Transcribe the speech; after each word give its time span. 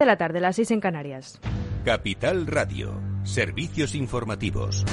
de 0.00 0.06
la 0.06 0.16
tarde, 0.16 0.38
las 0.38 0.54
seis 0.54 0.70
en 0.70 0.78
Canarias. 0.78 1.40
Capital 1.84 2.46
Radio, 2.46 3.00
servicios 3.24 3.96
informativos. 3.96 4.84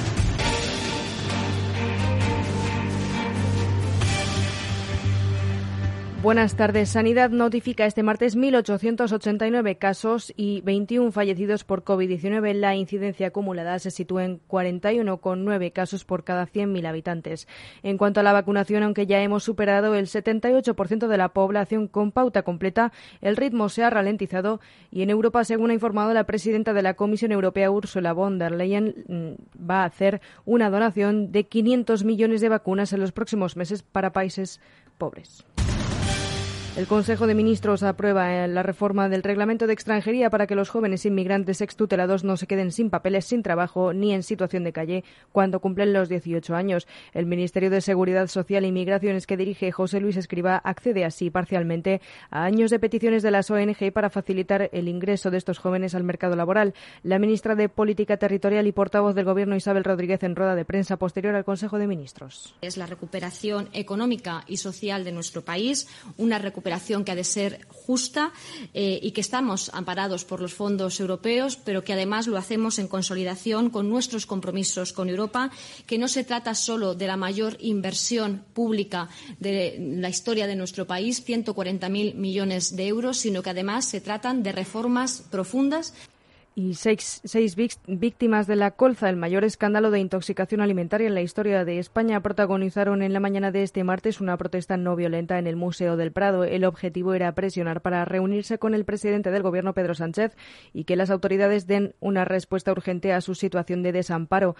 Buenas 6.26 6.56
tardes. 6.56 6.88
Sanidad 6.88 7.30
notifica 7.30 7.86
este 7.86 8.02
martes 8.02 8.36
1.889 8.36 9.78
casos 9.78 10.34
y 10.36 10.60
21 10.62 11.12
fallecidos 11.12 11.62
por 11.62 11.84
COVID-19. 11.84 12.52
La 12.54 12.74
incidencia 12.74 13.28
acumulada 13.28 13.78
se 13.78 13.92
sitúa 13.92 14.24
en 14.24 14.40
41,9 14.48 15.72
casos 15.72 16.04
por 16.04 16.24
cada 16.24 16.48
100.000 16.48 16.84
habitantes. 16.84 17.46
En 17.84 17.96
cuanto 17.96 18.18
a 18.18 18.22
la 18.24 18.32
vacunación, 18.32 18.82
aunque 18.82 19.06
ya 19.06 19.22
hemos 19.22 19.44
superado 19.44 19.94
el 19.94 20.08
78% 20.08 21.06
de 21.06 21.16
la 21.16 21.28
población 21.28 21.86
con 21.86 22.10
pauta 22.10 22.42
completa, 22.42 22.90
el 23.20 23.36
ritmo 23.36 23.68
se 23.68 23.84
ha 23.84 23.90
ralentizado 23.90 24.60
y 24.90 25.02
en 25.02 25.10
Europa, 25.10 25.44
según 25.44 25.70
ha 25.70 25.74
informado 25.74 26.12
la 26.12 26.24
presidenta 26.24 26.72
de 26.72 26.82
la 26.82 26.94
Comisión 26.94 27.30
Europea, 27.30 27.70
Ursula 27.70 28.12
von 28.12 28.40
der 28.40 28.50
Leyen, 28.50 29.04
mm, 29.06 29.64
va 29.64 29.82
a 29.82 29.86
hacer 29.86 30.20
una 30.44 30.70
donación 30.70 31.30
de 31.30 31.44
500 31.44 32.02
millones 32.02 32.40
de 32.40 32.48
vacunas 32.48 32.92
en 32.92 32.98
los 32.98 33.12
próximos 33.12 33.56
meses 33.56 33.84
para 33.84 34.12
países 34.12 34.60
pobres. 34.98 35.46
El 36.76 36.86
Consejo 36.86 37.26
de 37.26 37.34
Ministros 37.34 37.82
aprueba 37.82 38.34
eh, 38.34 38.48
la 38.48 38.62
reforma 38.62 39.08
del 39.08 39.22
reglamento 39.22 39.66
de 39.66 39.72
extranjería 39.72 40.28
para 40.28 40.46
que 40.46 40.54
los 40.54 40.68
jóvenes 40.68 41.06
inmigrantes 41.06 41.62
extutelados 41.62 42.22
no 42.22 42.36
se 42.36 42.46
queden 42.46 42.70
sin 42.70 42.90
papeles, 42.90 43.24
sin 43.24 43.42
trabajo 43.42 43.94
ni 43.94 44.12
en 44.12 44.22
situación 44.22 44.62
de 44.62 44.74
calle 44.74 45.02
cuando 45.32 45.60
cumplen 45.60 45.94
los 45.94 46.10
18 46.10 46.54
años. 46.54 46.86
El 47.14 47.24
Ministerio 47.24 47.70
de 47.70 47.80
Seguridad 47.80 48.26
Social 48.26 48.66
y 48.66 48.72
Migraciones 48.72 49.26
que 49.26 49.38
dirige 49.38 49.72
José 49.72 50.00
Luis 50.00 50.18
Escriba 50.18 50.58
accede 50.58 51.06
así 51.06 51.30
parcialmente 51.30 52.02
a 52.28 52.44
años 52.44 52.70
de 52.70 52.78
peticiones 52.78 53.22
de 53.22 53.30
las 53.30 53.50
ONG 53.50 53.90
para 53.90 54.10
facilitar 54.10 54.68
el 54.70 54.88
ingreso 54.88 55.30
de 55.30 55.38
estos 55.38 55.58
jóvenes 55.58 55.94
al 55.94 56.04
mercado 56.04 56.36
laboral. 56.36 56.74
La 57.02 57.18
ministra 57.18 57.54
de 57.54 57.70
Política 57.70 58.18
Territorial 58.18 58.66
y 58.66 58.72
portavoz 58.72 59.14
del 59.14 59.24
Gobierno 59.24 59.56
Isabel 59.56 59.82
Rodríguez 59.82 60.22
en 60.24 60.36
rueda 60.36 60.54
de 60.54 60.66
prensa 60.66 60.98
posterior 60.98 61.36
al 61.36 61.46
Consejo 61.46 61.78
de 61.78 61.86
Ministros. 61.86 62.54
Es 62.60 62.76
la 62.76 62.84
recuperación 62.84 63.70
económica 63.72 64.44
y 64.46 64.58
social 64.58 65.04
de 65.04 65.12
nuestro 65.12 65.42
país, 65.42 65.88
una 66.18 66.38
recuperación 66.66 67.04
que 67.04 67.12
ha 67.12 67.14
de 67.14 67.22
ser 67.22 67.64
justa 67.70 68.32
eh, 68.74 68.98
y 69.00 69.12
que 69.12 69.20
estamos 69.20 69.70
amparados 69.72 70.24
por 70.24 70.40
los 70.40 70.52
fondos 70.52 70.98
europeos, 70.98 71.56
pero 71.56 71.84
que 71.84 71.92
además 71.92 72.26
lo 72.26 72.38
hacemos 72.38 72.80
en 72.80 72.88
consolidación 72.88 73.70
con 73.70 73.88
nuestros 73.88 74.26
compromisos 74.26 74.92
con 74.92 75.08
Europa, 75.08 75.52
que 75.86 75.96
no 75.96 76.08
se 76.08 76.24
trata 76.24 76.56
solo 76.56 76.96
de 76.96 77.06
la 77.06 77.16
mayor 77.16 77.56
inversión 77.60 78.42
pública 78.52 79.08
de 79.38 79.78
la 79.78 80.08
historia 80.08 80.48
de 80.48 80.56
nuestro 80.56 80.88
país, 80.88 81.24
140.000 81.24 82.14
millones 82.14 82.74
de 82.74 82.88
euros, 82.88 83.18
sino 83.18 83.42
que 83.42 83.50
además 83.50 83.84
se 83.84 84.00
tratan 84.00 84.42
de 84.42 84.50
reformas 84.50 85.22
profundas 85.30 85.94
y 86.58 86.72
seis, 86.72 87.20
seis, 87.22 87.54
víctimas 87.54 88.46
de 88.46 88.56
la 88.56 88.70
colza, 88.70 89.10
el 89.10 89.16
mayor 89.16 89.44
escándalo 89.44 89.90
de 89.90 90.00
intoxicación 90.00 90.62
alimentaria 90.62 91.06
en 91.06 91.14
la 91.14 91.20
historia 91.20 91.66
de 91.66 91.78
España, 91.78 92.22
protagonizaron 92.22 93.02
en 93.02 93.12
la 93.12 93.20
mañana 93.20 93.52
de 93.52 93.62
este 93.62 93.84
martes 93.84 94.22
una 94.22 94.38
protesta 94.38 94.78
no 94.78 94.96
violenta 94.96 95.38
en 95.38 95.46
el 95.46 95.54
Museo 95.54 95.98
del 95.98 96.12
Prado. 96.12 96.44
El 96.44 96.64
objetivo 96.64 97.12
era 97.12 97.30
presionar 97.34 97.82
para 97.82 98.06
reunirse 98.06 98.58
con 98.58 98.72
el 98.72 98.86
presidente 98.86 99.30
del 99.30 99.42
Gobierno, 99.42 99.74
Pedro 99.74 99.94
Sánchez, 99.94 100.34
y 100.72 100.84
que 100.84 100.96
las 100.96 101.10
autoridades 101.10 101.66
den 101.66 101.94
una 102.00 102.24
respuesta 102.24 102.72
urgente 102.72 103.12
a 103.12 103.20
su 103.20 103.34
situación 103.34 103.82
de 103.82 103.92
desamparo. 103.92 104.56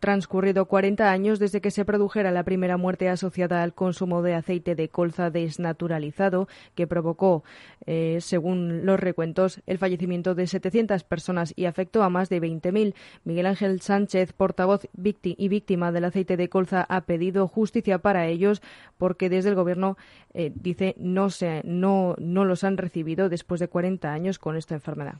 Transcurrido 0.00 0.64
40 0.64 1.10
años 1.10 1.38
desde 1.38 1.60
que 1.60 1.70
se 1.70 1.84
produjera 1.84 2.30
la 2.30 2.42
primera 2.42 2.78
muerte 2.78 3.08
asociada 3.08 3.62
al 3.62 3.74
consumo 3.74 4.22
de 4.22 4.34
aceite 4.34 4.74
de 4.74 4.88
colza 4.88 5.30
desnaturalizado, 5.30 6.48
que 6.74 6.86
provocó, 6.86 7.44
eh, 7.86 8.18
según 8.20 8.86
los 8.86 8.98
recuentos, 8.98 9.60
el 9.66 9.78
fallecimiento 9.78 10.34
de 10.34 10.46
700 10.46 11.04
personas 11.04 11.52
y 11.54 11.66
afectó 11.66 12.02
a 12.02 12.08
más 12.08 12.30
de 12.30 12.40
20.000. 12.40 12.94
Miguel 13.24 13.46
Ángel 13.46 13.80
Sánchez, 13.82 14.32
portavoz 14.32 14.88
y 14.94 15.48
víctima 15.48 15.92
del 15.92 16.06
aceite 16.06 16.36
de 16.36 16.48
colza, 16.48 16.86
ha 16.88 17.02
pedido 17.02 17.46
justicia 17.46 17.98
para 17.98 18.26
ellos 18.26 18.62
porque 18.96 19.28
desde 19.28 19.50
el 19.50 19.54
Gobierno, 19.54 19.98
eh, 20.32 20.50
dice, 20.54 20.94
no, 20.98 21.28
se, 21.28 21.60
no, 21.64 22.16
no 22.18 22.44
los 22.46 22.64
han 22.64 22.78
recibido 22.78 23.28
después 23.28 23.60
de 23.60 23.68
40 23.68 24.10
años 24.10 24.38
con 24.38 24.56
esta 24.56 24.74
enfermedad 24.74 25.16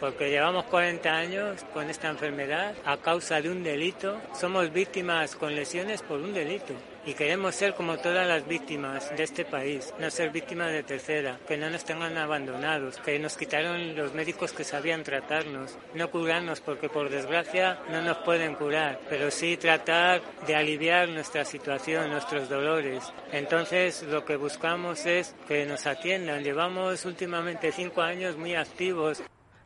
porque 0.00 0.30
llevamos 0.30 0.64
40 0.64 1.10
años 1.10 1.64
con 1.74 1.90
esta 1.90 2.08
enfermedad 2.08 2.74
a 2.84 2.96
causa 2.96 3.40
de 3.40 3.50
un 3.50 3.62
delito. 3.62 4.18
Somos 4.38 4.72
víctimas 4.72 5.36
con 5.36 5.54
lesiones 5.54 6.02
por 6.02 6.20
un 6.20 6.32
delito 6.32 6.74
y 7.04 7.14
queremos 7.14 7.54
ser 7.54 7.74
como 7.74 7.98
todas 7.98 8.26
las 8.26 8.46
víctimas 8.46 9.14
de 9.16 9.22
este 9.22 9.44
país, 9.44 9.92
no 9.98 10.10
ser 10.10 10.30
víctimas 10.30 10.72
de 10.72 10.82
tercera, 10.82 11.38
que 11.46 11.56
no 11.56 11.70
nos 11.70 11.84
tengan 11.84 12.16
abandonados, 12.16 12.98
que 12.98 13.18
nos 13.18 13.36
quitaron 13.36 13.96
los 13.96 14.12
médicos 14.14 14.52
que 14.52 14.64
sabían 14.64 15.02
tratarnos, 15.02 15.78
no 15.94 16.10
curarnos 16.10 16.60
porque 16.60 16.88
por 16.88 17.08
desgracia 17.08 17.78
no 17.90 18.02
nos 18.02 18.18
pueden 18.18 18.54
curar, 18.54 19.00
pero 19.08 19.30
sí 19.30 19.56
tratar 19.56 20.20
de 20.46 20.56
aliviar 20.56 21.08
nuestra 21.08 21.44
situación, 21.44 22.10
nuestros 22.10 22.48
dolores. 22.48 23.12
Entonces 23.32 24.02
lo 24.02 24.24
que 24.24 24.36
buscamos 24.36 25.06
es 25.06 25.34
que 25.48 25.64
nos 25.66 25.86
atiendan. 25.86 26.44
Llevamos 26.44 27.04
últimamente 27.04 27.72
cinco 27.72 28.02
años 28.02 28.36
muy 28.36 28.54
activos. 28.54 29.22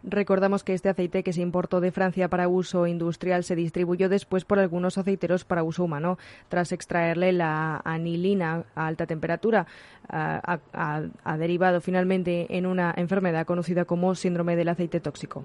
Recordamos 0.07 0.65
que 0.65 0.75
este 0.75 0.91
aceite 0.91 1.23
que 1.23 1.33
se 1.33 1.41
importó 1.41 1.81
de 1.81 1.91
Francia 1.91 2.29
para 2.29 2.47
uso 2.47 2.87
industrial 2.87 3.43
se 3.43 3.57
distribuyó 3.57 4.11
después 4.11 4.45
por 4.45 4.59
algunos 4.59 4.99
aceiteros 4.99 5.45
para 5.45 5.63
uso 5.63 5.83
humano. 5.83 6.19
Tras 6.49 6.73
extraerle 6.73 7.33
la 7.33 7.81
anilina 7.85 8.65
a 8.75 8.87
alta 8.87 9.07
temperatura, 9.07 9.67
ha 10.09 11.37
derivado 11.39 11.81
finalmente 11.81 12.57
en 12.57 12.67
una 12.67 12.93
enfermedad 12.97 13.47
conocida 13.47 13.87
como 13.87 14.15
síndrome 14.15 14.57
del 14.57 14.69
aceite 14.69 15.01
tóxico. 15.01 15.45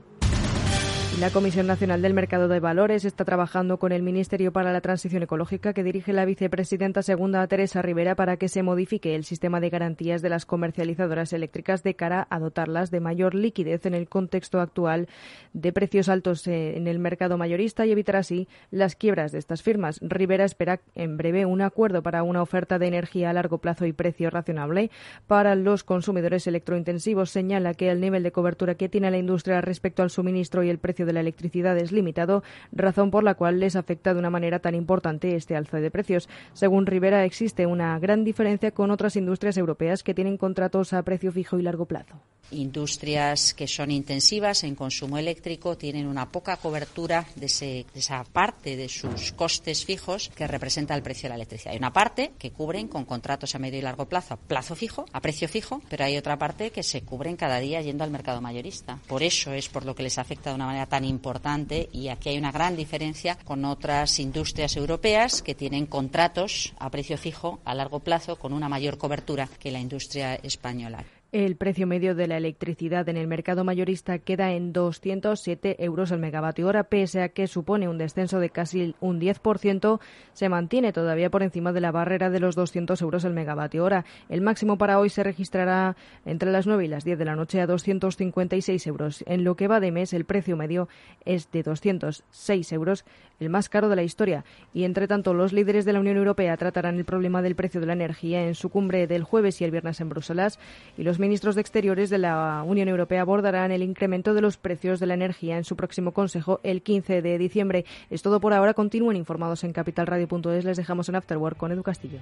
La 1.19 1.31
Comisión 1.31 1.67
Nacional 1.67 2.01
del 2.01 2.13
Mercado 2.13 2.47
de 2.47 2.61
Valores 2.61 3.03
está 3.03 3.25
trabajando 3.25 3.77
con 3.77 3.91
el 3.91 4.03
Ministerio 4.03 4.53
para 4.53 4.71
la 4.71 4.79
Transición 4.79 5.21
Ecológica 5.21 5.73
que 5.73 5.83
dirige 5.83 6.13
la 6.13 6.23
vicepresidenta 6.23 7.01
segunda 7.03 7.45
Teresa 7.47 7.81
Rivera 7.81 8.15
para 8.15 8.37
que 8.37 8.47
se 8.47 8.63
modifique 8.63 9.15
el 9.15 9.25
sistema 9.25 9.59
de 9.59 9.69
garantías 9.69 10.21
de 10.21 10.29
las 10.29 10.45
comercializadoras 10.45 11.33
eléctricas 11.33 11.83
de 11.83 11.93
cara 11.95 12.25
a 12.29 12.39
dotarlas 12.39 12.89
de 12.89 13.01
mayor 13.01 13.35
liquidez 13.35 13.85
en 13.85 13.95
el 13.95 14.07
contexto 14.07 14.61
actual 14.61 15.09
de 15.51 15.73
precios 15.73 16.07
altos 16.07 16.47
en 16.47 16.87
el 16.87 16.99
mercado 16.99 17.37
mayorista 17.37 17.85
y 17.85 17.91
evitar 17.91 18.15
así 18.15 18.47
las 18.71 18.95
quiebras 18.95 19.33
de 19.33 19.39
estas 19.39 19.61
firmas. 19.61 19.99
Rivera 20.01 20.45
espera 20.45 20.79
en 20.95 21.17
breve 21.17 21.45
un 21.45 21.61
acuerdo 21.61 22.01
para 22.01 22.23
una 22.23 22.41
oferta 22.41 22.79
de 22.79 22.87
energía 22.87 23.29
a 23.29 23.33
largo 23.33 23.57
plazo 23.57 23.85
y 23.85 23.91
precio 23.91 24.29
razonable 24.29 24.89
para 25.27 25.55
los 25.55 25.83
consumidores 25.83 26.47
electrointensivos. 26.47 27.29
Señala 27.29 27.73
que 27.73 27.89
el 27.89 27.99
nivel 27.99 28.23
de 28.23 28.31
cobertura 28.31 28.75
que 28.75 28.87
tiene 28.87 29.11
la 29.11 29.17
industria 29.17 29.59
respecto 29.59 30.01
al 30.01 30.11
suministro 30.11 30.63
y 30.63 30.69
el 30.69 30.79
precio 30.79 31.08
de 31.09 31.13
la 31.13 31.21
electricidad 31.21 31.75
es 31.77 31.91
limitado, 31.91 32.43
razón 32.71 33.09
por 33.09 33.23
la 33.23 33.33
cual 33.33 33.59
les 33.59 33.75
afecta 33.75 34.13
de 34.13 34.19
una 34.19 34.29
manera 34.29 34.59
tan 34.59 34.75
importante 34.75 35.35
este 35.35 35.55
alza 35.55 35.79
de 35.79 35.89
precios. 35.89 36.29
Según 36.53 36.85
Rivera, 36.85 37.25
existe 37.25 37.65
una 37.65 37.97
gran 37.97 38.23
diferencia 38.23 38.71
con 38.71 38.91
otras 38.91 39.15
industrias 39.15 39.57
europeas 39.57 40.03
que 40.03 40.13
tienen 40.13 40.37
contratos 40.37 40.93
a 40.93 41.01
precio 41.01 41.31
fijo 41.31 41.57
y 41.57 41.63
largo 41.63 41.85
plazo. 41.85 42.21
Industrias 42.51 43.53
que 43.53 43.67
son 43.67 43.91
intensivas 43.91 44.63
en 44.63 44.75
consumo 44.75 45.17
eléctrico 45.17 45.77
tienen 45.77 46.07
una 46.07 46.31
poca 46.31 46.57
cobertura 46.57 47.25
de, 47.35 47.85
esa 47.93 48.23
parte 48.23 48.75
de 48.75 48.89
sus 48.89 49.31
costes 49.33 49.85
fijos 49.85 50.29
que 50.35 50.47
representa 50.47 50.95
el 50.95 51.03
precio 51.03 51.23
de 51.23 51.29
la 51.29 51.35
electricidad. 51.35 51.73
Hay 51.73 51.77
una 51.77 51.93
parte 51.93 52.31
que 52.39 52.51
cubren 52.51 52.87
con 52.87 53.05
contratos 53.05 53.53
a 53.55 53.59
medio 53.59 53.79
y 53.79 53.81
largo 53.81 54.07
plazo 54.07 54.37
plazo 54.47 54.75
fijo, 54.75 55.05
a 55.13 55.21
precio 55.21 55.47
fijo, 55.47 55.81
pero 55.89 56.05
hay 56.05 56.17
otra 56.17 56.37
parte 56.37 56.71
que 56.71 56.83
se 56.83 57.01
cubren 57.01 57.35
cada 57.35 57.59
día 57.59 57.81
yendo 57.81 58.03
al 58.03 58.11
mercado 58.11 58.41
mayorista. 58.41 58.99
Por 59.07 59.23
eso 59.23 59.53
es 59.53 59.69
por 59.69 59.85
lo 59.85 59.95
que 59.95 60.03
les 60.03 60.17
afecta 60.17 60.49
de 60.49 60.55
una 60.55 60.65
manera 60.65 60.85
tan 60.85 60.98
importante 61.05 61.89
y 61.91 62.09
aquí 62.09 62.29
hay 62.29 62.37
una 62.37 62.51
gran 62.51 62.75
diferencia 62.75 63.37
con 63.43 63.65
otras 63.65 64.19
industrias 64.19 64.75
europeas 64.77 65.41
que 65.41 65.55
tienen 65.55 65.85
contratos 65.85 66.73
a 66.79 66.89
precio 66.89 67.17
fijo 67.17 67.59
a 67.65 67.75
largo 67.75 67.99
plazo 67.99 68.37
con 68.37 68.53
una 68.53 68.69
mayor 68.69 68.97
cobertura 68.97 69.47
que 69.59 69.71
la 69.71 69.79
industria 69.79 70.35
española. 70.35 71.03
El 71.31 71.57
precio 71.57 71.85
medio 71.85 72.15
de 72.15 72.25
la 72.25 72.37
electricidad 72.37 73.07
en 73.07 73.15
el 73.15 73.27
mercado 73.27 73.63
mayorista 73.63 74.17
queda 74.17 74.53
en 74.53 74.73
207 74.73 75.75
euros 75.77 76.11
al 76.11 76.17
megavatio 76.17 76.65
hora, 76.65 76.85
pese 76.85 77.21
a 77.21 77.29
que 77.29 77.45
supone 77.45 77.87
un 77.87 77.99
descenso 77.99 78.39
de 78.39 78.49
casi 78.49 78.95
un 78.99 79.21
10%, 79.21 79.99
se 80.33 80.49
mantiene 80.49 80.91
todavía 80.91 81.29
por 81.29 81.43
encima 81.43 81.71
de 81.71 81.81
la 81.81 81.91
barrera 81.91 82.31
de 82.31 82.39
los 82.39 82.55
200 82.55 82.99
euros 83.03 83.25
al 83.25 83.35
megavatio 83.35 83.83
hora. 83.83 84.05
El 84.27 84.41
máximo 84.41 84.79
para 84.79 84.97
hoy 84.97 85.09
se 85.09 85.21
registrará 85.21 85.95
entre 86.25 86.49
las 86.49 86.65
9 86.65 86.85
y 86.85 86.87
las 86.87 87.03
10 87.03 87.19
de 87.19 87.25
la 87.25 87.35
noche 87.35 87.61
a 87.61 87.67
256 87.67 88.87
euros. 88.87 89.23
En 89.27 89.43
lo 89.43 89.55
que 89.55 89.67
va 89.67 89.79
de 89.79 89.91
mes, 89.91 90.13
el 90.13 90.25
precio 90.25 90.57
medio 90.57 90.89
es 91.25 91.51
de 91.51 91.61
206 91.61 92.71
euros, 92.71 93.05
el 93.39 93.51
más 93.51 93.69
caro 93.69 93.87
de 93.87 93.95
la 93.95 94.01
historia. 94.01 94.45
Y 94.73 94.83
entre 94.83 95.07
tanto, 95.07 95.35
los 95.35 95.53
líderes 95.53 95.85
de 95.85 95.93
la 95.93 95.99
Unión 95.99 96.17
Europea 96.17 96.57
tratarán 96.57 96.97
el 96.97 97.05
problema 97.05 97.43
del 97.43 97.55
precio 97.55 97.79
de 97.79 97.85
la 97.85 97.93
energía 97.93 98.47
en 98.47 98.55
su 98.55 98.69
cumbre 98.69 99.05
del 99.05 99.23
jueves 99.23 99.61
y 99.61 99.65
el 99.65 99.69
viernes 99.69 100.01
en 100.01 100.09
Bruselas 100.09 100.57
y 100.97 101.03
los 101.03 101.18
ministros 101.19 101.55
de 101.55 101.61
Exteriores 101.61 102.09
de 102.09 102.17
la 102.17 102.63
Unión 102.65 102.87
Europea 102.87 103.21
abordarán 103.21 103.71
el 103.71 103.83
incremento 103.83 104.33
de 104.33 104.41
los 104.41 104.57
precios 104.57 104.99
de 104.99 105.05
la 105.05 105.13
energía 105.13 105.57
en 105.57 105.63
su 105.63 105.75
próximo 105.75 106.13
Consejo 106.13 106.59
el 106.63 106.81
15 106.81 107.21
de 107.21 107.37
diciembre. 107.37 107.85
Es 108.09 108.21
todo 108.21 108.39
por 108.39 108.53
ahora. 108.53 108.73
Continúen 108.73 109.17
informados 109.17 109.63
en 109.63 109.73
capitalradio.es. 109.73 110.65
Les 110.65 110.77
dejamos 110.77 111.09
en 111.09 111.15
Afterwork 111.15 111.57
con 111.57 111.71
Edu 111.71 111.83
Castillo. 111.83 112.19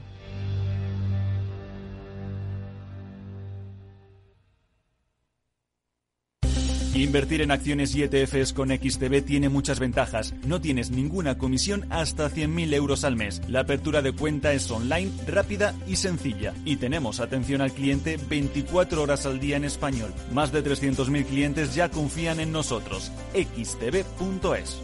Invertir 6.96 7.42
en 7.42 7.52
acciones 7.52 7.96
y 7.96 8.04
ETFs 8.04 8.54
con 8.54 8.70
XTB 8.70 9.24
tiene 9.24 9.50
muchas 9.50 9.80
ventajas. 9.80 10.34
No 10.46 10.62
tienes 10.62 10.90
ninguna 10.92 11.38
comisión 11.38 11.86
hasta 11.90 12.30
100.000 12.30 12.74
euros 12.74 13.04
al 13.04 13.16
mes. 13.16 13.42
La 13.48 13.62
apertura 13.62 14.02
de 14.02 14.14
cuenta 14.14 14.54
es 14.54 14.70
online, 14.72 15.12
rápida 15.28 15.76
y 15.88 15.96
sencilla. 15.96 16.54
Y 16.66 16.78
tenemos 16.78 17.20
atención 17.20 17.62
al 17.62 17.72
cliente 17.72 18.18
24 18.30 19.04
horas 19.04 19.26
al 19.26 19.40
día 19.40 19.58
en 19.58 19.66
español. 19.66 20.14
Más 20.32 20.52
de 20.52 20.64
300.000 20.64 21.26
clientes 21.26 21.76
ya 21.76 21.90
confían 21.90 22.40
en 22.40 22.52
nosotros. 22.52 23.12
xtb.es. 23.34 24.82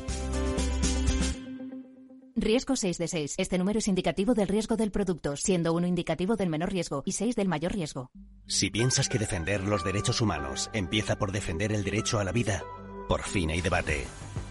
Riesgo 2.35 2.75
6 2.75 2.97
de 2.97 3.07
6. 3.07 3.35
Este 3.37 3.57
número 3.57 3.79
es 3.79 3.87
indicativo 3.87 4.33
del 4.33 4.47
riesgo 4.47 4.75
del 4.75 4.91
producto, 4.91 5.35
siendo 5.35 5.73
uno 5.73 5.87
indicativo 5.87 6.35
del 6.35 6.49
menor 6.49 6.71
riesgo 6.71 7.03
y 7.05 7.11
6 7.11 7.35
del 7.35 7.47
mayor 7.47 7.73
riesgo. 7.73 8.09
Si 8.47 8.69
piensas 8.69 9.07
que 9.07 9.19
defender 9.19 9.63
los 9.63 9.83
derechos 9.83 10.19
humanos 10.21 10.69
empieza 10.73 11.17
por 11.17 11.31
defender 11.31 11.71
el 11.71 11.83
derecho 11.83 12.19
a 12.19 12.23
la 12.23 12.31
vida, 12.31 12.63
por 13.07 13.23
fin 13.23 13.51
hay 13.51 13.61
debate. 13.61 14.05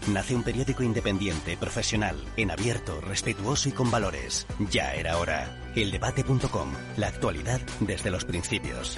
Nace 0.07 0.35
un 0.35 0.43
periódico 0.43 0.83
independiente, 0.83 1.57
profesional, 1.57 2.17
en 2.37 2.51
abierto, 2.51 2.99
respetuoso 3.01 3.69
y 3.69 3.71
con 3.71 3.89
valores. 3.91 4.47
Ya 4.71 4.93
era 4.93 5.17
hora. 5.17 5.71
Eldebate.com. 5.75 6.71
La 6.97 7.07
actualidad 7.07 7.61
desde 7.79 8.11
los 8.11 8.25
principios. 8.25 8.97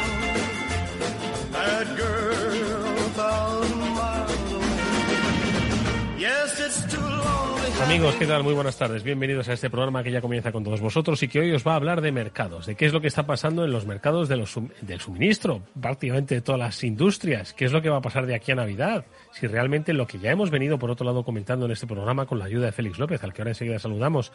Amigos, 7.83 8.15
¿qué 8.15 8.27
tal? 8.27 8.43
Muy 8.43 8.53
buenas 8.53 8.77
tardes. 8.77 9.03
Bienvenidos 9.03 9.49
a 9.49 9.53
este 9.53 9.69
programa 9.69 10.03
que 10.03 10.11
ya 10.11 10.21
comienza 10.21 10.51
con 10.51 10.63
todos 10.63 10.79
vosotros 10.79 11.21
y 11.23 11.27
que 11.27 11.39
hoy 11.39 11.51
os 11.51 11.65
va 11.65 11.73
a 11.73 11.75
hablar 11.75 12.01
de 12.01 12.11
mercados, 12.11 12.67
de 12.67 12.75
qué 12.75 12.85
es 12.85 12.93
lo 12.93 13.01
que 13.01 13.07
está 13.07 13.25
pasando 13.25 13.65
en 13.65 13.71
los 13.71 13.87
mercados 13.87 14.29
de 14.29 14.37
los, 14.37 14.57
del 14.81 14.99
suministro, 14.99 15.63
prácticamente 15.79 16.35
de 16.35 16.41
todas 16.41 16.59
las 16.59 16.83
industrias, 16.83 17.53
qué 17.53 17.65
es 17.65 17.71
lo 17.71 17.81
que 17.81 17.89
va 17.89 17.97
a 17.97 18.01
pasar 18.01 18.27
de 18.27 18.35
aquí 18.35 18.51
a 18.51 18.55
Navidad, 18.55 19.05
si 19.31 19.47
realmente 19.47 19.93
lo 19.93 20.05
que 20.05 20.19
ya 20.19 20.31
hemos 20.31 20.51
venido 20.51 20.77
por 20.77 20.91
otro 20.91 21.05
lado 21.05 21.25
comentando 21.25 21.65
en 21.65 21.71
este 21.71 21.87
programa 21.87 22.27
con 22.27 22.39
la 22.39 22.45
ayuda 22.45 22.67
de 22.67 22.71
Félix 22.71 22.99
López, 22.99 23.23
al 23.23 23.33
que 23.33 23.41
ahora 23.41 23.51
enseguida 23.51 23.79
saludamos, 23.79 24.31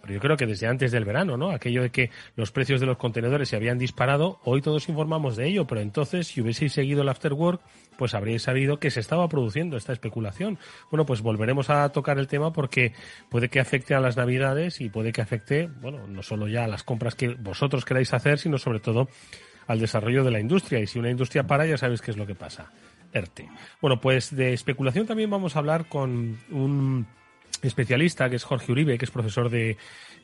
pero 0.00 0.14
yo 0.14 0.20
creo 0.20 0.36
que 0.36 0.46
desde 0.46 0.66
antes 0.66 0.92
del 0.92 1.04
verano, 1.04 1.36
¿no? 1.36 1.50
Aquello 1.50 1.82
de 1.82 1.90
que 1.90 2.10
los 2.34 2.50
precios 2.50 2.80
de 2.80 2.86
los 2.86 2.96
contenedores 2.96 3.48
se 3.48 3.56
habían 3.56 3.76
disparado, 3.76 4.40
hoy 4.44 4.62
todos 4.62 4.88
informamos 4.88 5.36
de 5.36 5.48
ello, 5.48 5.66
pero 5.66 5.80
entonces 5.80 6.28
si 6.28 6.40
hubieseis 6.40 6.72
seguido 6.72 7.02
el 7.02 7.08
after 7.08 7.32
work, 7.32 7.60
pues 7.98 8.14
habríais 8.14 8.42
sabido 8.42 8.78
que 8.78 8.90
se 8.90 9.00
estaba 9.00 9.28
produciendo 9.28 9.76
esta 9.76 9.92
especulación. 9.92 10.58
Bueno, 10.90 11.06
pues 11.06 11.22
volveremos 11.22 11.70
a 11.70 11.88
tocar 11.90 12.18
el 12.18 12.26
tema 12.26 12.52
porque 12.52 12.92
puede 13.28 13.48
que 13.48 13.60
afecte 13.60 13.94
a 13.94 14.00
las 14.00 14.16
navidades 14.16 14.80
y 14.80 14.88
puede 14.88 15.12
que 15.12 15.22
afecte, 15.22 15.68
bueno, 15.80 16.06
no 16.06 16.22
solo 16.22 16.48
ya 16.48 16.64
a 16.64 16.68
las 16.68 16.82
compras 16.82 17.14
que 17.14 17.28
vosotros 17.28 17.84
queráis 17.84 18.12
hacer, 18.12 18.38
sino 18.38 18.58
sobre 18.58 18.80
todo 18.80 19.08
al 19.66 19.80
desarrollo 19.80 20.24
de 20.24 20.30
la 20.30 20.40
industria. 20.40 20.80
Y 20.80 20.86
si 20.86 20.98
una 20.98 21.10
industria 21.10 21.46
para, 21.46 21.66
ya 21.66 21.76
sabéis 21.76 22.00
qué 22.00 22.10
es 22.10 22.16
lo 22.16 22.26
que 22.26 22.34
pasa. 22.34 22.70
ERTE. 23.12 23.48
Bueno, 23.80 24.00
pues 24.00 24.34
de 24.34 24.52
especulación 24.52 25.06
también 25.06 25.30
vamos 25.30 25.56
a 25.56 25.60
hablar 25.60 25.88
con 25.88 26.38
un 26.50 27.06
especialista, 27.62 28.28
que 28.28 28.36
es 28.36 28.44
Jorge 28.44 28.72
Uribe, 28.72 28.98
que 28.98 29.04
es 29.04 29.10
profesor 29.10 29.48
de 29.48 29.76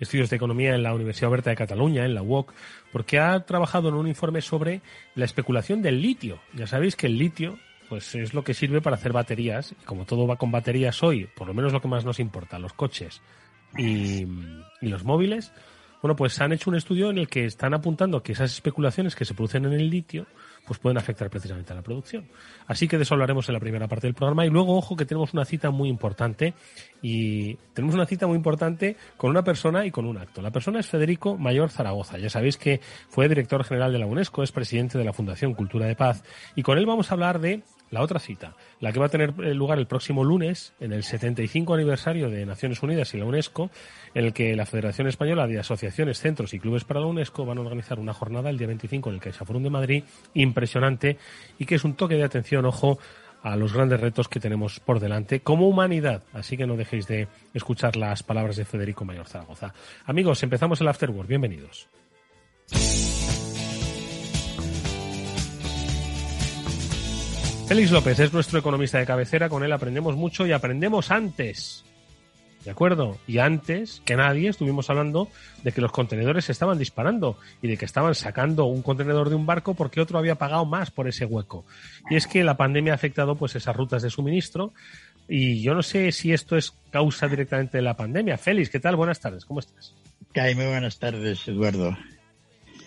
estudios 0.03 0.31
de 0.31 0.37
economía 0.37 0.75
en 0.75 0.83
la 0.83 0.95
Universidad 0.95 1.31
Oberta 1.31 1.51
de 1.51 1.57
Cataluña, 1.57 2.05
en 2.05 2.15
la 2.15 2.23
UOC, 2.23 2.53
porque 2.93 3.19
ha 3.19 3.39
trabajado 3.41 3.89
en 3.89 3.95
un 3.95 4.09
informe 4.09 4.41
sobre 4.41 4.81
la 5.15 5.25
especulación 5.25 5.83
del 5.83 6.03
litio. 6.03 6.41
Ya 6.55 6.67
sabéis 6.67 6.97
que 6.97 7.07
el 7.07 7.19
litio 7.19 7.59
pues 7.89 8.15
es 8.15 8.33
lo 8.33 8.43
que 8.43 8.55
sirve 8.55 8.81
para 8.81 8.97
hacer 8.97 9.13
baterías, 9.13 9.73
y 9.73 9.85
como 9.85 10.07
todo 10.07 10.27
va 10.27 10.37
con 10.37 10.51
baterías 10.51 11.03
hoy, 11.03 11.29
por 11.37 11.47
lo 11.47 11.53
menos 11.53 11.75
lo 11.75 11.83
que 11.83 11.89
más 11.89 12.07
nos 12.07 12.21
importa, 12.21 12.59
los 12.59 12.73
coches 12.73 13.21
y, 13.77 14.23
y 14.81 14.89
los 14.89 15.05
móviles, 15.05 15.53
bueno, 16.01 16.17
pues 16.17 16.41
han 16.41 16.53
hecho 16.53 16.71
un 16.71 16.77
estudio 16.77 17.11
en 17.11 17.19
el 17.19 17.29
que 17.29 17.45
están 17.45 17.75
apuntando 17.75 18.23
que 18.23 18.33
esas 18.33 18.53
especulaciones 18.53 19.15
que 19.15 19.25
se 19.25 19.35
producen 19.35 19.67
en 19.67 19.75
el 19.75 19.91
litio 19.91 20.27
pues 20.67 20.79
pueden 20.79 20.99
afectar 20.99 21.29
precisamente 21.29 21.73
a 21.73 21.76
la 21.76 21.82
producción. 21.82 22.26
Así 22.67 22.87
que 22.87 22.97
de 22.97 23.03
eso 23.03 23.14
hablaremos 23.14 23.49
en 23.49 23.55
la 23.55 23.61
primera 23.61 23.88
parte 23.88 24.06
del 24.06 24.14
programa. 24.14 24.47
Y 24.47 24.50
luego, 24.50 24.76
ojo, 24.76 24.97
que 24.97 25.05
tenemos 25.05 25.32
una 25.35 25.44
cita 25.44 25.70
muy 25.70 25.88
importante. 25.88 26.55
Y 27.03 27.55
tenemos 27.75 27.94
una 27.94 28.06
cita 28.06 28.26
muy 28.26 28.37
importante 28.37 28.97
con 29.17 29.31
una 29.31 29.43
persona 29.43 29.85
y 29.85 29.91
con 29.91 30.06
un 30.06 30.19
acto. 30.19 30.41
La 30.41 30.50
persona 30.50 30.79
es 30.79 30.87
Federico 30.87 31.37
Mayor 31.37 31.70
Zaragoza. 31.70 32.19
Ya 32.19 32.31
sabéis 32.31 32.56
que 32.56 32.81
fue 33.09 33.29
director 33.29 33.64
general 33.64 33.93
de 33.93 33.99
la 33.99 34.06
UNESCO, 34.06 34.43
es 34.43 34.53
presidente 34.53 34.99
de 34.99 35.05
la 35.05 35.12
Fundación 35.12 35.55
Cultura 35.55 35.87
de 35.87 35.97
Paz. 35.97 36.23
Y 36.55 36.62
con 36.62 36.79
él 36.79 36.87
vamos 36.87 37.11
a 37.11 37.15
hablar 37.15 37.41
de 37.41 37.62
la 37.93 38.03
otra 38.03 38.19
cita, 38.19 38.56
la 38.81 38.91
que 38.91 38.99
va 38.99 39.06
a 39.06 39.11
tener 39.11 39.39
lugar 39.55 39.79
el 39.79 39.87
próximo 39.87 40.25
lunes, 40.25 40.73
en 40.81 40.93
el 40.93 41.05
75 41.05 41.75
aniversario 41.75 42.31
de 42.31 42.44
Naciones 42.44 42.83
Unidas 42.83 43.15
y 43.15 43.19
la 43.19 43.27
UNESCO, 43.27 43.71
en 44.15 44.25
el 44.25 44.33
que 44.33 44.56
la 44.56 44.67
Federación 44.67 45.06
Española 45.06 45.47
de 45.47 45.61
Asociaciones, 45.61 46.19
Centros 46.19 46.55
y 46.55 46.59
Clubes 46.59 46.85
para 46.85 47.00
la 47.00 47.06
UNESCO 47.06 47.44
van 47.44 47.59
a 47.59 47.61
organizar 47.61 48.00
una 48.00 48.15
jornada 48.15 48.50
el 48.50 48.59
día 48.59 48.67
25 48.67 49.11
en 49.11 49.15
el 49.15 49.21
CaixaForum 49.21 49.62
de 49.62 49.71
Madrid, 49.71 50.05
impresionante, 50.35 51.19
y 51.59 51.67
que 51.67 51.75
es 51.75 51.85
un 51.85 51.94
toque 51.94 52.17
de 52.17 52.25
atención, 52.25 52.65
ojo, 52.65 52.99
a 53.43 53.56
los 53.56 53.75
grandes 53.75 54.00
retos 54.00 54.29
que 54.29 54.41
tenemos 54.41 54.81
por 54.81 54.99
delante 54.99 55.41
como 55.41 55.69
humanidad. 55.69 56.23
Así 56.33 56.56
que 56.56 56.67
no 56.67 56.77
dejéis 56.77 57.06
de 57.06 57.29
escuchar 57.53 57.97
las 57.97 58.23
palabras 58.23 58.56
de 58.56 58.65
Federico 58.65 59.05
Mayor 59.05 59.29
Zaragoza. 59.29 59.75
Amigos, 60.06 60.43
empezamos 60.43 60.81
el 60.81 60.89
Afterworld. 60.89 61.29
Bienvenidos. 61.29 61.89
Félix 67.73 67.91
López 67.91 68.19
es 68.19 68.35
nuestro 68.35 68.59
economista 68.59 68.99
de 68.99 69.07
cabecera, 69.07 69.49
con 69.49 69.65
él 69.65 69.73
aprendemos 69.73 70.15
mucho 70.15 70.47
y 70.47 70.53
aprendemos 70.53 71.11
antes. 71.11 71.87
¿De 72.67 72.71
acuerdo? 72.71 73.17
Y 73.27 73.39
antes 73.39 74.03
que 74.05 74.15
nadie 74.15 74.51
estuvimos 74.51 74.91
hablando 74.91 75.31
de 75.65 75.73
que 75.73 75.81
los 75.81 75.91
contenedores 75.91 76.45
se 76.45 76.53
estaban 76.53 76.77
disparando 76.77 77.39
y 77.63 77.69
de 77.69 77.79
que 77.79 77.87
estaban 77.87 78.15
sacando 78.15 78.67
un 78.67 78.83
contenedor 78.83 79.31
de 79.31 79.37
un 79.37 79.47
barco 79.47 79.73
porque 79.73 80.03
otro 80.03 80.19
había 80.19 80.35
pagado 80.35 80.67
más 80.67 80.91
por 80.91 81.09
ese 81.09 81.25
hueco. 81.25 81.65
Y 82.11 82.17
es 82.17 82.27
que 82.27 82.45
la 82.45 82.59
pandemia 82.59 82.93
ha 82.93 82.97
afectado 82.97 83.37
pues 83.37 83.57
esas 83.57 83.75
rutas 83.75 84.03
de 84.03 84.11
suministro 84.11 84.75
y 85.27 85.63
yo 85.63 85.75
no 85.75 85.83
sé 85.83 86.13
si 86.13 86.35
esto 86.35 86.59
es 86.59 86.75
causa 86.91 87.27
directamente 87.27 87.79
de 87.79 87.85
la 87.85 87.97
pandemia. 87.97 88.37
Félix, 88.37 88.69
¿qué 88.69 88.81
tal? 88.81 88.97
Buenas 88.97 89.19
tardes, 89.19 89.47
¿cómo 89.47 89.61
estás? 89.61 89.95
Muy 90.35 90.67
buenas 90.67 90.99
tardes, 90.99 91.49
Eduardo. 91.49 91.97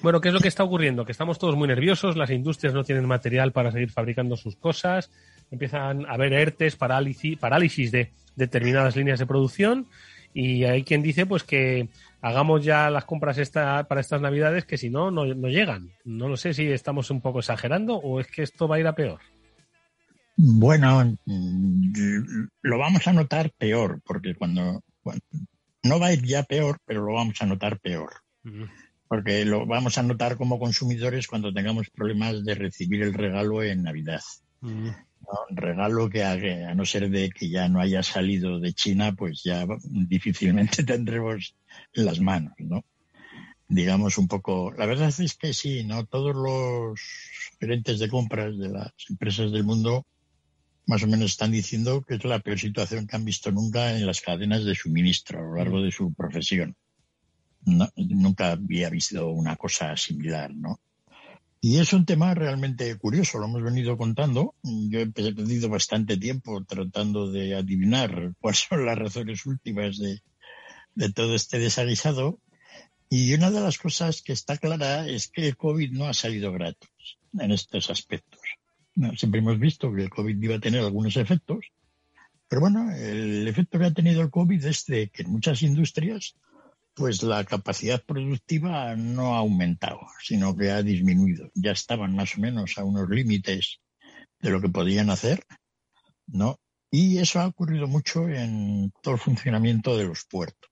Bueno, 0.05 0.21
¿qué 0.21 0.27
es 0.27 0.35
lo 0.35 0.39
que 0.39 0.49
está 0.49 0.63
ocurriendo? 0.63 1.03
Que 1.03 1.11
estamos 1.11 1.39
todos 1.39 1.55
muy 1.55 1.67
nerviosos, 1.67 2.15
las 2.15 2.29
industrias 2.29 2.75
no 2.75 2.83
tienen 2.83 3.07
material 3.07 3.51
para 3.51 3.71
seguir 3.71 3.89
fabricando 3.89 4.37
sus 4.37 4.55
cosas, 4.55 5.09
empiezan 5.49 6.05
a 6.05 6.11
haber 6.11 6.31
ERTES, 6.31 6.75
parálisis, 6.75 7.39
parálisis 7.39 7.91
de 7.91 8.11
determinadas 8.35 8.95
líneas 8.95 9.17
de 9.17 9.25
producción 9.25 9.87
y 10.31 10.65
hay 10.65 10.83
quien 10.83 11.01
dice 11.01 11.25
pues 11.25 11.41
que 11.41 11.89
hagamos 12.21 12.63
ya 12.63 12.91
las 12.91 13.05
compras 13.05 13.39
esta, 13.39 13.87
para 13.87 13.99
estas 13.99 14.21
navidades 14.21 14.65
que 14.65 14.77
si 14.77 14.91
no, 14.91 15.09
no, 15.09 15.25
no 15.25 15.47
llegan. 15.47 15.89
No 16.03 16.29
lo 16.29 16.37
sé 16.37 16.53
si 16.53 16.67
estamos 16.67 17.09
un 17.09 17.19
poco 17.19 17.39
exagerando 17.39 17.95
o 17.95 18.19
es 18.19 18.27
que 18.27 18.43
esto 18.43 18.67
va 18.67 18.75
a 18.75 18.79
ir 18.81 18.85
a 18.85 18.93
peor. 18.93 19.21
Bueno, 20.37 21.17
mm, 21.25 22.45
lo 22.61 22.77
vamos 22.77 23.07
a 23.07 23.13
notar 23.13 23.49
peor, 23.57 24.01
porque 24.05 24.35
cuando, 24.35 24.83
no 25.81 25.99
va 25.99 26.05
a 26.05 26.13
ir 26.13 26.21
ya 26.21 26.43
peor, 26.43 26.77
pero 26.85 27.03
lo 27.03 27.13
vamos 27.15 27.41
a 27.41 27.47
notar 27.47 27.79
peor 27.79 28.11
porque 29.07 29.45
lo 29.45 29.65
vamos 29.65 29.97
a 29.97 30.03
notar 30.03 30.37
como 30.37 30.59
consumidores 30.59 31.27
cuando 31.27 31.53
tengamos 31.53 31.89
problemas 31.89 32.43
de 32.43 32.55
recibir 32.55 33.03
el 33.03 33.13
regalo 33.13 33.61
en 33.63 33.83
Navidad. 33.83 34.21
Mm. 34.61 34.89
Un 35.49 35.57
regalo 35.57 36.09
que, 36.09 36.23
a, 36.23 36.75
no 36.75 36.85
ser 36.85 37.09
de 37.09 37.29
que 37.29 37.49
ya 37.49 37.67
no 37.67 37.79
haya 37.81 38.03
salido 38.03 38.59
de 38.59 38.73
China, 38.73 39.13
pues 39.15 39.41
ya 39.43 39.65
difícilmente 39.83 40.83
tendremos 40.83 41.55
en 41.93 42.05
las 42.05 42.19
manos, 42.19 42.53
¿no? 42.59 42.83
Digamos 43.67 44.19
un 44.19 44.27
poco. 44.27 44.71
La 44.71 44.85
verdad 44.85 45.11
es 45.17 45.35
que 45.35 45.53
sí, 45.53 45.83
¿no? 45.83 46.05
Todos 46.05 46.35
los 46.35 46.99
gerentes 47.59 47.99
de 47.99 48.09
compras 48.09 48.57
de 48.57 48.69
las 48.69 48.93
empresas 49.09 49.51
del 49.51 49.63
mundo 49.63 50.05
más 50.87 51.01
o 51.01 51.07
menos 51.07 51.31
están 51.31 51.51
diciendo 51.51 52.03
que 52.03 52.15
es 52.15 52.25
la 52.25 52.39
peor 52.39 52.59
situación 52.59 53.07
que 53.07 53.15
han 53.15 53.25
visto 53.25 53.51
nunca 53.51 53.97
en 53.97 54.05
las 54.05 54.21
cadenas 54.21 54.65
de 54.65 54.75
suministro 54.75 55.39
a 55.39 55.41
lo 55.41 55.55
largo 55.55 55.81
de 55.81 55.91
su 55.91 56.13
profesión 56.13 56.75
nunca 57.65 58.51
había 58.51 58.89
visto 58.89 59.29
una 59.29 59.55
cosa 59.55 59.95
similar, 59.97 60.53
¿no? 60.53 60.79
Y 61.61 61.79
es 61.79 61.93
un 61.93 62.05
tema 62.05 62.35
realmente 62.35 62.95
curioso, 62.95 63.39
lo 63.39 63.45
hemos 63.45 63.63
venido 63.63 63.97
contando. 63.97 64.53
Yo 64.61 64.99
he 64.99 65.07
perdido 65.07 65.67
bastante 65.67 66.15
tiempo 66.15 66.63
tratando 66.63 67.31
de 67.31 67.55
adivinar 67.55 68.33
cuáles 68.39 68.67
son 68.69 68.85
las 68.85 68.95
razones 68.95 69.47
últimas 69.47 69.97
de, 69.97 70.21
todo 71.09 71.33
este 71.33 71.57
desaguisado. 71.57 72.39
Y 73.09 73.33
una 73.33 73.49
de 73.49 73.61
las 73.61 73.79
cosas 73.79 74.21
que 74.21 74.33
está 74.33 74.57
clara 74.57 75.07
es 75.07 75.27
que 75.27 75.47
el 75.47 75.57
COVID 75.57 75.91
no 75.91 76.05
ha 76.05 76.13
salido 76.13 76.51
gratis 76.51 77.17
en 77.33 77.51
estos 77.51 77.89
aspectos. 77.89 78.41
siempre 79.17 79.39
hemos 79.39 79.57
visto 79.57 79.91
que 79.91 80.03
el 80.03 80.11
COVID 80.11 80.39
iba 80.39 80.57
a 80.57 80.59
tener 80.59 80.81
algunos 80.81 81.17
efectos, 81.17 81.65
pero 82.47 82.61
bueno, 82.61 82.91
el 82.91 83.47
efecto 83.47 83.79
que 83.79 83.85
ha 83.85 83.91
tenido 83.91 84.21
el 84.21 84.29
COVID 84.29 84.63
es 84.65 84.85
de 84.85 85.09
que 85.09 85.23
en 85.23 85.31
muchas 85.31 85.63
industrias 85.63 86.35
pues 86.95 87.21
la 87.23 87.43
capacidad 87.43 88.01
productiva 88.03 88.95
no 88.95 89.35
ha 89.35 89.39
aumentado, 89.39 89.99
sino 90.23 90.55
que 90.55 90.71
ha 90.71 90.81
disminuido. 90.81 91.51
Ya 91.53 91.71
estaban 91.71 92.15
más 92.15 92.37
o 92.37 92.41
menos 92.41 92.77
a 92.77 92.85
unos 92.85 93.09
límites 93.09 93.81
de 94.39 94.49
lo 94.49 94.61
que 94.61 94.69
podían 94.69 95.09
hacer, 95.09 95.45
¿no? 96.25 96.59
Y 96.89 97.17
eso 97.17 97.41
ha 97.41 97.47
ocurrido 97.47 97.87
mucho 97.87 98.29
en 98.29 98.91
todo 99.01 99.15
el 99.15 99.19
funcionamiento 99.19 99.97
de 99.97 100.05
los 100.05 100.25
puertos. 100.25 100.71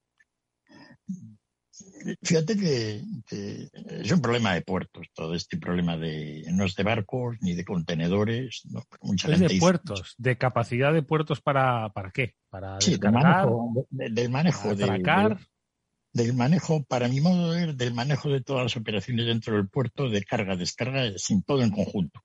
Fíjate 2.21 2.55
que, 2.57 3.01
es 3.31 4.11
un 4.11 4.21
problema 4.21 4.53
de 4.53 4.61
puertos, 4.61 5.07
todo 5.13 5.33
este 5.33 5.57
problema 5.57 5.97
de 5.97 6.45
no 6.51 6.65
es 6.65 6.75
de 6.75 6.83
barcos 6.83 7.37
ni 7.41 7.53
de 7.53 7.65
contenedores. 7.65 8.61
No, 8.65 8.83
mucha 9.01 9.31
es 9.31 9.39
de 9.39 9.57
puertos, 9.59 10.15
de 10.17 10.37
capacidad 10.37 10.93
de 10.93 11.01
puertos 11.01 11.41
para, 11.41 11.89
para 11.89 12.11
qué? 12.11 12.35
Para 12.49 12.79
sí, 12.79 12.97
del 12.97 13.11
manejo, 13.11 13.87
del 13.89 14.29
manejo 14.29 14.75
de, 14.75 15.37
del 16.13 16.33
manejo, 16.33 16.83
para 16.83 17.07
mi 17.07 17.19
modo 17.21 17.51
de 17.51 17.65
ver, 17.65 17.75
del 17.75 17.93
manejo 17.93 18.29
de 18.29 18.41
todas 18.41 18.63
las 18.63 18.77
operaciones 18.77 19.25
dentro 19.25 19.55
del 19.55 19.67
puerto, 19.67 20.09
de 20.09 20.23
carga, 20.23 20.55
descarga, 20.55 21.17
sin 21.17 21.43
todo 21.43 21.63
en 21.63 21.71
conjunto. 21.71 22.21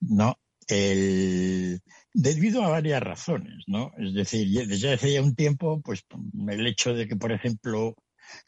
¿no? 0.00 0.38
El, 0.68 1.80
debido 2.12 2.62
a 2.62 2.68
varias 2.68 3.02
razones, 3.02 3.64
¿no? 3.66 3.92
Es 3.98 4.12
decir, 4.12 4.46
desde 4.66 4.92
hace 4.92 5.14
ya 5.14 5.22
un 5.22 5.34
tiempo, 5.34 5.80
pues 5.82 6.04
el 6.48 6.66
hecho 6.66 6.94
de 6.94 7.08
que, 7.08 7.16
por 7.16 7.32
ejemplo, 7.32 7.94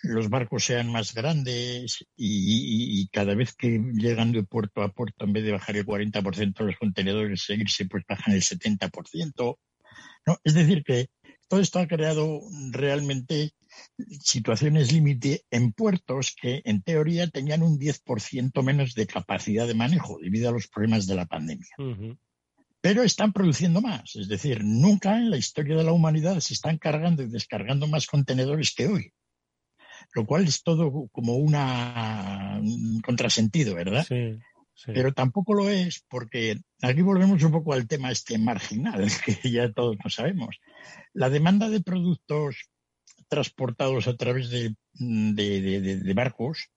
los 0.02 0.28
barcos 0.28 0.64
sean 0.64 0.92
más 0.92 1.14
grandes 1.14 2.04
y, 2.16 3.08
cada 3.08 3.34
vez 3.34 3.54
que 3.54 3.80
llegan 3.94 4.32
de 4.32 4.42
puerto 4.42 4.82
a 4.82 4.92
puerto, 4.92 5.24
en 5.24 5.32
vez 5.32 5.44
de 5.44 5.52
bajar 5.52 5.76
el 5.76 5.86
40% 5.86 6.58
de 6.58 6.64
los 6.64 6.76
contenedores, 6.76 7.42
seguirse, 7.42 7.86
pues 7.86 8.04
bajan 8.06 8.34
el 8.34 8.42
70%. 8.42 9.56
¿no? 10.26 10.38
Es 10.44 10.54
decir, 10.54 10.84
que 10.84 11.08
todo 11.48 11.60
esto 11.60 11.78
ha 11.78 11.86
creado 11.86 12.40
realmente 12.70 13.52
situaciones 14.22 14.92
límite 14.92 15.44
en 15.50 15.72
puertos 15.72 16.34
que 16.40 16.62
en 16.64 16.82
teoría 16.82 17.28
tenían 17.28 17.62
un 17.62 17.78
10% 17.78 18.62
menos 18.62 18.94
de 18.94 19.06
capacidad 19.06 19.66
de 19.66 19.74
manejo 19.74 20.18
debido 20.20 20.48
a 20.48 20.52
los 20.52 20.68
problemas 20.68 21.06
de 21.06 21.14
la 21.14 21.26
pandemia. 21.26 21.68
Pero 22.80 23.02
están 23.02 23.32
produciendo 23.32 23.80
más, 23.80 24.16
es 24.16 24.28
decir, 24.28 24.64
nunca 24.64 25.18
en 25.18 25.30
la 25.30 25.36
historia 25.36 25.76
de 25.76 25.84
la 25.84 25.92
humanidad 25.92 26.40
se 26.40 26.54
están 26.54 26.78
cargando 26.78 27.22
y 27.22 27.28
descargando 27.28 27.86
más 27.86 28.06
contenedores 28.06 28.74
que 28.74 28.86
hoy. 28.86 29.12
Lo 30.14 30.24
cual 30.24 30.44
es 30.44 30.62
todo 30.62 31.08
como 31.12 31.36
una, 31.36 32.58
un 32.62 33.00
contrasentido, 33.00 33.74
¿verdad? 33.74 34.06
Sí. 34.08 34.38
Pero 34.86 35.12
tampoco 35.12 35.54
lo 35.54 35.68
es 35.68 36.04
porque 36.08 36.58
aquí 36.80 37.02
volvemos 37.02 37.42
un 37.42 37.52
poco 37.52 37.74
al 37.74 37.86
tema 37.86 38.10
este 38.10 38.38
marginal, 38.38 39.04
que 39.42 39.50
ya 39.50 39.70
todos 39.72 39.96
lo 40.02 40.10
sabemos. 40.10 40.58
La 41.12 41.28
demanda 41.28 41.68
de 41.68 41.82
productos 41.82 42.70
transportados 43.30 44.06
a 44.08 44.16
través 44.16 44.50
de, 44.50 44.74
barcos, 46.14 46.68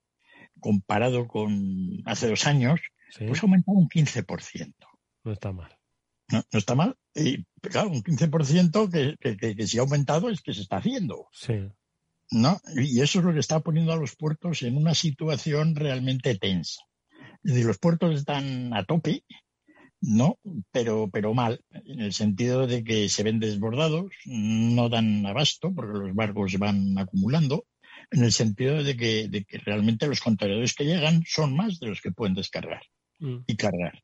comparado 0.60 1.28
con 1.28 2.02
hace 2.06 2.30
dos 2.30 2.48
años, 2.48 2.80
pues 3.18 3.40
ha 3.40 3.46
aumentado 3.46 3.78
un 3.78 3.90
15%. 3.90 4.74
No 5.26 5.32
está 5.34 5.52
mal. 5.52 5.78
No, 6.32 6.44
está 6.52 6.76
mal. 6.76 6.96
Y 7.14 7.44
claro, 7.62 7.90
un 7.90 8.04
15% 8.04 8.90
que, 8.90 9.18
que, 9.20 9.56
que, 9.56 9.68
si 9.68 9.78
ha 9.78 9.82
aumentado 9.82 10.30
es 10.30 10.42
que 10.42 10.54
se 10.54 10.62
está 10.62 10.78
haciendo. 10.78 11.28
Sí. 11.34 11.70
¿no? 12.32 12.62
Y 12.76 13.02
eso 13.02 13.20
es 13.20 13.26
lo 13.26 13.34
que 13.34 13.40
está 13.40 13.60
poniendo 13.60 13.94
a 13.94 13.98
los 13.98 14.16
puertos 14.16 14.64
en 14.64 14.78
una 14.78 14.96
situación 14.96 15.76
realmente 15.76 16.36
tensa. 16.36 16.82
Es 17.44 17.52
decir, 17.52 17.66
los 17.66 17.78
puertos 17.78 18.16
están 18.16 18.74
a 18.74 18.86
tope 18.86 19.24
no, 20.06 20.38
pero, 20.72 21.10
pero 21.10 21.34
mal, 21.34 21.62
en 21.72 22.02
el 22.02 22.12
sentido 22.12 22.68
de 22.68 22.84
que 22.84 23.08
se 23.08 23.24
ven 23.24 23.40
desbordados, 23.40 24.12
no 24.26 24.90
dan 24.90 25.26
abasto 25.26 25.74
porque 25.74 25.98
los 25.98 26.14
barcos 26.14 26.58
van 26.60 26.98
acumulando, 26.98 27.66
en 28.12 28.24
el 28.24 28.34
sentido 28.34 28.84
de 28.84 28.98
que, 28.98 29.30
de 29.30 29.46
que 29.46 29.60
realmente 29.60 30.08
los 30.08 30.20
contenedores 30.20 30.74
que 30.74 30.84
llegan 30.84 31.24
son 31.26 31.56
más 31.56 31.80
de 31.80 31.88
los 31.88 32.02
que 32.02 32.12
pueden 32.12 32.36
descargar 32.36 32.82
mm. 33.20 33.38
y 33.48 33.56
cargar. 33.56 34.04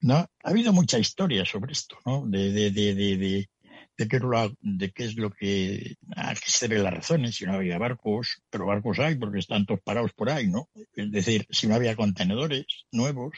¿no? 0.00 0.16
Ha 0.16 0.30
habido 0.42 0.74
mucha 0.74 0.98
historia 0.98 1.46
sobre 1.46 1.72
esto, 1.72 1.96
¿no? 2.04 2.26
De, 2.26 2.52
de, 2.52 2.70
de, 2.70 2.94
de, 2.94 3.16
de, 3.16 3.48
de 3.96 4.08
qué, 4.08 4.20
de 4.60 4.90
qué 4.92 5.04
es 5.04 5.16
lo 5.16 5.30
que, 5.30 5.96
a 6.14 6.34
qué 6.34 6.50
se 6.50 6.68
las 6.68 6.92
razones, 6.92 7.36
si 7.36 7.46
no 7.46 7.54
había 7.54 7.78
barcos, 7.78 8.42
pero 8.50 8.66
barcos 8.66 8.98
hay 8.98 9.14
porque 9.14 9.38
están 9.38 9.64
todos 9.64 9.80
parados 9.80 10.12
por 10.12 10.28
ahí, 10.28 10.46
¿no? 10.48 10.68
Es 10.94 11.10
decir, 11.10 11.46
si 11.48 11.66
no 11.66 11.74
había 11.74 11.96
contenedores 11.96 12.66
nuevos, 12.92 13.32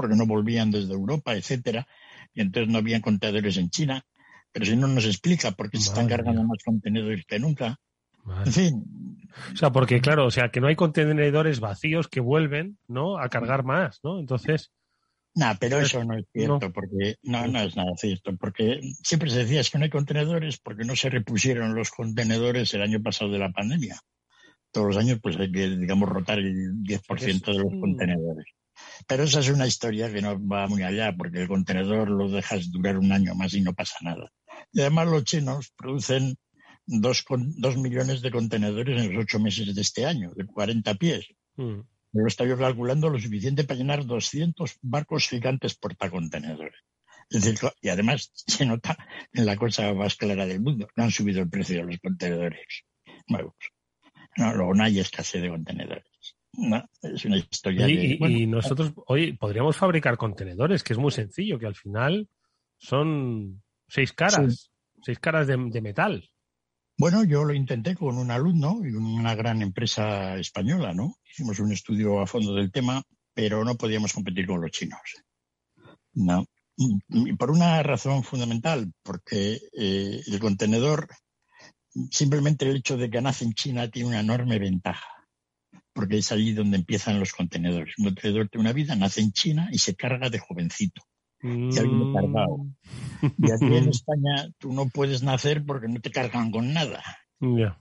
porque 0.00 0.16
no 0.16 0.26
volvían 0.26 0.70
desde 0.70 0.94
Europa, 0.94 1.34
etcétera, 1.34 1.86
y 2.32 2.40
entonces 2.40 2.72
no 2.72 2.78
había 2.78 3.00
contenedores 3.00 3.56
en 3.56 3.70
China. 3.70 4.04
Pero 4.52 4.66
si 4.66 4.76
no 4.76 4.88
nos 4.88 5.06
explica 5.06 5.52
por 5.52 5.70
qué 5.70 5.78
se 5.78 5.90
están 5.90 6.08
cargando 6.08 6.42
más 6.42 6.62
contenedores 6.64 7.24
que 7.24 7.38
nunca. 7.38 7.78
En 8.44 8.52
fin. 8.52 9.20
O 9.52 9.56
sea, 9.56 9.70
porque 9.70 10.00
claro, 10.00 10.26
o 10.26 10.30
sea, 10.30 10.50
que 10.50 10.60
no 10.60 10.66
hay 10.66 10.76
contenedores 10.76 11.60
vacíos 11.60 12.08
que 12.08 12.20
vuelven, 12.20 12.78
¿no? 12.88 13.18
A 13.18 13.28
cargar 13.28 13.64
más, 13.64 14.00
¿no? 14.02 14.18
Entonces. 14.18 14.72
No, 15.32 15.46
pero 15.60 15.78
eso 15.78 16.02
no 16.02 16.18
es 16.18 16.26
cierto, 16.32 16.72
porque 16.72 17.16
no, 17.22 17.46
no 17.46 17.60
es 17.60 17.76
nada 17.76 17.92
cierto, 17.96 18.36
porque 18.36 18.80
siempre 19.04 19.30
se 19.30 19.38
decía 19.38 19.60
es 19.60 19.70
que 19.70 19.78
no 19.78 19.84
hay 19.84 19.90
contenedores 19.90 20.58
porque 20.58 20.84
no 20.84 20.96
se 20.96 21.08
repusieron 21.08 21.76
los 21.76 21.90
contenedores 21.92 22.74
el 22.74 22.82
año 22.82 23.00
pasado 23.00 23.30
de 23.30 23.38
la 23.38 23.52
pandemia. 23.52 24.00
Todos 24.72 24.88
los 24.88 24.96
años, 24.96 25.20
pues 25.22 25.36
hay 25.36 25.50
que, 25.52 25.68
digamos, 25.68 26.08
rotar 26.08 26.38
el 26.40 26.82
10% 26.82 27.44
de 27.44 27.58
los 27.58 27.72
contenedores. 27.80 28.46
Pero 29.06 29.24
esa 29.24 29.40
es 29.40 29.48
una 29.48 29.66
historia 29.66 30.12
que 30.12 30.22
no 30.22 30.36
va 30.46 30.66
muy 30.66 30.82
allá, 30.82 31.14
porque 31.16 31.42
el 31.42 31.48
contenedor 31.48 32.08
lo 32.08 32.28
dejas 32.30 32.70
durar 32.70 32.98
un 32.98 33.12
año 33.12 33.34
más 33.34 33.54
y 33.54 33.60
no 33.60 33.74
pasa 33.74 33.96
nada. 34.02 34.32
Y 34.72 34.80
además 34.80 35.08
los 35.08 35.24
chinos 35.24 35.72
producen 35.76 36.36
dos, 36.86 37.24
dos 37.28 37.76
millones 37.76 38.22
de 38.22 38.30
contenedores 38.30 39.02
en 39.02 39.14
los 39.14 39.24
ocho 39.24 39.38
meses 39.38 39.74
de 39.74 39.80
este 39.80 40.06
año, 40.06 40.32
de 40.34 40.46
40 40.46 40.94
pies. 40.94 41.26
Mm. 41.56 41.80
Lo 42.12 42.26
estoy 42.26 42.56
calculando 42.56 43.08
lo 43.08 43.20
suficiente 43.20 43.64
para 43.64 43.78
llenar 43.78 44.04
200 44.04 44.78
barcos 44.82 45.28
gigantes 45.28 45.76
portacontenedores. 45.76 46.80
Es 47.30 47.44
decir, 47.44 47.70
y 47.80 47.88
además 47.88 48.32
se 48.34 48.66
nota 48.66 48.98
en 49.32 49.46
la 49.46 49.56
cosa 49.56 49.94
más 49.94 50.16
clara 50.16 50.46
del 50.46 50.60
mundo. 50.60 50.88
No 50.96 51.04
han 51.04 51.12
subido 51.12 51.40
el 51.40 51.48
precio 51.48 51.76
de 51.76 51.84
los 51.84 51.98
contenedores 52.00 52.84
nuevos. 53.28 53.54
No, 54.36 54.54
luego 54.54 54.74
no 54.74 54.84
hay 54.84 54.98
escasez 54.98 55.42
de 55.42 55.50
contenedores 55.50 56.09
es 57.02 57.24
una 57.24 57.36
historia. 57.36 57.88
Y, 57.88 58.46
nosotros 58.46 58.92
hoy 59.06 59.32
podríamos 59.34 59.76
fabricar 59.76 60.16
contenedores, 60.16 60.82
que 60.82 60.92
es 60.92 60.98
muy 60.98 61.12
sencillo, 61.12 61.58
que 61.58 61.66
al 61.66 61.74
final 61.74 62.28
son 62.76 63.62
seis 63.88 64.12
caras, 64.12 64.70
seis 65.02 65.18
caras 65.18 65.46
de, 65.46 65.56
metal. 65.56 66.28
Bueno, 66.98 67.24
yo 67.24 67.44
lo 67.44 67.54
intenté 67.54 67.94
con 67.94 68.18
un 68.18 68.30
alumno 68.30 68.80
y 68.84 68.90
una 68.90 69.34
gran 69.34 69.62
empresa 69.62 70.36
española, 70.36 70.92
¿no? 70.92 71.16
Hicimos 71.24 71.58
un 71.60 71.72
estudio 71.72 72.20
a 72.20 72.26
fondo 72.26 72.54
del 72.54 72.70
tema, 72.70 73.02
pero 73.32 73.64
no 73.64 73.76
podíamos 73.76 74.12
competir 74.12 74.46
con 74.46 74.60
los 74.60 74.70
chinos. 74.70 75.00
No. 76.12 76.46
Y 76.76 77.32
por 77.34 77.50
una 77.50 77.82
razón 77.82 78.22
fundamental, 78.22 78.92
porque 79.02 79.60
eh, 79.76 80.20
el 80.26 80.38
contenedor, 80.40 81.08
simplemente 82.10 82.68
el 82.68 82.76
hecho 82.76 82.96
de 82.96 83.10
que 83.10 83.20
nace 83.20 83.44
en 83.44 83.52
China 83.52 83.88
tiene 83.90 84.08
una 84.08 84.20
enorme 84.20 84.58
ventaja 84.58 85.19
porque 86.00 86.16
es 86.16 86.32
allí 86.32 86.54
donde 86.54 86.78
empiezan 86.78 87.20
los 87.20 87.32
contenedores. 87.32 87.92
Un 87.98 88.06
contenedor 88.06 88.48
tiene 88.48 88.62
una 88.62 88.72
vida, 88.72 88.96
nace 88.96 89.20
en 89.20 89.32
China 89.32 89.68
y 89.70 89.78
se 89.78 89.94
carga 89.94 90.30
de 90.30 90.38
jovencito. 90.38 91.02
Ya 91.42 91.82
viene 91.82 92.14
cargado. 92.14 92.66
Y 93.20 93.50
aquí 93.50 93.76
en 93.76 93.88
España 93.90 94.48
tú 94.56 94.72
no 94.72 94.88
puedes 94.88 95.22
nacer 95.22 95.62
porque 95.62 95.88
no 95.88 96.00
te 96.00 96.10
cargan 96.10 96.50
con 96.50 96.72
nada. 96.72 97.02
Ya. 97.38 97.78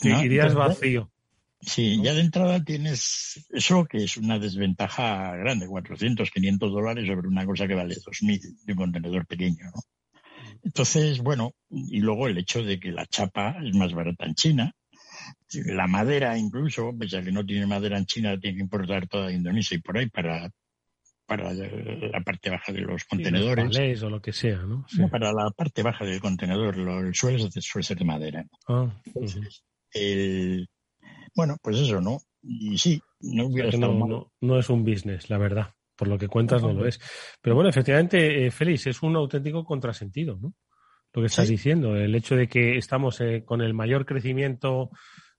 Irías 0.00 0.54
vacío. 0.54 1.12
Sí, 1.60 2.00
ya 2.02 2.14
de 2.14 2.22
entrada 2.22 2.64
tienes 2.64 3.46
eso 3.50 3.84
que 3.84 3.98
es 3.98 4.16
una 4.16 4.38
desventaja 4.38 5.36
grande, 5.36 5.66
400, 5.66 6.30
500 6.30 6.72
dólares 6.72 7.06
sobre 7.06 7.28
una 7.28 7.44
cosa 7.44 7.68
que 7.68 7.74
vale 7.74 7.96
2.000 7.96 8.64
de 8.64 8.72
un 8.72 8.78
contenedor 8.78 9.26
pequeño, 9.26 9.66
¿no? 9.74 9.82
Entonces, 10.62 11.18
bueno, 11.18 11.52
y 11.68 12.00
luego 12.00 12.28
el 12.28 12.38
hecho 12.38 12.62
de 12.62 12.80
que 12.80 12.92
la 12.92 13.04
chapa 13.04 13.58
es 13.62 13.74
más 13.74 13.92
barata 13.92 14.24
en 14.24 14.34
China, 14.34 14.72
la 15.66 15.86
madera 15.86 16.36
incluso, 16.36 16.92
pese 16.98 17.18
a 17.18 17.22
que 17.22 17.32
no 17.32 17.44
tiene 17.44 17.66
madera 17.66 17.98
en 17.98 18.06
China, 18.06 18.38
tiene 18.38 18.56
que 18.56 18.62
importar 18.62 19.06
toda 19.08 19.32
Indonesia 19.32 19.76
y 19.76 19.80
por 19.80 19.98
ahí 19.98 20.08
para, 20.08 20.50
para 21.26 21.52
la 21.52 22.20
parte 22.24 22.50
baja 22.50 22.72
de 22.72 22.80
los 22.80 23.04
contenedores. 23.04 24.02
o 24.02 24.10
lo 24.10 24.20
que 24.20 24.32
sea, 24.32 24.58
¿no? 24.58 24.86
para 25.10 25.32
la 25.32 25.50
parte 25.50 25.82
baja 25.82 26.04
del 26.04 26.20
contenedor, 26.20 26.76
el 26.76 27.14
suelo 27.14 27.38
suele 27.50 27.84
ser 27.84 27.98
de 27.98 28.04
madera. 28.04 28.46
Ah, 28.66 28.90
bueno, 31.34 31.56
pues 31.62 31.78
eso, 31.78 32.00
¿no? 32.00 32.18
Y 32.42 32.78
sí, 32.78 33.00
no 33.20 33.46
hubiera 33.46 33.68
estado 33.68 34.30
no, 34.40 34.58
es 34.58 34.70
un 34.70 34.84
business, 34.84 35.28
la 35.28 35.38
verdad. 35.38 35.74
Por 35.96 36.08
lo 36.08 36.16
que 36.16 36.28
cuentas 36.28 36.62
no, 36.62 36.72
lo 36.72 36.86
es. 36.86 37.00
Pero 37.42 37.56
bueno, 37.56 37.68
efectivamente, 37.70 38.46
eh, 38.46 38.50
Félix, 38.50 38.86
es 38.86 39.02
un 39.02 39.16
auténtico 39.16 39.64
contrasentido, 39.64 40.38
¿no? 40.40 40.54
Lo 41.18 41.22
que 41.22 41.26
estás 41.26 41.48
diciendo, 41.48 41.96
el 41.96 42.14
hecho 42.14 42.36
de 42.36 42.48
que 42.48 42.78
estamos 42.78 43.20
eh, 43.20 43.42
con 43.44 43.60
el 43.60 43.74
mayor 43.74 44.06
crecimiento 44.06 44.90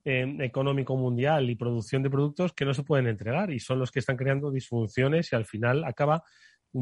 eh, 0.03 0.25
económico 0.41 0.97
mundial 0.97 1.49
y 1.49 1.55
producción 1.55 2.03
de 2.03 2.09
productos 2.09 2.51
que 2.51 2.65
no 2.65 2.73
se 2.73 2.83
pueden 2.83 3.07
entregar 3.07 3.49
y 3.49 3.61
son 3.61 3.79
los 3.79 3.89
que 3.89 3.99
están 3.99 4.17
creando 4.17 4.51
disfunciones 4.51 5.31
y 5.31 5.37
al 5.37 5.45
final 5.45 5.85
acaba 5.85 6.23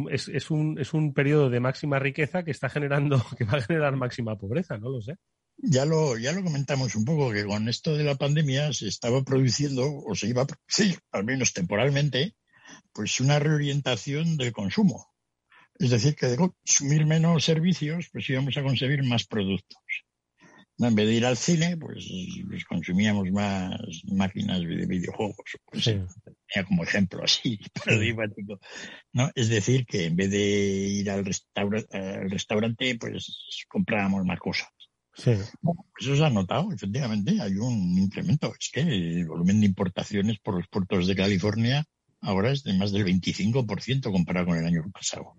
es, 0.09 0.29
es, 0.29 0.49
un, 0.49 0.79
es 0.79 0.95
un 0.95 1.13
periodo 1.13 1.51
de 1.51 1.59
máxima 1.59 1.99
riqueza 1.99 2.43
que 2.43 2.49
está 2.49 2.69
generando, 2.69 3.23
que 3.37 3.45
va 3.45 3.59
a 3.59 3.61
generar 3.61 3.95
máxima 3.95 4.35
pobreza, 4.35 4.79
no 4.79 4.89
lo 4.89 4.99
sé. 4.99 5.13
ya 5.57 5.85
lo, 5.85 6.17
ya 6.17 6.31
lo 6.31 6.43
comentamos 6.43 6.95
un 6.95 7.05
poco, 7.05 7.31
que 7.31 7.45
con 7.45 7.69
esto 7.69 7.95
de 7.95 8.03
la 8.03 8.15
pandemia 8.15 8.73
se 8.73 8.87
estaba 8.87 9.23
produciendo, 9.23 9.83
o 10.07 10.15
se 10.15 10.27
iba 10.27 10.41
a 10.41 10.47
producir, 10.47 10.97
al 11.11 11.23
menos 11.23 11.53
temporalmente, 11.53 12.35
pues 12.93 13.19
una 13.19 13.37
reorientación 13.37 14.37
del 14.37 14.53
consumo. 14.53 15.13
Es 15.79 15.91
decir, 15.91 16.15
que 16.15 16.27
de 16.27 16.37
consumir 16.37 17.05
menos 17.05 17.43
servicios, 17.43 18.09
pues 18.11 18.29
íbamos 18.29 18.57
a 18.57 18.63
conseguir 18.63 19.03
más 19.03 19.25
productos. 19.25 19.83
En 20.79 20.93
vez 20.93 21.07
de 21.07 21.13
ir 21.13 21.25
al 21.25 21.37
cine, 21.37 21.75
pues, 21.75 22.07
pues 22.47 22.65
consumíamos 22.65 23.31
más 23.31 23.79
máquinas 24.11 24.59
de 24.59 24.85
videojuegos. 24.85 25.57
Pues, 25.65 25.89
como 26.67 26.83
ejemplo 26.83 27.23
así, 27.23 27.59
paradigmático. 27.85 28.59
¿no? 29.13 29.31
Es 29.33 29.49
decir, 29.49 29.85
que 29.85 30.05
en 30.05 30.15
vez 30.15 30.29
de 30.29 30.37
ir 30.39 31.09
al, 31.09 31.25
al 31.55 32.29
restaurante, 32.29 32.95
pues 32.99 33.65
comprábamos 33.67 34.23
más 34.25 34.39
cosas. 34.39 34.69
Sí. 35.15 35.31
Bueno, 35.61 35.83
eso 35.99 36.15
se 36.15 36.23
ha 36.23 36.29
notado, 36.29 36.71
efectivamente, 36.71 37.41
hay 37.41 37.55
un 37.55 37.97
incremento. 37.97 38.53
Es 38.59 38.69
que 38.71 38.81
el 38.81 39.25
volumen 39.25 39.59
de 39.59 39.65
importaciones 39.65 40.37
por 40.39 40.55
los 40.55 40.67
puertos 40.67 41.07
de 41.07 41.15
California 41.15 41.83
ahora 42.21 42.51
es 42.51 42.63
de 42.63 42.73
más 42.73 42.91
del 42.91 43.05
25% 43.05 44.11
comparado 44.11 44.47
con 44.47 44.57
el 44.57 44.65
año 44.65 44.83
pasado. 44.91 45.33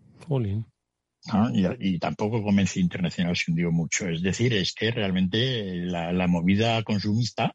Y, 1.81 1.99
tampoco 1.99 2.43
comercio 2.43 2.81
internacional 2.81 3.37
se 3.37 3.51
hundió 3.51 3.71
mucho. 3.71 4.09
Es 4.09 4.23
decir, 4.23 4.53
es 4.55 4.73
que 4.73 4.91
realmente 4.91 5.75
la, 5.75 6.27
movida 6.27 6.83
consumista 6.83 7.55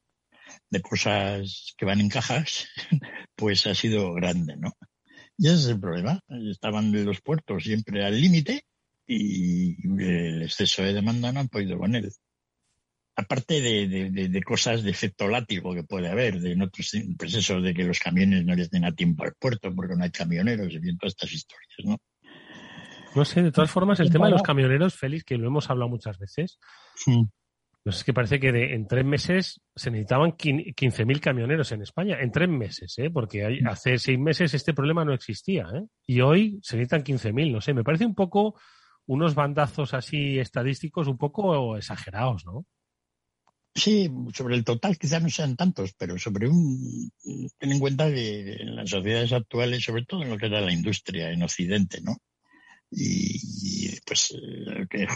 de 0.70 0.82
cosas 0.82 1.74
que 1.77 1.86
van 1.86 2.00
en 2.00 2.10
cajas, 2.10 2.67
pues 3.36 3.65
ha 3.67 3.75
sido 3.75 4.13
grande, 4.13 4.55
¿no? 4.58 4.74
Y 5.38 5.48
ese 5.48 5.55
es 5.55 5.65
el 5.67 5.79
problema. 5.79 6.20
Estaban 6.51 6.91
los 7.05 7.22
puertos 7.22 7.63
siempre 7.63 8.05
al 8.05 8.20
límite 8.20 8.65
y 9.08 9.75
el 10.01 10.43
exceso 10.43 10.84
de 10.84 10.93
demanda 10.93 11.32
no 11.32 11.39
han 11.39 11.50
podido 11.50 11.77
con 11.77 11.96
él. 11.96 12.12
Aparte 13.15 13.62
de, 13.62 14.43
cosas 14.43 14.84
de 14.84 14.91
efecto 14.91 15.27
látigo 15.27 15.74
que 15.74 15.84
puede 15.84 16.10
haber, 16.10 16.39
de 16.39 16.62
otros, 16.63 16.93
eso, 17.36 17.62
de 17.62 17.74
que 17.74 17.84
los 17.84 18.00
camiones 18.00 18.43
no 18.43 18.55
les 18.55 18.72
den 18.72 18.86
a 18.86 18.91
tiempo 18.91 19.24
al 19.24 19.36
puerto 19.36 19.74
porque 19.74 19.96
no 19.96 20.03
hay 20.03 20.10
camioneros 20.10 20.74
y 20.74 20.98
todas 20.98 21.13
estas 21.13 21.32
historias, 21.32 21.77
¿no? 21.84 21.98
No 23.15 23.25
sé, 23.25 23.43
de 23.43 23.51
todas 23.51 23.70
formas, 23.70 24.00
el 24.00 24.12
tema 24.12 24.25
de 24.25 24.32
los 24.32 24.41
camioneros, 24.41 24.96
Félix, 24.96 25.24
que 25.24 25.38
lo 25.38 25.48
hemos 25.48 25.70
hablado 25.70 25.89
muchas 25.89 26.17
veces, 26.17 26.60
no 27.86 27.91
sé, 27.91 27.98
es 28.00 28.03
que 28.05 28.13
parece 28.13 28.39
que 28.39 28.48
en 28.48 28.88
tres 28.88 29.03
meses 29.03 29.62
se 29.75 29.91
necesitaban 29.91 30.32
15.000 30.32 31.20
camioneros 31.20 31.72
en 31.74 31.82
España, 31.82 32.17
en 32.22 32.32
tres 32.32 32.48
meses, 32.48 32.98
¿eh? 32.98 33.10
porque 33.10 33.60
hace 33.65 33.98
seis 33.98 34.17
meses 34.17 34.53
este 34.53 34.74
problema 34.74 35.03
no 35.03 35.13
existía, 35.13 35.67
¿eh? 35.74 35.84
y 36.08 36.22
hoy 36.22 36.60
se 36.62 36.77
necesitan 36.77 37.03
15.000, 37.03 37.51
no 37.51 37.62
sé, 37.62 37.74
me 37.74 37.84
parece 37.84 38.05
un 38.05 38.15
poco 38.15 38.55
unos 39.05 39.36
bandazos 39.36 39.93
así 39.93 40.39
estadísticos 40.39 41.08
un 41.08 41.17
poco 41.17 41.75
exagerados, 41.75 42.46
¿no? 42.46 42.65
Sí, 43.75 44.10
sobre 44.34 44.55
el 44.55 44.63
total 44.63 44.98
quizás 44.98 45.22
no 45.22 45.29
sean 45.29 45.55
tantos, 45.55 45.93
pero 45.98 46.17
sobre 46.20 46.48
un... 46.48 47.12
Ten 47.58 47.72
en 47.72 47.79
cuenta 47.79 48.08
que 48.13 48.53
en 48.53 48.75
las 48.75 48.89
sociedades 48.89 49.34
actuales, 49.34 49.84
sobre 49.84 50.05
todo 50.05 50.22
en 50.22 50.29
lo 50.29 50.38
que 50.38 50.46
era 50.46 50.62
la 50.62 50.72
industria 50.72 51.32
en 51.32 51.41
Occidente, 51.41 52.00
¿no? 52.01 52.15
Y, 52.95 54.00
pues 54.05 54.31
eh, 54.31 55.07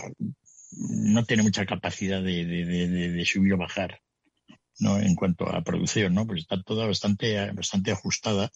no 0.72 1.24
tiene 1.25 1.43
mucha 1.43 1.65
capacidad 1.65 2.22
de, 2.22 3.24
subir 3.25 3.53
o 3.53 3.57
bajar 3.57 4.01
no 4.79 5.00
en 5.00 5.15
cuanto 5.15 5.48
a 5.50 5.63
producción 5.63 6.13
no 6.13 6.27
pues 6.27 6.41
está 6.41 6.62
toda 6.62 6.86
bastante 6.86 7.51
bastante 7.51 7.91
ajustada. 7.91 8.51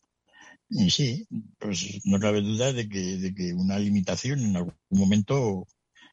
Y 0.70 0.90
sí 0.90 1.28
pues 1.58 2.00
no 2.06 2.20
cabe 2.20 2.42
duda 2.42 2.72
de 2.74 2.88
que, 2.88 3.18
de 3.18 3.34
que 3.34 3.54
una 3.54 3.78
limitación 3.78 4.40
en 4.40 4.56
algún 4.56 4.76
momento 4.90 5.68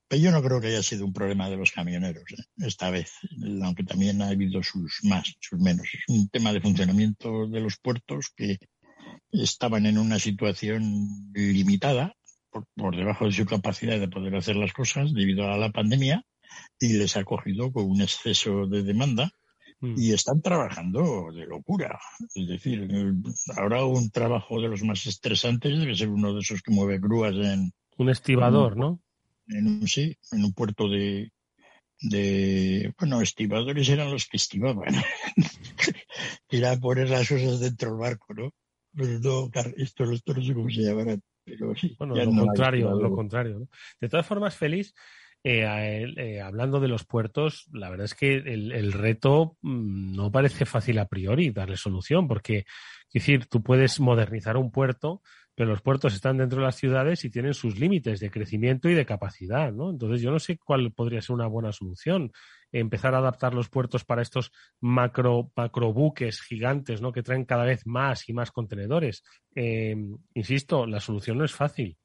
pero 0.09 0.23
yo 0.23 0.31
no 0.33 0.43
creo 0.43 0.61
que 0.61 0.69
haya 0.69 0.83
sido 0.83 1.05
un 1.05 1.13
problema 1.13 1.51
de 1.51 1.59
los 1.59 1.71
camioneros 1.71 2.25
¿eh? 2.33 2.43
esta 2.67 2.91
vez 2.91 3.13
aunque 3.63 3.85
también 3.85 4.23
ha 4.23 4.29
habido 4.29 4.63
sus 4.63 5.01
más 5.05 5.37
sus 5.41 5.61
menos. 5.61 5.87
Es 5.93 6.03
un 6.09 6.29
tema 6.29 6.53
de 6.53 6.61
funcionamiento 6.61 7.47
de 7.47 7.61
los 7.61 7.77
puertos 7.79 8.33
que 8.35 8.59
estaban 9.31 9.87
en 9.87 9.99
una 9.99 10.19
situación 10.19 11.31
limitada 11.35 12.18
por, 12.77 12.97
debajo 12.97 13.27
de 13.27 13.33
su 13.33 13.47
capacidad 13.47 13.99
de 13.99 14.09
poder 14.09 14.37
hacer 14.37 14.57
las 14.57 14.73
cosas 14.73 15.13
debido 15.13 15.51
a 15.51 15.57
la 15.57 15.71
pandemia 15.71 16.25
y 16.79 16.95
les 16.95 17.17
ha 17.17 17.25
cogido 17.25 17.73
con 17.73 17.85
un 17.85 18.01
exceso 18.01 18.67
de 18.67 18.83
demanda 18.83 19.31
y 19.81 20.11
mm. 20.11 20.15
están 20.15 20.43
trabajando 20.43 21.31
de 21.33 21.47
locura. 21.47 21.99
Es 22.35 22.49
decir, 22.49 22.89
ahora 23.57 23.85
un 23.85 24.11
trabajo 24.11 24.61
de 24.61 24.69
los 24.69 24.83
más 24.83 25.07
estresantes 25.07 25.79
debe 25.79 25.95
ser 25.95 26.09
uno 26.09 26.35
de 26.35 26.41
esos 26.41 26.63
que 26.63 26.73
mueve 26.73 26.99
grúas 26.99 27.35
en... 27.35 27.73
Un 27.97 28.11
estibador, 28.11 28.77
¿no? 28.77 29.01
En 29.49 29.67
un, 29.67 29.89
sí, 29.89 30.17
en 30.33 30.45
un 30.45 30.53
puerto 30.53 30.89
de, 30.89 31.33
de 32.01 32.93
bueno, 32.99 33.21
estibadores 33.21 33.89
eran 33.89 34.11
los 34.11 34.27
que 34.27 34.37
estibaban. 34.37 34.95
Era 36.51 36.77
poner 36.79 37.11
las 37.11 37.29
cosas 37.29 37.61
dentro 37.61 37.91
del 37.91 37.99
barco, 37.99 38.35
¿no? 38.35 38.53
Pero 38.95 39.19
no, 39.21 39.51
esto, 39.77 40.11
esto 40.11 40.35
no 40.35 40.43
sé 40.43 40.55
cómo 40.55 40.71
se 40.71 40.83
llamará 40.83 41.17
bueno, 41.99 42.15
lo 42.15 42.31
contrario, 42.31 42.95
lo 42.95 43.11
contrario. 43.11 43.69
De 44.01 44.09
todas 44.09 44.27
formas, 44.27 44.57
Félix, 44.57 44.95
eh, 45.45 46.13
eh, 46.17 46.41
hablando 46.41 46.81
de 46.81 46.89
los 46.89 47.05
puertos, 47.05 47.69
la 47.73 47.91
verdad 47.91 48.07
es 48.07 48.15
que 48.15 48.35
el, 48.35 48.93
reto 48.93 49.57
mm, 49.63 50.17
no 50.17 50.33
parece 50.33 50.67
fácil 50.67 50.99
a 50.99 51.07
priori 51.07 51.51
darle 51.51 51.77
solución, 51.77 52.27
porque, 52.27 52.59
es 52.59 53.13
decir, 53.13 53.47
tú 53.47 53.63
puedes 53.63 54.01
modernizar 54.01 54.57
un 54.57 54.73
puerto, 54.73 55.23
pero 55.55 55.71
los 55.71 55.83
puertos 55.83 56.15
están 56.15 56.39
dentro 56.39 56.59
de 56.59 56.67
las 56.67 56.77
ciudades 56.77 57.25
y 57.25 57.31
tienen 57.31 57.55
sus 57.55 57.79
límites 57.79 58.21
de 58.21 58.31
crecimiento 58.31 58.89
y 58.89 58.95
de 58.95 59.07
capacidad, 59.07 59.73
¿no? 59.73 59.91
Entonces, 59.91 60.23
yo 60.23 60.31
no 60.31 60.39
sé 60.39 60.59
cuál 60.59 60.93
podría 60.93 61.23
ser 61.23 61.35
una 61.35 61.47
buena 61.47 61.73
solución 61.73 62.33
empezar 62.73 63.15
a 63.15 63.19
adaptar 63.19 63.55
los 63.55 63.69
puertos 63.69 64.05
para 64.05 64.23
estos 64.23 64.53
macro, 64.81 65.53
buques 65.93 66.43
gigantes, 66.43 67.01
¿no? 67.01 67.13
Que 67.13 67.23
traen 67.23 67.45
cada 67.45 67.65
vez 67.65 67.87
más 67.87 68.29
y 68.29 68.33
más 68.33 68.51
contenedores. 68.51 69.23
Eh, 69.55 69.97
insisto, 70.35 70.87
la 70.87 71.01
solución 71.01 71.39
no 71.39 71.45
es 71.45 71.53
fácil. 71.53 71.97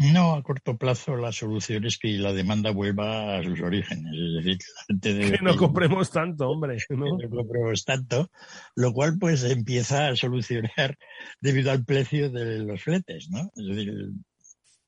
No, 0.00 0.32
a 0.32 0.42
corto 0.42 0.78
plazo 0.78 1.14
la 1.16 1.30
solución 1.30 1.84
es 1.84 1.98
que 1.98 2.08
la 2.12 2.32
demanda 2.32 2.70
vuelva 2.70 3.36
a 3.36 3.44
sus 3.44 3.60
orígenes. 3.60 4.14
Es 4.14 4.34
decir, 4.44 4.56
que 4.56 4.64
la 4.74 4.84
gente 4.86 5.14
debe 5.14 5.30
Que 5.38 5.44
no 5.44 5.56
compremos 5.56 6.10
tanto, 6.10 6.48
hombre. 6.48 6.78
¿no? 6.88 7.18
Que 7.18 7.28
no 7.28 7.36
compremos 7.36 7.84
tanto, 7.84 8.30
lo 8.76 8.94
cual 8.94 9.18
pues 9.18 9.44
empieza 9.44 10.08
a 10.08 10.16
solucionar 10.16 10.96
debido 11.42 11.70
al 11.70 11.84
precio 11.84 12.30
de 12.30 12.60
los 12.60 12.82
fletes, 12.82 13.28
¿no? 13.28 13.50
Es 13.54 13.66
decir, 13.66 13.92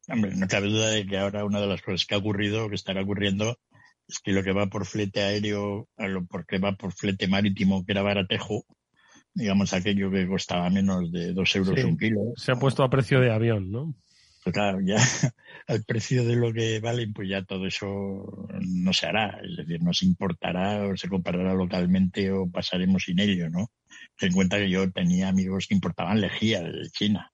hombre, 0.08 0.34
no 0.34 0.48
cabe 0.48 0.68
duda 0.68 0.88
de 0.88 1.06
que 1.06 1.18
ahora 1.18 1.44
una 1.44 1.60
de 1.60 1.66
las 1.66 1.82
cosas 1.82 2.06
que 2.06 2.14
ha 2.14 2.18
ocurrido, 2.18 2.70
que 2.70 2.76
estará 2.76 3.02
ocurriendo, 3.02 3.58
es 4.08 4.18
que 4.20 4.32
lo 4.32 4.42
que 4.42 4.52
va 4.52 4.66
por 4.66 4.86
flete 4.86 5.22
aéreo, 5.22 5.88
a 5.96 6.08
lo 6.08 6.26
porque 6.26 6.58
va 6.58 6.74
por 6.74 6.92
flete 6.92 7.28
marítimo, 7.28 7.84
que 7.84 7.92
era 7.92 8.02
baratejo, 8.02 8.64
digamos 9.34 9.72
aquello 9.72 10.10
que 10.10 10.26
costaba 10.26 10.68
menos 10.70 11.10
de 11.10 11.32
dos 11.32 11.54
euros 11.56 11.82
un 11.84 11.96
kilo. 11.96 12.20
Se 12.36 12.52
ha 12.52 12.56
puesto 12.56 12.82
a 12.82 12.90
precio 12.90 13.20
de 13.20 13.32
avión, 13.32 13.70
¿no? 13.70 13.94
Pues 14.42 14.54
claro, 14.54 14.80
ya 14.80 14.96
al 15.68 15.84
precio 15.84 16.24
de 16.24 16.34
lo 16.34 16.52
que 16.52 16.80
valen, 16.80 17.12
pues 17.12 17.28
ya 17.28 17.44
todo 17.44 17.66
eso 17.66 18.48
no 18.60 18.92
se 18.92 19.06
hará. 19.06 19.40
Es 19.42 19.56
decir, 19.56 19.82
no 19.82 19.92
se 19.92 20.04
importará 20.04 20.86
o 20.86 20.96
se 20.96 21.08
comprará 21.08 21.54
localmente 21.54 22.30
o 22.32 22.50
pasaremos 22.50 23.04
sin 23.04 23.20
ello, 23.20 23.48
¿no? 23.48 23.70
Ten 24.18 24.30
en 24.30 24.34
cuenta 24.34 24.58
que 24.58 24.70
yo 24.70 24.90
tenía 24.90 25.28
amigos 25.28 25.66
que 25.68 25.74
importaban 25.74 26.20
lejía 26.20 26.62
de 26.62 26.90
China. 26.90 27.30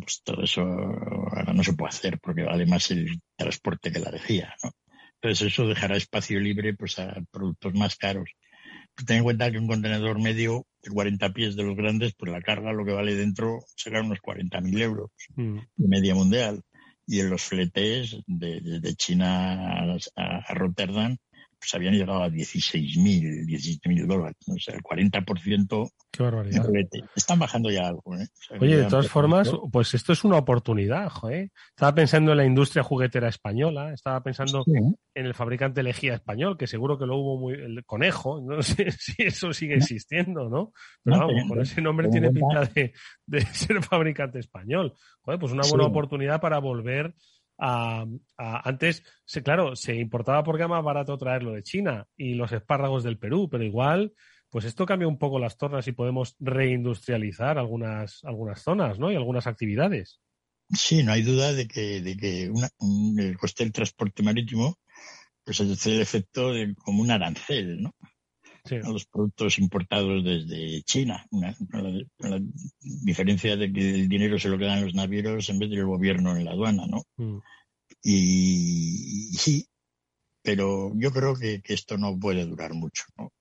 pues 0.00 0.22
todo 0.24 0.42
eso 0.42 0.62
ahora 0.62 1.52
no 1.52 1.62
se 1.62 1.74
puede 1.74 1.90
hacer 1.90 2.18
porque 2.20 2.44
vale 2.44 2.64
más 2.66 2.90
el 2.90 3.20
transporte 3.36 3.92
que 3.92 4.00
la 4.00 4.10
lejía, 4.10 4.54
¿no? 4.62 4.70
Entonces 5.24 5.54
eso 5.54 5.66
dejará 5.66 5.96
espacio 5.96 6.38
libre 6.38 6.74
pues 6.74 6.98
a 6.98 7.14
productos 7.30 7.72
más 7.72 7.96
caros. 7.96 8.28
ten 9.06 9.16
en 9.16 9.22
cuenta 9.24 9.50
que 9.50 9.56
un 9.56 9.66
contenedor 9.66 10.20
medio 10.20 10.66
de 10.82 10.90
40 10.90 11.32
pies 11.32 11.56
de 11.56 11.62
los 11.62 11.76
grandes, 11.76 12.12
pues 12.12 12.30
la 12.30 12.42
carga 12.42 12.74
lo 12.74 12.84
que 12.84 12.92
vale 12.92 13.14
dentro 13.14 13.60
será 13.74 14.02
unos 14.02 14.18
40.000 14.18 14.82
euros 14.82 15.10
mm. 15.34 15.58
de 15.76 15.88
media 15.88 16.14
mundial. 16.14 16.60
Y 17.06 17.20
en 17.20 17.30
los 17.30 17.42
fletes 17.42 18.18
de, 18.26 18.94
China 18.96 19.96
a 20.14 20.54
Rotterdam 20.54 21.16
pues 21.64 21.74
habían 21.74 21.94
llegado 21.94 22.22
a 22.22 22.28
16.000, 22.28 23.46
17.000 23.46 24.06
dólares. 24.06 24.36
O 24.48 24.58
sea, 24.58 24.74
el 24.74 24.82
40%. 24.82 25.90
Qué 26.10 26.22
barbaridad. 26.22 26.68
Están 27.16 27.38
bajando 27.38 27.70
ya 27.70 27.88
algo. 27.88 28.18
¿eh? 28.18 28.26
Oye, 28.60 28.76
de 28.76 28.84
todas 28.84 29.08
formas, 29.08 29.50
pues 29.72 29.94
esto 29.94 30.12
es 30.12 30.24
una 30.24 30.36
oportunidad. 30.36 31.10
¿eh? 31.30 31.48
Estaba 31.70 31.94
pensando 31.94 32.32
en 32.32 32.36
la 32.36 32.44
industria 32.44 32.82
juguetera 32.82 33.28
española, 33.28 33.94
estaba 33.94 34.22
pensando 34.22 34.62
en 34.66 35.26
el 35.26 35.32
fabricante 35.32 35.82
lejía 35.82 36.12
español, 36.12 36.58
que 36.58 36.66
seguro 36.66 36.98
que 36.98 37.06
lo 37.06 37.16
hubo 37.16 37.38
muy. 37.38 37.54
El 37.54 37.82
conejo, 37.86 38.42
no 38.42 38.62
sé 38.62 38.90
si 38.98 39.22
eso 39.22 39.54
sigue 39.54 39.76
existiendo, 39.76 40.50
¿no? 40.50 40.72
Pero 41.02 41.18
vamos, 41.18 41.48
con 41.48 41.60
ese 41.62 41.80
nombre 41.80 42.10
tiene 42.10 42.30
pinta 42.30 42.66
de, 42.66 42.92
de, 43.26 43.40
ser 43.54 43.82
fabricante 43.82 44.38
español. 44.38 44.92
Joder, 45.22 45.40
pues 45.40 45.52
una 45.52 45.66
buena 45.66 45.86
oportunidad 45.86 46.42
para 46.42 46.58
volver 46.58 47.14
antes, 47.58 49.04
se, 49.24 49.42
claro, 49.42 49.76
se 49.76 49.94
importaba 49.94 50.42
porque 50.42 50.62
era 50.62 50.68
más 50.68 50.84
barato 50.84 51.18
traerlo 51.18 51.52
de 51.52 51.62
China 51.62 52.06
y 52.16 52.34
los 52.34 52.52
espárragos 52.52 53.04
del 53.04 53.18
Perú, 53.18 53.48
pero 53.50 53.64
igual, 53.64 54.12
pues 54.50 54.64
esto 54.64 54.86
cambia 54.86 55.08
un 55.08 55.18
poco 55.18 55.38
las 55.38 55.56
tornas 55.56 55.86
y 55.88 55.92
podemos 55.92 56.36
reindustrializar 56.40 57.58
algunas, 57.58 58.22
algunas 58.24 58.62
zonas, 58.62 58.98
¿no? 58.98 59.10
Y 59.12 59.16
algunas 59.16 59.46
actividades. 59.46 60.20
Sí, 60.70 61.02
no 61.02 61.12
hay 61.12 61.22
duda 61.22 61.52
de 61.52 61.68
que, 61.68 62.00
de 62.00 62.16
que 62.16 62.50
el 63.18 63.38
coste 63.38 63.64
del 63.64 63.72
transporte 63.72 64.22
marítimo 64.22 64.78
pues 65.44 65.60
hace 65.60 65.96
el 65.96 66.00
efecto 66.00 66.52
de, 66.52 66.74
como 66.74 67.02
un 67.02 67.10
arancel, 67.10 67.82
¿no? 67.82 67.94
A 68.70 68.90
los 68.90 69.06
productos 69.06 69.58
importados 69.58 70.24
desde 70.24 70.82
China. 70.82 71.26
Una, 71.30 71.54
la, 72.20 72.40
diferencia 72.80 73.56
de 73.56 73.72
que 73.72 73.90
el 73.94 74.08
dinero 74.08 74.38
se 74.38 74.48
lo 74.48 74.58
quedan 74.58 74.84
los 74.84 74.94
navieros 74.94 75.48
en 75.50 75.58
vez 75.58 75.70
del 75.70 75.84
gobierno 75.84 76.36
en 76.36 76.44
la 76.44 76.52
aduana, 76.52 76.86
¿no? 76.86 77.02
Mm. 77.16 77.40
Y, 78.02 79.30
sí, 79.36 79.68
pero 80.42 80.92
yo 80.96 81.10
creo 81.12 81.34
que, 81.36 81.62
esto 81.64 81.98
no 81.98 82.18
puede 82.18 82.46
durar 82.46 82.74
mucho, 82.74 83.04
¿no? 83.18 83.32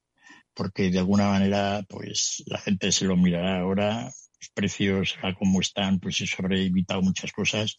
Porque 0.53 0.91
de 0.91 0.99
alguna 0.99 1.29
manera, 1.29 1.83
pues 1.88 2.43
la 2.45 2.59
gente 2.59 2.91
se 2.91 3.05
lo 3.05 3.15
mirará 3.15 3.59
ahora, 3.59 4.05
los 4.05 4.49
precios 4.53 5.17
a 5.23 5.33
cómo 5.33 5.62
están, 5.62 5.99
pues 5.99 6.19
eso 6.21 6.36
habrá 6.39 6.57
evitado 6.57 7.01
muchas 7.01 7.31
cosas. 7.31 7.77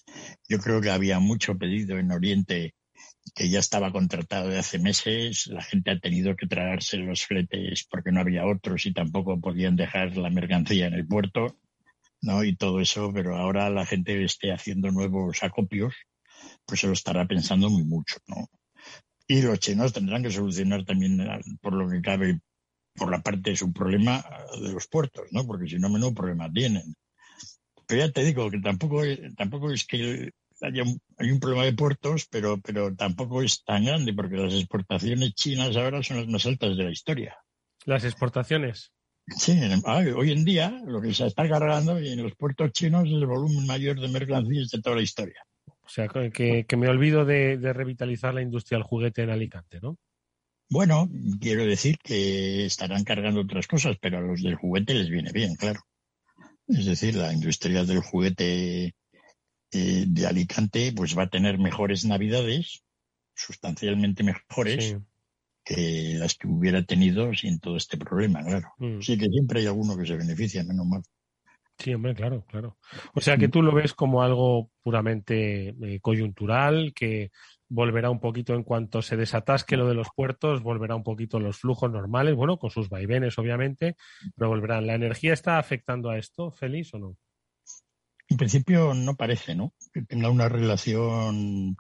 Yo 0.49 0.59
creo 0.59 0.81
que 0.81 0.91
había 0.91 1.21
mucho 1.21 1.57
pedido 1.57 1.99
en 1.99 2.11
Oriente 2.11 2.75
que 3.35 3.49
ya 3.49 3.59
estaba 3.59 3.93
contratado 3.93 4.49
de 4.49 4.59
hace 4.59 4.79
meses, 4.79 5.47
la 5.47 5.63
gente 5.63 5.91
ha 5.91 5.99
tenido 5.99 6.37
que 6.37 6.47
tragarse 6.47 6.99
los 6.99 7.25
fletes 7.25 7.87
porque 7.91 8.13
no 8.13 8.21
había 8.21 8.47
otros 8.47 8.85
y 8.87 8.93
tampoco 8.93 9.41
podían 9.41 9.77
dejar 9.77 10.17
la 10.17 10.31
mercancía 10.31 10.87
en 10.87 10.95
el 10.95 11.07
puerto, 11.07 11.59
¿no? 12.21 12.45
Y 12.45 12.57
todo 12.57 12.81
eso, 12.81 13.13
pero 13.15 13.37
ahora 13.37 13.71
la 13.71 13.87
gente 13.87 14.23
esté 14.25 14.53
haciendo 14.53 14.91
nuevos 14.91 15.43
acopios, 15.43 15.95
pues 16.67 16.81
se 16.81 16.87
lo 16.87 16.93
estará 16.93 17.27
pensando 17.27 17.71
muy 17.71 17.85
mucho, 17.85 18.17
¿no? 18.27 18.49
Y 19.27 19.41
los 19.41 19.59
chinos 19.59 19.93
tendrán 19.93 20.23
que 20.23 20.31
solucionar 20.31 20.85
también, 20.85 21.19
por 21.63 21.73
lo 21.73 21.89
que 21.89 22.03
cabe, 22.03 22.41
por 22.95 23.11
la 23.11 23.23
parte 23.23 23.51
de 23.51 23.57
su 23.57 23.73
problema 23.73 24.25
de 24.61 24.73
los 24.73 24.87
puertos, 24.87 25.29
¿no? 25.33 25.47
Porque 25.47 25.69
si 25.69 25.77
no, 25.79 25.89
menos 25.89 26.13
problema 26.13 26.53
tienen. 26.53 26.95
Pero 27.87 28.07
ya 28.07 28.13
te 28.13 28.23
digo 28.23 28.51
que 28.51 28.61
tampoco, 28.61 29.03
tampoco 29.37 29.73
es 29.73 29.87
que 29.87 30.31
hay 30.65 31.31
un, 31.31 31.41
problema 31.41 31.65
de 31.65 31.73
puertos, 31.73 32.27
pero, 32.31 32.61
pero 32.61 32.95
tampoco 32.95 33.43
es 33.43 33.63
tan 33.65 33.85
grande 33.85 34.15
porque 34.15 34.37
las 34.37 34.55
exportaciones 34.55 35.35
chinas 35.35 35.77
ahora 35.77 36.03
son 36.03 36.19
las 36.19 36.29
más 36.29 36.47
altas 36.47 36.77
de 36.77 36.85
la 36.85 36.91
historia. 36.91 37.37
¿Las 37.85 38.05
exportaciones? 38.05 38.93
Sí, 39.27 39.59
hoy 40.17 40.33
en 40.33 40.45
día 40.45 40.83
lo 40.87 41.01
que 41.01 41.15
se 41.15 41.27
está 41.27 41.49
cargando 41.49 41.99
en 41.99 42.23
los 42.23 42.35
puertos 42.35 42.73
chinos 42.73 43.07
es 43.07 43.15
el 43.15 43.27
volumen 43.27 43.67
mayor 43.67 43.99
de 43.99 44.09
mercancías 44.09 44.69
de 44.69 44.83
toda 44.83 44.97
la 44.97 45.03
historia. 45.03 45.47
O 45.67 45.89
sea, 45.89 46.09
que, 46.09 46.67
me 46.77 46.89
olvido 46.89 47.25
de, 47.25 47.57
revitalizar 47.73 48.35
la 48.35 48.43
industria 48.43 48.79
del 48.79 48.87
juguete 48.87 49.23
en 49.23 49.31
Alicante, 49.31 49.81
¿no? 49.83 49.99
Bueno, 50.71 51.09
quiero 51.41 51.67
decir 51.67 51.99
que 52.03 52.65
estarán 52.65 53.05
cargando 53.05 53.43
otras 53.43 53.67
cosas, 53.67 53.97
pero 54.01 54.19
a 54.19 54.23
los 54.23 54.43
del 54.43 54.57
juguete 54.57 54.95
les 54.95 55.11
viene 55.11 55.31
bien, 55.31 55.55
claro. 55.57 55.81
Es 56.67 56.87
decir, 56.87 57.15
la 57.17 57.33
industria 57.33 57.85
del 57.85 58.01
juguete 58.01 58.95
eh, 59.73 60.05
de 60.07 60.27
Alicante 60.27 60.93
pues 60.95 61.17
va 61.17 61.25
a 61.25 61.31
tener 61.31 61.59
mejores 61.59 62.05
navidades, 62.05 62.85
sustancialmente 63.35 64.23
mejores 64.23 64.97
que 65.65 66.15
las 66.19 66.35
que 66.35 66.47
hubiera 66.47 66.85
tenido 66.85 67.33
sin 67.35 67.59
todo 67.59 67.77
este 67.77 67.97
problema, 67.97 68.45
claro. 68.45 68.69
Mm. 68.79 69.01
Sí 69.01 69.17
que 69.17 69.29
siempre 69.29 69.61
hay 69.61 69.67
alguno 69.67 69.97
que 69.97 70.07
se 70.07 70.17
beneficia, 70.17 70.63
menos 70.63 70.87
mal. 70.87 71.03
Sí, 71.79 71.93
hombre, 71.93 72.15
claro, 72.15 72.45
claro. 72.47 72.79
O 73.15 73.21
sea 73.21 73.37
que 73.37 73.49
tú 73.49 73.61
lo 73.61 73.73
ves 73.73 73.95
como 73.95 74.23
algo 74.23 74.71
puramente 74.83 75.71
eh, 75.71 76.01
coyuntural, 76.01 76.93
que 76.95 77.33
volverá 77.69 78.11
un 78.11 78.21
poquito 78.21 78.55
en 78.55 78.63
cuanto 78.63 79.03
se 79.03 79.17
desatasque 79.17 79.77
lo 79.77 79.89
de 79.89 79.95
los 79.95 80.09
puertos, 80.15 80.63
volverá 80.63 80.95
un 80.95 81.03
poquito 81.03 81.41
los 81.41 81.59
flujos 81.59 81.91
normales, 81.91 82.37
bueno, 82.37 82.59
con 82.59 82.71
sus 82.71 82.89
vaivenes, 82.89 83.37
obviamente, 83.39 83.97
pero 84.37 84.51
volverán. 84.51 84.87
¿La 84.87 84.95
energía 84.95 85.33
está 85.33 85.59
afectando 85.59 86.11
a 86.11 86.19
esto, 86.19 86.53
Félix, 86.53 86.95
o 86.95 86.99
no? 86.99 87.17
En 88.35 88.39
principio 88.39 88.95
no 88.95 89.15
parece, 89.15 89.55
¿no? 89.55 89.73
Que 89.93 90.03
tenga 90.03 90.29
una 90.29 90.49
relación. 90.49 91.77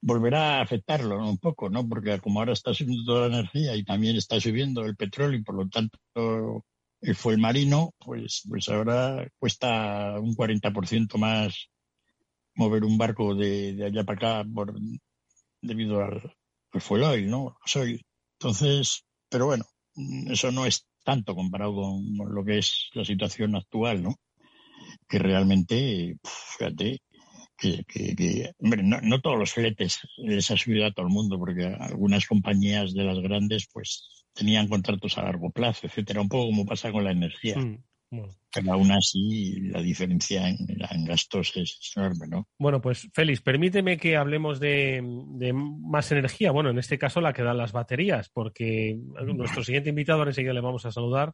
Volverá 0.00 0.58
a 0.58 0.62
afectarlo 0.62 1.18
un 1.28 1.38
poco, 1.38 1.68
¿no? 1.68 1.88
Porque 1.88 2.20
como 2.20 2.38
ahora 2.38 2.52
está 2.52 2.72
subiendo 2.72 3.04
toda 3.04 3.28
la 3.28 3.40
energía 3.40 3.74
y 3.74 3.82
también 3.82 4.14
está 4.14 4.40
subiendo 4.40 4.82
el 4.84 4.94
petróleo 4.94 5.36
y 5.36 5.42
por 5.42 5.56
lo 5.56 5.68
tanto 5.68 6.64
el 7.00 7.16
fuel 7.16 7.38
marino, 7.38 7.90
pues, 7.98 8.44
pues 8.48 8.68
ahora 8.68 9.26
cuesta 9.40 10.20
un 10.20 10.36
40% 10.36 11.18
más 11.18 11.70
mover 12.54 12.84
un 12.84 12.98
barco 12.98 13.34
de, 13.34 13.84
allá 13.84 14.04
para 14.04 14.38
acá 14.38 14.48
por, 14.48 14.78
debido 15.60 16.04
al, 16.04 16.36
fuel 16.78 17.02
oil, 17.02 17.28
¿no? 17.28 17.56
Entonces, 18.38 19.02
pero 19.28 19.46
bueno, 19.46 19.64
eso 20.30 20.52
no 20.52 20.66
es 20.66 20.86
tanto 21.02 21.34
comparado 21.34 21.74
con 21.74 22.32
lo 22.32 22.44
que 22.44 22.58
es 22.58 22.90
la 22.94 23.04
situación 23.04 23.56
actual, 23.56 24.04
¿no? 24.04 24.14
Que 25.08 25.18
realmente, 25.18 26.16
fíjate, 26.58 27.00
que, 27.56 27.84
que, 27.86 28.52
hombre, 28.58 28.82
no, 28.82 29.20
todos 29.20 29.38
los 29.38 29.52
fletes 29.52 30.00
les 30.18 30.50
ha 30.50 30.56
subido 30.56 30.86
a 30.86 30.92
todo 30.92 31.06
el 31.06 31.12
mundo, 31.12 31.38
porque 31.38 31.64
algunas 31.64 32.26
compañías 32.26 32.92
de 32.92 33.04
las 33.04 33.18
grandes, 33.20 33.68
pues, 33.72 34.24
tenían 34.34 34.68
contratos 34.68 35.16
a 35.16 35.22
largo 35.22 35.50
plazo, 35.50 35.86
etcétera, 35.86 36.20
un 36.20 36.28
poco 36.28 36.46
como 36.46 36.66
pasa 36.66 36.92
con 36.92 37.04
la 37.04 37.12
energía. 37.12 37.56
Mm, 37.56 37.82
Pero 38.54 38.72
aún 38.72 38.92
así, 38.92 39.58
la 39.70 39.80
diferencia 39.80 40.48
en, 40.48 41.04
gastos 41.06 41.56
es 41.56 41.92
enorme, 41.96 42.26
¿no? 42.28 42.48
Bueno, 42.58 42.80
pues 42.80 43.08
Félix, 43.14 43.40
permíteme 43.40 43.96
que 43.96 44.16
hablemos 44.16 44.60
de, 44.60 45.02
de, 45.38 45.52
más 45.54 46.12
energía. 46.12 46.50
Bueno, 46.50 46.70
en 46.70 46.78
este 46.78 46.98
caso 46.98 47.20
la 47.20 47.32
que 47.32 47.42
dan 47.42 47.56
las 47.56 47.72
baterías, 47.72 48.28
porque 48.28 48.98
nuestro 49.34 49.64
siguiente 49.64 49.90
invitado, 49.90 50.18
ahora 50.18 50.30
enseguida 50.30 50.52
le 50.52 50.60
vamos 50.60 50.84
a 50.84 50.92
saludar, 50.92 51.32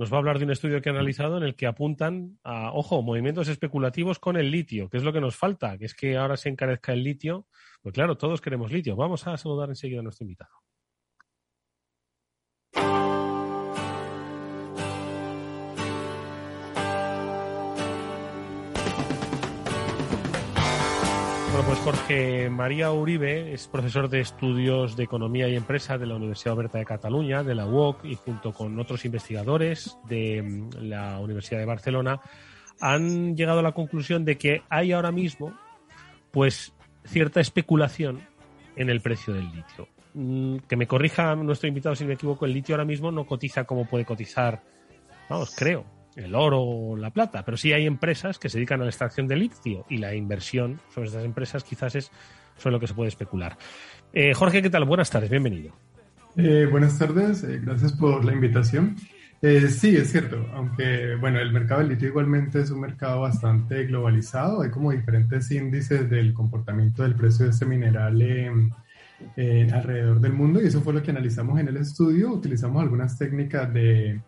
nos 0.00 0.10
va 0.10 0.16
a 0.16 0.20
hablar 0.20 0.38
de 0.38 0.46
un 0.46 0.50
estudio 0.50 0.80
que 0.80 0.88
ha 0.88 0.94
realizado 0.94 1.36
en 1.36 1.42
el 1.42 1.54
que 1.54 1.66
apuntan 1.66 2.38
a, 2.42 2.72
ojo, 2.72 3.02
movimientos 3.02 3.48
especulativos 3.48 4.18
con 4.18 4.38
el 4.38 4.50
litio, 4.50 4.88
que 4.88 4.96
es 4.96 5.02
lo 5.02 5.12
que 5.12 5.20
nos 5.20 5.36
falta, 5.36 5.76
que 5.76 5.84
es 5.84 5.94
que 5.94 6.16
ahora 6.16 6.38
se 6.38 6.48
encarezca 6.48 6.94
el 6.94 7.04
litio. 7.04 7.46
Pues 7.82 7.92
claro, 7.92 8.16
todos 8.16 8.40
queremos 8.40 8.72
litio. 8.72 8.96
Vamos 8.96 9.26
a 9.26 9.36
saludar 9.36 9.68
enseguida 9.68 10.00
a 10.00 10.02
nuestro 10.02 10.24
invitado. 10.24 10.52
Pues 21.66 21.78
Jorge 21.80 22.48
María 22.48 22.92
Uribe 22.92 23.52
es 23.52 23.66
profesor 23.66 24.08
de 24.08 24.20
estudios 24.20 24.96
de 24.96 25.04
economía 25.04 25.48
y 25.48 25.56
empresa 25.56 25.98
de 25.98 26.06
la 26.06 26.14
Universidad 26.14 26.54
Oberta 26.54 26.78
de 26.78 26.84
Cataluña, 26.84 27.42
de 27.42 27.54
la 27.54 27.66
UOC, 27.66 28.04
y 28.04 28.14
junto 28.14 28.52
con 28.52 28.78
otros 28.78 29.04
investigadores 29.04 29.98
de 30.08 30.42
mm, 30.42 30.70
la 30.82 31.18
Universidad 31.18 31.58
de 31.58 31.66
Barcelona 31.66 32.20
han 32.80 33.36
llegado 33.36 33.58
a 33.58 33.62
la 33.62 33.72
conclusión 33.72 34.24
de 34.24 34.38
que 34.38 34.62
hay 34.68 34.92
ahora 34.92 35.12
mismo 35.12 35.52
pues 36.30 36.72
cierta 37.04 37.40
especulación 37.40 38.20
en 38.76 38.88
el 38.88 39.00
precio 39.00 39.34
del 39.34 39.46
litio. 39.46 39.88
Mm, 40.14 40.58
que 40.68 40.76
me 40.76 40.86
corrija 40.86 41.34
nuestro 41.34 41.68
invitado 41.68 41.94
si 41.94 42.04
me 42.04 42.14
equivoco, 42.14 42.46
el 42.46 42.52
litio 42.52 42.74
ahora 42.74 42.84
mismo 42.84 43.10
no 43.10 43.26
cotiza 43.26 43.64
como 43.64 43.86
puede 43.86 44.04
cotizar, 44.04 44.62
vamos, 45.28 45.54
creo, 45.56 45.84
el 46.16 46.34
oro 46.34 46.62
o 46.62 46.96
la 46.96 47.10
plata, 47.10 47.44
pero 47.44 47.56
sí 47.56 47.72
hay 47.72 47.86
empresas 47.86 48.38
que 48.38 48.48
se 48.48 48.58
dedican 48.58 48.80
a 48.80 48.84
la 48.84 48.90
extracción 48.90 49.26
de 49.28 49.36
litio 49.36 49.84
y 49.88 49.98
la 49.98 50.14
inversión 50.14 50.80
sobre 50.94 51.08
estas 51.08 51.24
empresas 51.24 51.64
quizás 51.64 51.94
es 51.94 52.10
sobre 52.56 52.72
lo 52.72 52.80
que 52.80 52.86
se 52.86 52.94
puede 52.94 53.08
especular. 53.08 53.56
Eh, 54.12 54.34
Jorge, 54.34 54.62
¿qué 54.62 54.70
tal? 54.70 54.84
Buenas 54.84 55.10
tardes, 55.10 55.30
bienvenido. 55.30 55.72
Eh, 56.36 56.66
buenas 56.70 56.98
tardes, 56.98 57.42
eh, 57.44 57.60
gracias 57.62 57.92
por 57.92 58.24
la 58.24 58.32
invitación. 58.32 58.96
sí, 59.40 59.96
es 59.96 60.12
cierto, 60.12 60.46
aunque 60.54 61.16
bueno, 61.16 61.40
el 61.40 61.52
mercado 61.52 61.80
del 61.80 61.90
litio 61.90 62.08
igualmente 62.08 62.60
es 62.60 62.70
un 62.70 62.80
mercado 62.80 63.22
bastante 63.22 63.84
globalizado, 63.86 64.62
hay 64.62 64.70
como 64.70 64.92
diferentes 64.92 65.50
índices 65.50 66.10
del 66.10 66.34
comportamiento 66.34 67.02
del 67.02 67.14
precio 67.14 67.46
de 67.46 67.52
este 67.52 67.64
mineral 67.66 68.22
alrededor 69.72 70.20
del 70.20 70.32
mundo 70.32 70.62
y 70.62 70.66
eso 70.66 70.82
fue 70.82 70.92
lo 70.92 71.02
que 71.02 71.10
analizamos 71.10 71.58
en 71.58 71.68
el 71.68 71.78
estudio, 71.78 72.32
utilizamos 72.32 72.82
algunas 72.82 73.16
técnicas 73.16 73.72
de 73.72 74.20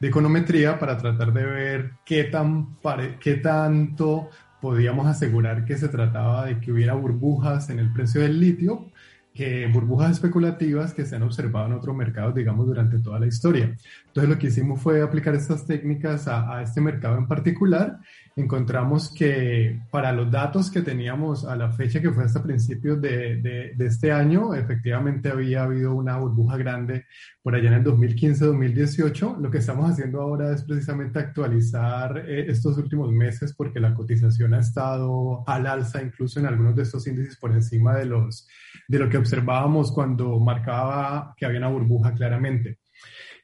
de 0.00 0.08
econometría 0.08 0.78
para 0.78 0.96
tratar 0.96 1.32
de 1.32 1.44
ver 1.44 1.90
qué, 2.04 2.24
tan 2.24 2.76
qué 3.20 3.34
tanto 3.34 4.30
podíamos 4.60 5.06
asegurar 5.06 5.64
que 5.64 5.76
se 5.76 5.88
trataba 5.88 6.46
de 6.46 6.60
que 6.60 6.72
hubiera 6.72 6.94
burbujas 6.94 7.70
en 7.70 7.78
el 7.78 7.92
precio 7.92 8.20
del 8.20 8.40
litio, 8.40 8.90
que 9.34 9.68
burbujas 9.68 10.12
especulativas 10.12 10.92
que 10.94 11.06
se 11.06 11.14
han 11.14 11.22
observado 11.22 11.66
en 11.66 11.74
otros 11.74 11.94
mercados, 11.94 12.34
digamos, 12.34 12.66
durante 12.66 12.98
toda 12.98 13.20
la 13.20 13.26
historia. 13.26 13.76
Entonces 14.06 14.28
lo 14.28 14.38
que 14.38 14.48
hicimos 14.48 14.80
fue 14.80 15.00
aplicar 15.00 15.34
estas 15.34 15.64
técnicas 15.64 16.26
a, 16.26 16.56
a 16.56 16.62
este 16.62 16.80
mercado 16.80 17.18
en 17.18 17.28
particular 17.28 17.98
encontramos 18.38 19.12
que 19.12 19.80
para 19.90 20.12
los 20.12 20.30
datos 20.30 20.70
que 20.70 20.82
teníamos 20.82 21.44
a 21.44 21.56
la 21.56 21.72
fecha, 21.72 22.00
que 22.00 22.12
fue 22.12 22.24
hasta 22.24 22.42
principios 22.42 23.00
de, 23.00 23.36
de, 23.76 23.86
este 23.86 24.12
año, 24.12 24.54
efectivamente 24.54 25.28
había 25.28 25.64
habido 25.64 25.92
una 25.94 26.16
burbuja 26.18 26.56
grande 26.56 27.06
por 27.42 27.56
allá 27.56 27.68
en 27.68 27.74
el 27.74 27.84
2015-2018. 27.84 29.38
Lo 29.40 29.50
que 29.50 29.58
estamos 29.58 29.90
haciendo 29.90 30.20
ahora 30.20 30.52
es 30.52 30.62
precisamente 30.62 31.18
actualizar 31.18 32.16
eh, 32.18 32.46
estos 32.48 32.78
últimos 32.78 33.10
meses 33.10 33.54
porque 33.54 33.80
la 33.80 33.92
cotización 33.92 34.54
ha 34.54 34.60
estado 34.60 35.42
al 35.46 35.66
alza, 35.66 36.00
incluso 36.00 36.38
en 36.38 36.46
algunos 36.46 36.76
de 36.76 36.84
estos 36.84 37.06
índices 37.08 37.36
por 37.36 37.50
encima 37.50 37.96
de, 37.96 38.06
los, 38.06 38.46
de 38.86 38.98
lo 39.00 39.08
que 39.08 39.18
observábamos 39.18 39.90
cuando 39.92 40.38
marcaba 40.38 41.34
que 41.36 41.44
había 41.44 41.58
una 41.58 41.68
burbuja 41.68 42.14
claramente. 42.14 42.78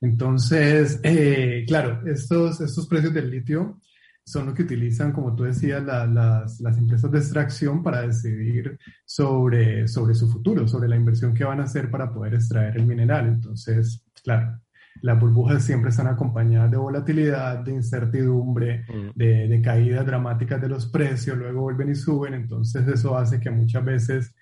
Entonces, 0.01 1.01
eh, 1.03 1.65
claro, 1.67 2.03
estos, 2.07 2.61
estos 2.61 2.87
precios 2.87 3.13
del 3.13 3.31
litio 3.31 3.81
son 4.25 4.47
lo 4.47 4.55
que 4.55 4.63
utilizan, 4.63 5.13
como 5.13 5.35
tú 5.37 5.45
decías, 5.45 5.83
las, 5.83 6.61
las, 6.61 6.79
empresas 6.79 7.11
de 7.11 7.19
extracción 7.19 7.83
para 7.83 8.03
decidir 8.03 8.79
sobre, 9.05 9.87
sobre 9.87 10.15
su 10.15 10.31
futuro, 10.31 10.67
sobre 10.67 10.89
la 10.89 10.97
inversión 10.97 11.35
que 11.35 11.45
van 11.45 11.61
a 11.61 11.65
hacer 11.65 11.91
para 11.91 12.13
poder 12.13 12.35
extraer 12.35 12.77
el 12.77 12.87
mineral. 12.87 13.29
Entonces, 13.29 14.03
claro, 14.23 14.61
las 15.03 15.21
burbujas 15.21 15.63
siempre 15.63 15.91
están 15.91 16.07
acompañadas 16.07 16.71
de 16.71 16.77
volatilidad, 16.79 17.59
de 17.59 17.73
incertidumbre, 17.73 18.85
mm. 18.89 19.11
de, 19.15 19.49
de 19.49 19.63
caídas 19.63 20.07
dramáticas 20.07 20.61
de 20.61 20.69
los 20.69 20.87
precios, 20.87 21.37
luego 21.37 21.61
vuelven 21.63 21.91
y 21.91 21.95
suben, 21.95 22.35
entonces 22.35 22.89
eso 22.89 23.19
hace 23.19 23.41
que 23.41 23.51
muchas 23.51 23.85
veces 23.85 24.35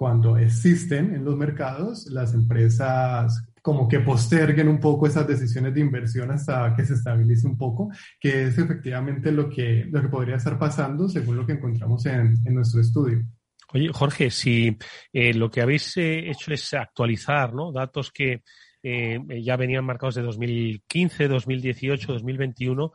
cuando 0.00 0.38
existen 0.38 1.14
en 1.14 1.26
los 1.26 1.36
mercados, 1.36 2.06
las 2.06 2.32
empresas 2.32 3.49
como 3.62 3.88
que 3.88 4.00
posterguen 4.00 4.68
un 4.68 4.80
poco 4.80 5.06
esas 5.06 5.26
decisiones 5.26 5.74
de 5.74 5.80
inversión 5.80 6.30
hasta 6.30 6.74
que 6.74 6.84
se 6.84 6.94
estabilice 6.94 7.46
un 7.46 7.56
poco, 7.56 7.90
que 8.18 8.44
es 8.44 8.58
efectivamente 8.58 9.32
lo 9.32 9.48
que, 9.48 9.86
lo 9.90 10.00
que 10.02 10.08
podría 10.08 10.36
estar 10.36 10.58
pasando 10.58 11.08
según 11.08 11.36
lo 11.36 11.46
que 11.46 11.52
encontramos 11.52 12.04
en, 12.06 12.36
en 12.44 12.54
nuestro 12.54 12.80
estudio. 12.80 13.24
Oye, 13.72 13.90
Jorge, 13.92 14.30
si 14.30 14.76
eh, 15.12 15.32
lo 15.32 15.50
que 15.50 15.60
habéis 15.60 15.96
eh, 15.96 16.28
hecho 16.28 16.52
es 16.52 16.74
actualizar 16.74 17.54
¿no? 17.54 17.70
datos 17.70 18.10
que 18.10 18.42
eh, 18.82 19.20
ya 19.42 19.56
venían 19.56 19.84
marcados 19.84 20.14
de 20.14 20.22
2015, 20.22 21.28
2018, 21.28 22.12
2021. 22.12 22.92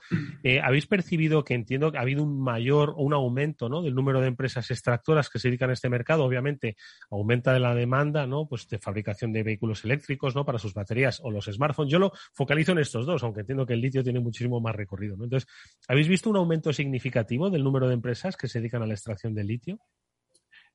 ¿Habéis 0.64 0.88
percibido 0.88 1.44
que 1.44 1.54
entiendo 1.54 1.92
que 1.92 1.98
ha 1.98 2.02
habido 2.02 2.24
un 2.24 2.42
mayor 2.42 2.92
o 2.98 3.04
un 3.04 3.14
aumento 3.14 3.70
¿no? 3.70 3.82
del 3.82 3.96
número 3.96 4.22
de 4.22 4.28
empresas 4.28 4.70
extractoras 4.72 5.30
que 5.30 5.40
se 5.40 5.50
dedican 5.50 5.70
a 5.70 5.74
este 5.74 5.90
mercado? 5.90 6.24
Obviamente, 6.24 6.76
aumenta 7.10 7.54
de 7.54 7.60
la 7.60 7.76
demanda 7.76 8.28
¿no? 8.28 8.48
pues 8.48 8.68
de 8.68 8.80
fabricación 8.80 9.32
de 9.32 9.44
vehículos 9.44 9.86
eléctricos 9.86 10.36
¿no? 10.36 10.46
para 10.46 10.60
sus 10.60 10.74
baterías 10.74 11.20
o 11.24 11.32
los 11.32 11.46
smartphones. 11.46 11.92
Yo 11.92 12.00
lo 12.00 12.12
focalizo 12.34 12.72
en 12.72 12.80
estos 12.80 13.06
dos, 13.06 13.24
aunque 13.24 13.42
entiendo 13.42 13.66
que 13.66 13.74
el 13.74 13.82
litio 13.82 14.04
tiene 14.04 14.20
muchísimo 14.20 14.60
más 14.60 14.76
recorrido. 14.76 15.16
Entonces, 15.16 15.48
¿habéis 15.88 16.08
visto 16.08 16.30
un 16.30 16.38
aumento 16.38 16.74
significativo 16.74 17.50
del 17.50 17.64
número 17.64 17.88
de 17.88 17.94
empresas 17.94 18.38
que 18.38 18.48
se 18.48 18.60
dedican 18.60 18.82
a 18.82 18.88
la 18.88 18.94
extracción 18.94 19.34
del 19.34 19.48
litio? 19.48 19.80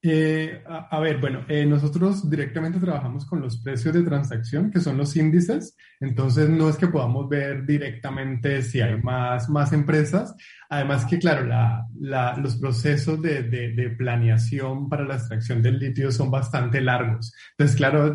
Eh, 0.03 0.63
a, 0.67 0.99
ver, 0.99 1.19
bueno, 1.19 1.45
eh, 1.47 1.67
nosotros 1.67 2.31
directamente 2.31 2.81
trabajamos 2.81 3.27
con 3.27 3.43
los 3.43 3.59
precios 3.59 3.93
de 3.93 4.03
transacción, 4.03 4.71
que 4.71 4.81
son 4.81 4.97
los 4.97 5.15
índices, 5.15 5.77
entonces 6.01 6.49
no 6.49 6.71
es 6.71 6.77
que 6.77 6.87
podamos 6.87 7.29
ver 7.29 7.67
directamente 7.67 8.63
si 8.63 8.81
hay 8.81 8.97
más, 9.03 9.51
más 9.51 9.75
empresas, 9.75 10.35
además 10.71 11.05
que, 11.05 11.19
claro, 11.19 11.45
la, 11.45 11.87
la, 12.01 12.35
los 12.39 12.57
procesos 12.57 13.21
de, 13.21 13.43
de, 13.43 13.75
de, 13.75 13.91
planeación 13.91 14.89
para 14.89 15.05
la 15.05 15.17
extracción 15.17 15.61
del 15.61 15.79
litio 15.79 16.11
son 16.11 16.31
bastante 16.31 16.81
largos. 16.81 17.35
Entonces, 17.51 17.77
claro, 17.77 18.11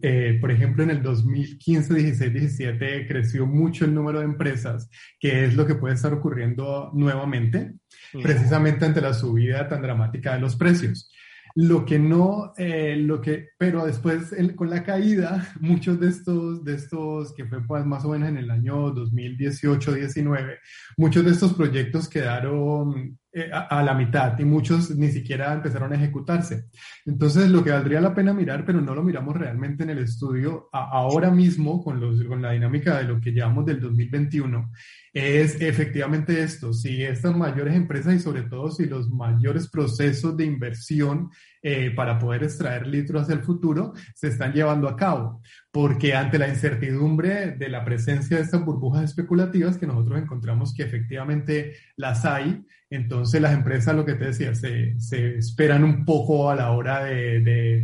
eh, 0.00 0.38
por 0.40 0.50
ejemplo, 0.50 0.84
en 0.84 0.90
el 0.90 1.02
2015, 1.02 1.92
16, 1.92 2.32
17 2.32 3.06
creció 3.06 3.46
mucho 3.46 3.84
el 3.84 3.92
número 3.92 4.20
de 4.20 4.24
empresas, 4.24 4.88
que 5.20 5.44
es 5.44 5.54
lo 5.54 5.66
que 5.66 5.74
puede 5.74 5.96
estar 5.96 6.14
ocurriendo 6.14 6.90
nuevamente, 6.94 7.74
precisamente 8.22 8.86
ante 8.86 9.02
la 9.02 9.12
subida 9.12 9.68
tan 9.68 9.82
dramática 9.82 10.32
de 10.32 10.40
los 10.40 10.56
precios. 10.56 11.10
Lo 11.58 11.86
que 11.86 11.98
no, 11.98 12.52
eh, 12.58 12.96
lo 12.96 13.22
que, 13.22 13.48
pero 13.56 13.86
después 13.86 14.34
con 14.54 14.68
la 14.68 14.84
caída, 14.84 15.54
muchos 15.60 15.98
de 15.98 16.08
estos, 16.08 16.62
de 16.62 16.74
estos, 16.74 17.32
que 17.32 17.46
fue 17.46 17.66
pues, 17.66 17.86
más 17.86 18.04
o 18.04 18.10
menos 18.10 18.28
en 18.28 18.36
el 18.36 18.50
año 18.50 18.94
2018-19, 18.94 20.58
muchos 20.98 21.24
de 21.24 21.30
estos 21.30 21.54
proyectos 21.54 22.10
quedaron 22.10 23.18
eh, 23.38 23.50
a, 23.52 23.82
la 23.82 23.92
mitad 23.92 24.38
y 24.38 24.46
muchos 24.46 24.96
ni 24.96 25.12
siquiera 25.12 25.52
empezaron 25.52 25.92
a 25.92 25.96
ejecutarse. 25.96 26.70
Entonces, 27.04 27.50
lo 27.50 27.62
que 27.62 27.70
valdría 27.70 28.00
la 28.00 28.14
pena 28.14 28.32
mirar, 28.32 28.64
pero 28.64 28.80
no 28.80 28.94
lo 28.94 29.02
miramos 29.02 29.36
realmente 29.36 29.82
en 29.82 29.90
el 29.90 29.98
estudio 29.98 30.70
ahora 30.72 31.30
mismo 31.30 31.84
con, 31.84 32.00
los, 32.00 32.24
con 32.24 32.40
la 32.40 32.52
dinámica 32.52 32.96
de 32.96 33.04
lo 33.04 33.20
que 33.20 33.32
llevamos 33.32 33.66
del 33.66 33.78
2021, 33.78 34.72
es 35.12 35.60
efectivamente 35.60 36.42
esto, 36.42 36.72
si 36.72 37.02
estas 37.02 37.36
mayores 37.36 37.74
empresas 37.74 38.14
y 38.14 38.20
sobre 38.20 38.44
todo 38.44 38.70
si 38.70 38.86
los 38.86 39.10
mayores 39.10 39.68
procesos 39.68 40.34
de 40.34 40.46
inversión 40.46 41.28
eh, 41.68 41.90
para 41.90 42.16
poder 42.16 42.44
extraer 42.44 42.86
litros 42.86 43.22
hacia 43.22 43.34
el 43.34 43.42
futuro 43.42 43.92
se 44.14 44.28
están 44.28 44.52
llevando 44.52 44.88
a 44.88 44.94
cabo, 44.94 45.42
porque 45.72 46.14
ante 46.14 46.38
la 46.38 46.46
incertidumbre 46.46 47.56
de 47.56 47.68
la 47.68 47.84
presencia 47.84 48.36
de 48.36 48.44
estas 48.44 48.64
burbujas 48.64 49.02
especulativas 49.02 49.76
que 49.76 49.84
nosotros 49.84 50.22
encontramos 50.22 50.72
que 50.72 50.84
efectivamente 50.84 51.74
las 51.96 52.24
hay, 52.24 52.64
entonces 52.88 53.40
las 53.40 53.52
empresas, 53.52 53.96
lo 53.96 54.04
que 54.04 54.14
te 54.14 54.26
decía, 54.26 54.54
se, 54.54 54.94
se 55.00 55.38
esperan 55.38 55.82
un 55.82 56.04
poco 56.04 56.50
a 56.50 56.54
la 56.54 56.70
hora 56.70 57.02
de... 57.02 57.40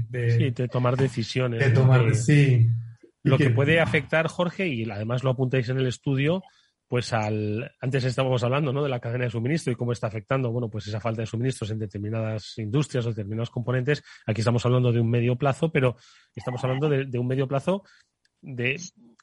de, 0.09 0.31
sí, 0.31 0.51
de 0.53 0.69
tomar 0.69 0.97
decisiones. 0.97 1.59
De 1.59 1.71
tomar, 1.71 2.15
sí. 2.15 2.71
Lo 3.25 3.37
que 3.37 3.51
puede 3.51 3.81
afectar, 3.81 4.29
Jorge, 4.29 4.69
y 4.69 4.89
además 4.89 5.25
lo 5.25 5.31
apuntáis 5.31 5.69
en 5.71 5.79
el 5.79 5.89
estudio, 5.89 6.45
pues 6.93 7.11
al, 7.15 7.73
antes 7.81 8.05
estábamos 8.05 8.45
hablando 8.45 8.71
¿no? 8.71 8.83
de 8.83 8.91
la 8.91 9.01
cadena 9.01 9.25
de 9.25 9.31
suministro 9.31 9.73
y 9.73 9.77
cómo 9.77 9.93
está 9.93 10.09
afectando, 10.09 10.53
bueno, 10.53 10.69
pues 10.69 10.89
esa 10.89 11.01
falta 11.01 11.23
de 11.23 11.27
suministros 11.27 11.71
en 11.71 11.79
determinadas 11.79 12.59
industrias 12.59 13.07
o 13.07 13.09
determinados 13.09 13.49
componentes. 13.49 14.03
Aquí 14.27 14.43
estamos 14.43 14.67
hablando 14.67 14.93
de 14.93 15.01
un 15.01 15.09
medio 15.09 15.35
plazo, 15.37 15.73
pero 15.73 15.97
estamos 16.37 16.63
hablando 16.63 16.91
de, 16.91 17.19
un 17.19 17.27
medio 17.27 17.49
plazo 17.49 17.83
de, 18.43 18.79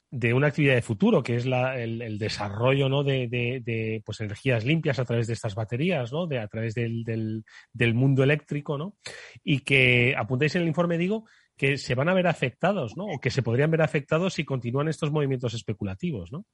de, 0.09 0.33
una 0.33 0.47
actividad 0.47 0.73
de 0.73 0.81
futuro, 0.81 1.21
que 1.21 1.35
es 1.35 1.45
la, 1.45 1.79
el, 1.79 2.17
desarrollo 2.17 2.89
¿no? 2.89 3.03
de, 3.03 3.27
de, 3.29 4.01
pues 4.03 4.19
energías 4.21 4.65
limpias 4.65 4.97
a 4.97 5.05
través 5.05 5.27
de 5.27 5.33
estas 5.33 5.53
baterías, 5.53 6.11
¿no? 6.11 6.25
de, 6.25 6.39
a 6.39 6.47
través 6.47 6.73
del, 6.73 7.03
del, 7.03 7.43
del 7.71 7.93
mundo 7.93 8.23
eléctrico, 8.23 8.79
¿no? 8.79 8.95
y 9.43 9.59
que 9.59 10.15
apuntáis 10.17 10.55
en 10.55 10.63
el 10.63 10.69
informe, 10.69 10.97
digo, 10.97 11.25
que 11.55 11.77
se 11.77 11.93
van 11.93 12.09
a 12.09 12.15
ver 12.15 12.25
afectados, 12.25 12.97
¿no? 12.97 13.05
o 13.05 13.19
que 13.19 13.29
se 13.29 13.43
podrían 13.43 13.69
ver 13.69 13.83
afectados 13.83 14.33
si 14.33 14.43
continúan 14.43 14.87
estos 14.87 15.11
movimientos 15.11 15.53
especulativos. 15.53 16.31
¿no? 16.31 16.47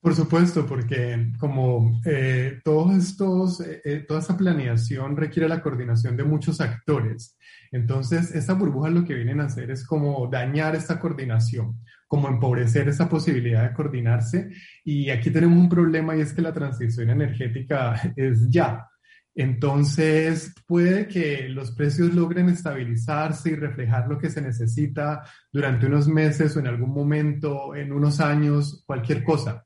Por 0.00 0.14
supuesto, 0.14 0.66
porque 0.66 1.30
como 1.38 2.00
eh, 2.06 2.60
todos 2.64 2.96
estos, 2.96 3.60
eh, 3.60 3.82
eh, 3.84 4.04
toda 4.08 4.20
esa 4.20 4.34
planeación 4.34 5.14
requiere 5.14 5.46
la 5.46 5.60
coordinación 5.60 6.16
de 6.16 6.24
muchos 6.24 6.62
actores. 6.62 7.36
Entonces, 7.70 8.34
esta 8.34 8.54
burbuja 8.54 8.88
lo 8.88 9.04
que 9.04 9.14
vienen 9.14 9.40
a 9.40 9.44
hacer 9.44 9.70
es 9.70 9.86
como 9.86 10.26
dañar 10.26 10.74
esta 10.74 10.98
coordinación, 10.98 11.78
como 12.08 12.28
empobrecer 12.28 12.88
esa 12.88 13.10
posibilidad 13.10 13.68
de 13.68 13.74
coordinarse. 13.74 14.48
Y 14.84 15.10
aquí 15.10 15.30
tenemos 15.30 15.58
un 15.58 15.68
problema 15.68 16.16
y 16.16 16.22
es 16.22 16.32
que 16.32 16.40
la 16.40 16.54
transición 16.54 17.10
energética 17.10 17.94
es 18.16 18.48
ya. 18.48 18.86
Entonces, 19.34 20.52
puede 20.66 21.06
que 21.06 21.48
los 21.48 21.72
precios 21.72 22.12
logren 22.12 22.48
estabilizarse 22.48 23.50
y 23.50 23.54
reflejar 23.54 24.08
lo 24.08 24.18
que 24.18 24.30
se 24.30 24.42
necesita 24.42 25.22
durante 25.52 25.86
unos 25.86 26.08
meses 26.08 26.56
o 26.56 26.60
en 26.60 26.66
algún 26.66 26.90
momento, 26.90 27.74
en 27.74 27.92
unos 27.92 28.20
años, 28.20 28.82
cualquier 28.86 29.22
cosa. 29.22 29.64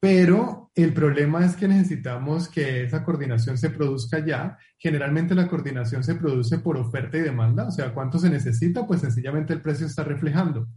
Pero 0.00 0.67
el 0.82 0.92
problema 0.92 1.44
es 1.44 1.56
que 1.56 1.66
necesitamos 1.66 2.48
que 2.48 2.84
esa 2.84 3.02
coordinación 3.02 3.58
se 3.58 3.70
produzca 3.70 4.24
ya. 4.24 4.56
Generalmente 4.78 5.34
la 5.34 5.48
coordinación 5.48 6.04
se 6.04 6.14
produce 6.14 6.58
por 6.58 6.76
oferta 6.76 7.18
y 7.18 7.22
demanda, 7.22 7.66
o 7.66 7.70
sea, 7.72 7.92
cuánto 7.92 8.18
se 8.18 8.30
necesita, 8.30 8.86
pues 8.86 9.00
sencillamente 9.00 9.52
el 9.52 9.60
precio 9.60 9.86
está 9.86 10.04
reflejando. 10.04 10.68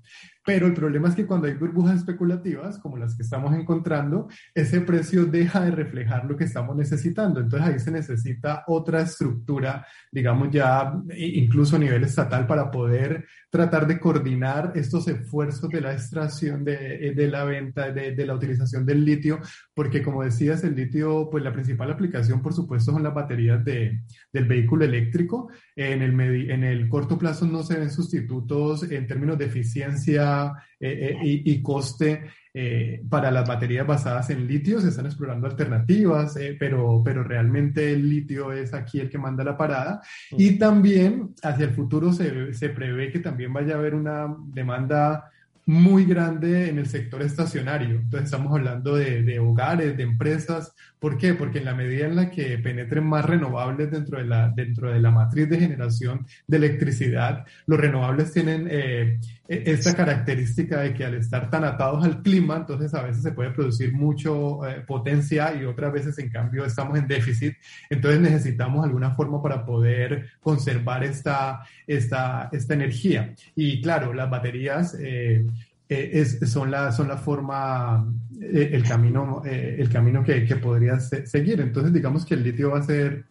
Pero 0.43 0.65
el 0.65 0.73
problema 0.73 1.07
es 1.07 1.15
que 1.15 1.27
cuando 1.27 1.45
hay 1.47 1.53
burbujas 1.53 1.97
especulativas, 1.97 2.79
como 2.79 2.97
las 2.97 3.15
que 3.15 3.21
estamos 3.21 3.53
encontrando, 3.53 4.27
ese 4.55 4.81
precio 4.81 5.25
deja 5.25 5.61
de 5.61 5.69
reflejar 5.69 6.25
lo 6.25 6.35
que 6.35 6.45
estamos 6.45 6.75
necesitando. 6.75 7.39
Entonces 7.39 7.69
ahí 7.69 7.79
se 7.79 7.91
necesita 7.91 8.63
otra 8.65 9.01
estructura, 9.01 9.85
digamos 10.11 10.49
ya 10.51 10.93
incluso 11.15 11.75
a 11.75 11.79
nivel 11.79 12.03
estatal, 12.03 12.47
para 12.47 12.71
poder 12.71 13.25
tratar 13.51 13.85
de 13.85 13.99
coordinar 13.99 14.71
estos 14.75 15.07
esfuerzos 15.09 15.69
de 15.69 15.81
la 15.81 15.93
extracción, 15.93 16.63
de, 16.63 17.13
de 17.15 17.27
la 17.27 17.43
venta, 17.43 17.91
de, 17.91 18.15
de, 18.15 18.25
la 18.25 18.33
utilización 18.33 18.85
del 18.85 19.05
litio, 19.05 19.39
porque 19.75 19.90
como 19.99 20.23
decías, 20.23 20.63
el 20.63 20.75
litio, 20.75 21.29
pues 21.29 21.43
la 21.43 21.51
principal 21.51 21.91
aplicación, 21.91 22.41
por 22.41 22.53
supuesto, 22.53 22.91
son 22.91 23.03
las 23.03 23.13
baterías 23.13 23.63
de, 23.65 23.99
del 24.31 24.45
vehículo 24.45 24.85
eléctrico. 24.85 25.49
En 25.75 26.01
el, 26.01 26.19
en 26.49 26.63
el 26.63 26.87
corto 26.87 27.17
plazo 27.17 27.45
no 27.45 27.63
se 27.63 27.77
ven 27.77 27.89
sustitutos 27.89 28.89
en 28.89 29.07
términos 29.07 29.37
de 29.37 29.45
eficiencia 29.45 30.53
eh, 30.79 31.17
eh, 31.21 31.41
y, 31.45 31.61
coste 31.61 32.23
eh, 32.53 33.01
para 33.09 33.29
las 33.29 33.47
baterías 33.47 33.85
basadas 33.85 34.29
en 34.29 34.47
litio. 34.47 34.79
Se 34.79 34.89
están 34.89 35.05
explorando 35.05 35.47
alternativas, 35.47 36.35
pero, 36.57 37.01
pero 37.03 37.23
realmente 37.23 37.91
el 37.91 38.09
litio 38.09 38.51
es 38.51 38.73
aquí 38.73 38.99
el 38.99 39.09
que 39.09 39.17
manda 39.17 39.43
la 39.43 39.57
parada. 39.57 40.01
Y 40.31 40.57
también 40.57 41.35
hacia 41.43 41.65
el 41.65 41.71
futuro 41.71 42.13
se, 42.13 42.53
se 42.53 42.69
prevé 42.69 43.11
que 43.11 43.19
también 43.19 43.51
vaya 43.51 43.75
a 43.75 43.79
haber 43.79 43.95
una 43.95 44.33
demanda 44.47 45.31
muy 45.71 46.03
grande 46.03 46.67
en 46.67 46.79
el 46.79 46.85
sector 46.85 47.21
estacionario. 47.21 47.95
Entonces 47.95 48.25
estamos 48.25 48.51
hablando 48.51 48.95
de, 48.95 49.23
de, 49.23 49.39
hogares, 49.39 49.95
de 49.95 50.03
empresas. 50.03 50.75
¿Por 51.01 51.17
qué? 51.17 51.33
Porque 51.33 51.57
en 51.57 51.65
la 51.65 51.73
medida 51.73 52.05
en 52.05 52.15
la 52.15 52.29
que 52.29 52.59
penetren 52.59 53.03
más 53.03 53.25
renovables 53.25 53.89
dentro 53.89 54.19
de 54.19 54.25
la, 54.25 54.49
dentro 54.49 54.93
de 54.93 54.99
la 54.99 55.09
matriz 55.09 55.49
de 55.49 55.57
generación 55.57 56.27
de 56.45 56.57
electricidad, 56.57 57.43
los 57.65 57.79
renovables 57.79 58.31
tienen 58.31 58.67
eh, 58.69 59.19
e, 59.47 59.63
esta 59.65 59.95
característica 59.95 60.81
de 60.81 60.93
que 60.93 61.03
al 61.03 61.15
estar 61.15 61.49
tan 61.49 61.63
atados 61.63 62.05
al 62.05 62.21
clima, 62.21 62.57
entonces 62.57 62.93
a 62.93 63.01
veces 63.01 63.23
se 63.23 63.31
puede 63.31 63.49
producir 63.49 63.93
mucho 63.93 64.63
eh, 64.67 64.81
potencia 64.85 65.55
y 65.59 65.65
otras 65.65 65.91
veces 65.91 66.19
en 66.19 66.29
cambio 66.29 66.65
estamos 66.65 66.95
en 66.99 67.07
déficit. 67.07 67.55
Entonces 67.89 68.21
necesitamos 68.21 68.85
alguna 68.85 69.15
forma 69.15 69.41
para 69.41 69.65
poder 69.65 70.33
conservar 70.39 71.03
esta, 71.03 71.63
esta, 71.87 72.47
esta 72.51 72.75
energía. 72.75 73.33
Y 73.55 73.81
claro, 73.81 74.13
las 74.13 74.29
baterías... 74.29 74.95
Eh, 74.99 75.47
es, 75.91 76.39
son, 76.49 76.71
la, 76.71 76.91
son 76.91 77.07
la 77.07 77.17
forma, 77.17 78.07
el 78.39 78.83
camino, 78.83 79.41
el 79.45 79.89
camino 79.89 80.23
que, 80.23 80.45
que 80.45 80.55
podrías 80.55 81.09
seguir. 81.25 81.59
Entonces, 81.59 81.91
digamos 81.91 82.25
que 82.25 82.35
el 82.35 82.43
litio 82.43 82.71
va 82.71 82.79
a 82.79 82.83
ser 82.83 83.25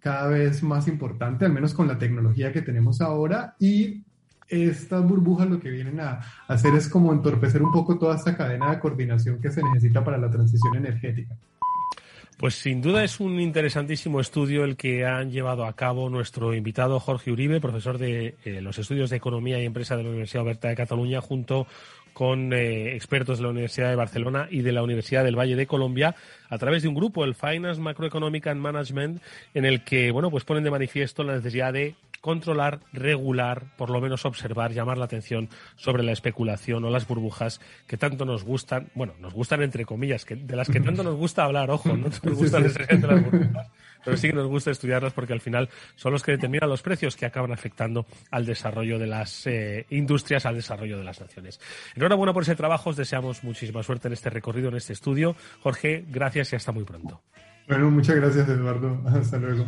cada 0.00 0.28
vez 0.28 0.62
más 0.62 0.88
importante, 0.88 1.44
al 1.44 1.52
menos 1.52 1.74
con 1.74 1.88
la 1.88 1.98
tecnología 1.98 2.52
que 2.52 2.62
tenemos 2.62 3.00
ahora, 3.00 3.56
y 3.58 4.02
estas 4.48 5.04
burbujas 5.04 5.48
lo 5.48 5.58
que 5.58 5.70
vienen 5.70 6.00
a 6.00 6.20
hacer 6.46 6.74
es 6.74 6.88
como 6.88 7.12
entorpecer 7.12 7.62
un 7.62 7.72
poco 7.72 7.98
toda 7.98 8.16
esta 8.16 8.36
cadena 8.36 8.70
de 8.70 8.78
coordinación 8.78 9.40
que 9.40 9.50
se 9.50 9.62
necesita 9.62 10.04
para 10.04 10.18
la 10.18 10.30
transición 10.30 10.76
energética. 10.76 11.34
Pues 12.38 12.54
sin 12.54 12.82
duda 12.82 13.02
es 13.02 13.18
un 13.18 13.40
interesantísimo 13.40 14.20
estudio 14.20 14.64
el 14.64 14.76
que 14.76 15.06
han 15.06 15.30
llevado 15.30 15.64
a 15.64 15.72
cabo 15.72 16.10
nuestro 16.10 16.54
invitado 16.54 17.00
Jorge 17.00 17.32
Uribe, 17.32 17.60
profesor 17.62 17.96
de 17.96 18.36
eh, 18.44 18.60
los 18.60 18.78
estudios 18.78 19.08
de 19.08 19.16
Economía 19.16 19.60
y 19.60 19.64
Empresa 19.64 19.96
de 19.96 20.02
la 20.02 20.10
Universidad 20.10 20.44
Oberta 20.44 20.68
de 20.68 20.76
Cataluña, 20.76 21.22
junto 21.22 21.66
con 22.16 22.54
eh, 22.54 22.94
expertos 22.94 23.36
de 23.36 23.44
la 23.44 23.50
Universidad 23.50 23.90
de 23.90 23.94
Barcelona 23.94 24.48
y 24.50 24.62
de 24.62 24.72
la 24.72 24.82
Universidad 24.82 25.22
del 25.22 25.38
Valle 25.38 25.54
de 25.54 25.66
Colombia, 25.66 26.14
a 26.48 26.56
través 26.56 26.80
de 26.80 26.88
un 26.88 26.94
grupo, 26.94 27.26
el 27.26 27.34
Finance 27.34 27.78
Macroeconomic 27.78 28.46
and 28.46 28.58
Management, 28.58 29.20
en 29.52 29.66
el 29.66 29.84
que 29.84 30.12
bueno 30.12 30.30
pues 30.30 30.42
ponen 30.42 30.64
de 30.64 30.70
manifiesto 30.70 31.24
la 31.24 31.34
necesidad 31.34 31.74
de 31.74 31.94
controlar, 32.26 32.80
regular, 32.92 33.66
por 33.76 33.88
lo 33.88 34.00
menos 34.00 34.24
observar, 34.24 34.72
llamar 34.72 34.98
la 34.98 35.04
atención 35.04 35.48
sobre 35.76 36.02
la 36.02 36.10
especulación 36.10 36.84
o 36.84 36.90
las 36.90 37.06
burbujas 37.06 37.60
que 37.86 37.96
tanto 37.96 38.24
nos 38.24 38.42
gustan, 38.42 38.90
bueno, 38.96 39.14
nos 39.20 39.32
gustan 39.32 39.62
entre 39.62 39.84
comillas, 39.84 40.24
que, 40.24 40.34
de 40.34 40.56
las 40.56 40.68
que 40.68 40.80
tanto 40.80 41.04
nos 41.04 41.14
gusta 41.14 41.44
hablar, 41.44 41.70
ojo, 41.70 41.90
no 41.90 42.08
nos 42.08 42.20
gustan 42.20 42.64
necesariamente 42.64 43.06
las 43.06 43.22
burbujas, 43.22 43.70
pero 44.04 44.16
sí 44.16 44.26
que 44.26 44.34
nos 44.34 44.48
gusta 44.48 44.72
estudiarlas 44.72 45.12
porque 45.12 45.34
al 45.34 45.40
final 45.40 45.68
son 45.94 46.14
los 46.14 46.24
que 46.24 46.32
determinan 46.32 46.68
los 46.68 46.82
precios 46.82 47.14
que 47.14 47.26
acaban 47.26 47.52
afectando 47.52 48.06
al 48.32 48.44
desarrollo 48.44 48.98
de 48.98 49.06
las 49.06 49.46
eh, 49.46 49.86
industrias, 49.90 50.46
al 50.46 50.56
desarrollo 50.56 50.98
de 50.98 51.04
las 51.04 51.20
naciones. 51.20 51.60
Enhorabuena 51.94 52.32
por 52.32 52.42
ese 52.42 52.56
trabajo, 52.56 52.90
os 52.90 52.96
deseamos 52.96 53.44
muchísima 53.44 53.84
suerte 53.84 54.08
en 54.08 54.14
este 54.14 54.30
recorrido, 54.30 54.70
en 54.70 54.74
este 54.74 54.94
estudio. 54.94 55.36
Jorge, 55.60 56.04
gracias 56.08 56.52
y 56.54 56.56
hasta 56.56 56.72
muy 56.72 56.82
pronto. 56.82 57.22
Bueno, 57.68 57.88
muchas 57.88 58.16
gracias 58.16 58.48
Eduardo, 58.48 59.00
hasta 59.06 59.38
luego. 59.38 59.64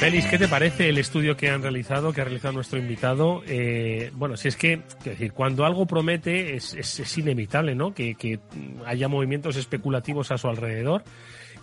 Félix, 0.00 0.28
¿qué 0.28 0.38
te 0.38 0.48
parece 0.48 0.88
el 0.88 0.96
estudio 0.96 1.36
que 1.36 1.50
han 1.50 1.60
realizado, 1.60 2.14
que 2.14 2.22
ha 2.22 2.24
realizado 2.24 2.54
nuestro 2.54 2.78
invitado? 2.78 3.42
Eh, 3.46 4.10
bueno, 4.14 4.34
si 4.38 4.48
es 4.48 4.56
que, 4.56 4.80
decir, 5.04 5.34
cuando 5.34 5.66
algo 5.66 5.84
promete 5.84 6.56
es, 6.56 7.18
inevitable, 7.18 7.74
¿no? 7.74 7.92
Que, 7.92 8.40
haya 8.86 9.08
movimientos 9.08 9.56
especulativos 9.56 10.30
a 10.30 10.38
su 10.38 10.48
alrededor. 10.48 11.04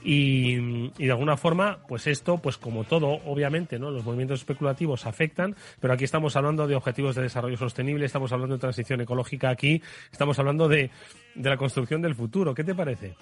Y, 0.04 0.56
de 0.92 1.12
alguna 1.12 1.36
forma, 1.36 1.80
pues 1.88 2.06
esto, 2.06 2.38
pues 2.38 2.58
como 2.58 2.84
todo, 2.84 3.08
obviamente, 3.26 3.80
¿no? 3.80 3.90
Los 3.90 4.06
movimientos 4.06 4.42
especulativos 4.42 5.08
afectan, 5.08 5.56
pero 5.80 5.96
aquí 5.96 6.04
estamos 6.04 6.36
hablando 6.36 6.68
de 6.68 6.76
objetivos 6.76 7.16
de 7.16 7.24
desarrollo 7.24 7.58
sostenible, 7.58 8.06
estamos 8.06 8.32
hablando 8.34 8.54
de 8.54 8.62
transición 8.62 9.02
ecológica 9.02 9.50
aquí, 9.50 9.82
estamos 10.12 10.38
hablando 10.38 10.68
de, 10.68 10.92
de 11.34 11.50
la 11.50 11.58
construcción 11.58 12.04
del 12.04 12.14
futuro. 12.14 12.54
¿Qué 12.54 12.64
te 12.64 12.76
parece? 12.76 13.16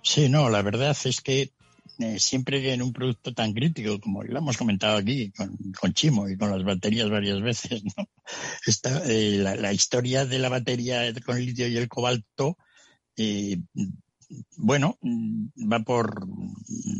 Sí, 0.00 0.30
no, 0.30 0.48
la 0.48 0.62
verdad 0.62 0.96
es 1.04 1.20
que 1.20 1.50
eh, 1.98 2.18
siempre 2.18 2.72
en 2.72 2.82
un 2.82 2.92
producto 2.92 3.32
tan 3.34 3.52
crítico 3.52 4.00
como 4.00 4.22
lo 4.22 4.38
hemos 4.38 4.56
comentado 4.56 4.96
aquí 4.96 5.32
con, 5.32 5.92
Chimo 5.92 6.28
y 6.28 6.36
con 6.36 6.50
las 6.50 6.64
baterías 6.64 7.08
varias 7.08 7.40
veces, 7.40 7.82
¿no? 7.84 8.08
Eh, 9.06 9.38
la, 9.38 9.72
historia 9.72 10.24
de 10.24 10.38
la 10.38 10.48
batería 10.48 11.12
con 11.24 11.38
litio 11.38 11.68
y 11.68 11.76
el 11.76 11.88
cobalto, 11.88 12.56
eh, 13.16 13.58
bueno, 14.56 14.98
va 15.02 15.80
por, 15.80 16.26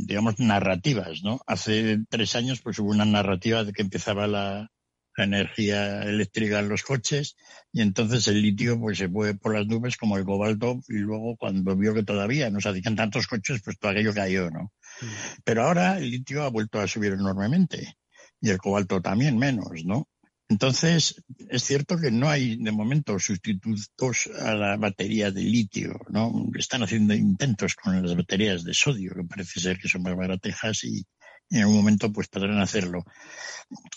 digamos, 0.07 0.39
narrativas, 0.39 1.23
¿no? 1.23 1.41
Hace 1.47 2.01
tres 2.11 2.37
años 2.37 2.61
pues 2.61 2.79
hubo 2.79 2.91
una 2.91 3.07
narrativa 3.07 3.65
de 3.65 3.73
que 3.73 3.83
empezaba 3.83 4.27
la, 4.27 4.71
la 5.17 5.25
energía 5.25 6.03
eléctrica 6.03 6.59
en 6.61 6.69
los 6.69 6.83
coches 6.83 7.37
y 7.73 7.81
entonces 7.83 8.27
el 8.29 8.43
litio 8.43 8.79
pues 8.81 8.99
se 8.99 9.09
fue 9.09 9.35
por 9.35 9.55
las 9.55 9.67
nubes 9.67 9.97
como 9.97 10.17
el 10.17 10.25
cobalto 10.25 10.81
y 10.89 10.95
luego 10.95 11.37
cuando 11.37 11.77
vio 11.77 11.95
que 11.95 12.03
todavía 12.03 12.51
no 12.51 12.61
se 12.61 12.71
hacían 12.71 12.97
tantos 12.97 13.27
coches 13.27 13.63
pues 13.63 13.79
todo 13.79 13.93
aquello 13.93 14.13
cayó, 14.13 14.51
¿no? 14.51 14.73
Mm. 15.01 15.07
Pero 15.45 15.65
ahora 15.65 15.99
el 15.99 16.11
litio 16.11 16.43
ha 16.43 16.51
vuelto 16.51 16.81
a 16.81 16.89
subir 16.89 17.13
enormemente 17.13 17.97
y 18.41 18.51
el 18.51 18.59
cobalto 18.59 19.01
también 19.01 19.39
menos, 19.39 19.85
¿no? 19.85 20.09
Entonces, 20.49 21.25
es 21.49 21.65
cierto 21.65 21.99
que 21.99 22.11
no 22.11 22.29
hay 22.29 22.57
de 22.57 22.71
momento 22.71 23.19
sustitutos 23.19 24.29
a 24.41 24.55
la 24.55 24.77
batería 24.77 25.31
de 25.31 25.41
litio, 25.41 25.99
¿no? 26.11 26.51
Están 26.55 26.83
haciendo 26.83 27.15
intentos 27.15 27.75
con 27.75 28.03
las 28.03 28.15
baterías 28.15 28.63
de 28.63 28.75
sodio, 28.75 29.15
que 29.15 29.25
parece 29.25 29.61
ser 29.61 29.79
que 29.79 29.89
son 29.89 30.03
más 30.03 30.15
baratejas 30.15 30.85
y, 30.85 31.07
en 31.51 31.61
algún 31.61 31.77
momento 31.77 32.13
pues 32.13 32.29
podrán 32.29 32.61
hacerlo. 32.61 33.05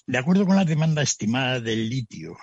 De 0.05 0.17
acuerdo 0.17 0.45
con 0.45 0.55
la 0.55 0.65
demanda 0.65 1.01
estimada 1.01 1.59
del 1.59 1.89
litio 1.89 2.37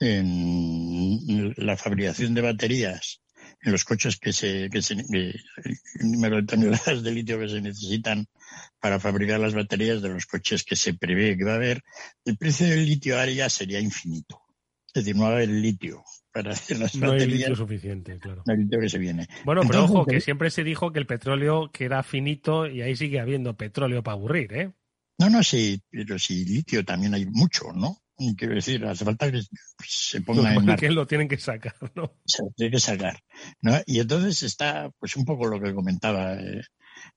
en 0.00 1.54
la 1.56 1.76
fabricación 1.76 2.34
de 2.34 2.42
baterías, 2.42 3.20
en 3.62 3.72
los 3.72 3.84
coches 3.84 4.18
que 4.18 4.32
se, 4.32 4.68
que 4.70 4.82
se 4.82 4.94
el 4.94 5.40
número 6.02 6.36
de 6.36 6.44
toneladas 6.44 7.02
de 7.02 7.10
litio 7.10 7.38
que 7.38 7.48
se 7.48 7.60
necesitan 7.60 8.26
para 8.80 9.00
fabricar 9.00 9.40
las 9.40 9.54
baterías 9.54 10.00
de 10.02 10.10
los 10.10 10.26
coches 10.26 10.64
que 10.64 10.76
se 10.76 10.94
prevé 10.94 11.36
que 11.36 11.44
va 11.44 11.52
a 11.52 11.56
haber, 11.56 11.82
el 12.24 12.36
precio 12.36 12.68
del 12.68 12.84
litio 12.84 13.18
área 13.18 13.48
sería 13.48 13.80
infinito. 13.80 14.40
Es 14.86 15.04
decir, 15.04 15.16
no 15.16 15.24
va 15.24 15.30
a 15.30 15.32
haber 15.32 15.48
litio 15.48 16.04
para 16.38 16.52
hacer 16.52 16.78
las 16.78 16.94
no 16.96 17.12
hay 17.12 17.26
litio 17.26 17.56
suficiente, 17.56 18.18
claro. 18.18 18.42
No 18.46 18.52
hay 18.52 18.60
litio 18.60 18.80
que 18.80 18.88
se 18.88 18.98
viene. 18.98 19.26
Bueno, 19.44 19.62
pero 19.66 19.84
ojo, 19.84 20.06
que 20.06 20.20
siempre 20.20 20.50
se 20.50 20.62
dijo 20.62 20.92
que 20.92 21.00
el 21.00 21.06
petróleo 21.06 21.70
que 21.72 21.84
era 21.84 22.02
finito 22.02 22.66
y 22.66 22.82
ahí 22.82 22.94
sigue 22.94 23.20
habiendo 23.20 23.56
petróleo 23.56 24.02
para 24.02 24.14
aburrir, 24.14 24.52
¿eh? 24.52 24.72
No, 25.18 25.28
no, 25.28 25.42
sí, 25.42 25.80
pero 25.90 26.16
sí, 26.18 26.44
litio 26.44 26.84
también 26.84 27.12
hay 27.14 27.26
mucho, 27.26 27.72
¿no? 27.72 27.98
Quiero 28.36 28.54
decir, 28.54 28.84
hace 28.84 29.04
falta 29.04 29.30
que 29.30 29.42
se 29.84 30.20
ponga 30.22 30.52
en 30.52 30.76
que 30.76 30.90
lo 30.90 31.06
tienen 31.06 31.28
que 31.28 31.38
sacar, 31.38 31.76
¿no? 31.94 32.12
Se 32.26 32.42
lo 32.42 32.50
tiene 32.56 32.72
que 32.72 32.80
sacar, 32.80 33.20
¿no? 33.60 33.78
Y 33.86 34.00
entonces 34.00 34.42
está, 34.42 34.90
pues 34.98 35.16
un 35.16 35.24
poco 35.24 35.46
lo 35.46 35.60
que 35.60 35.72
comentaba, 35.72 36.34
eh, 36.34 36.62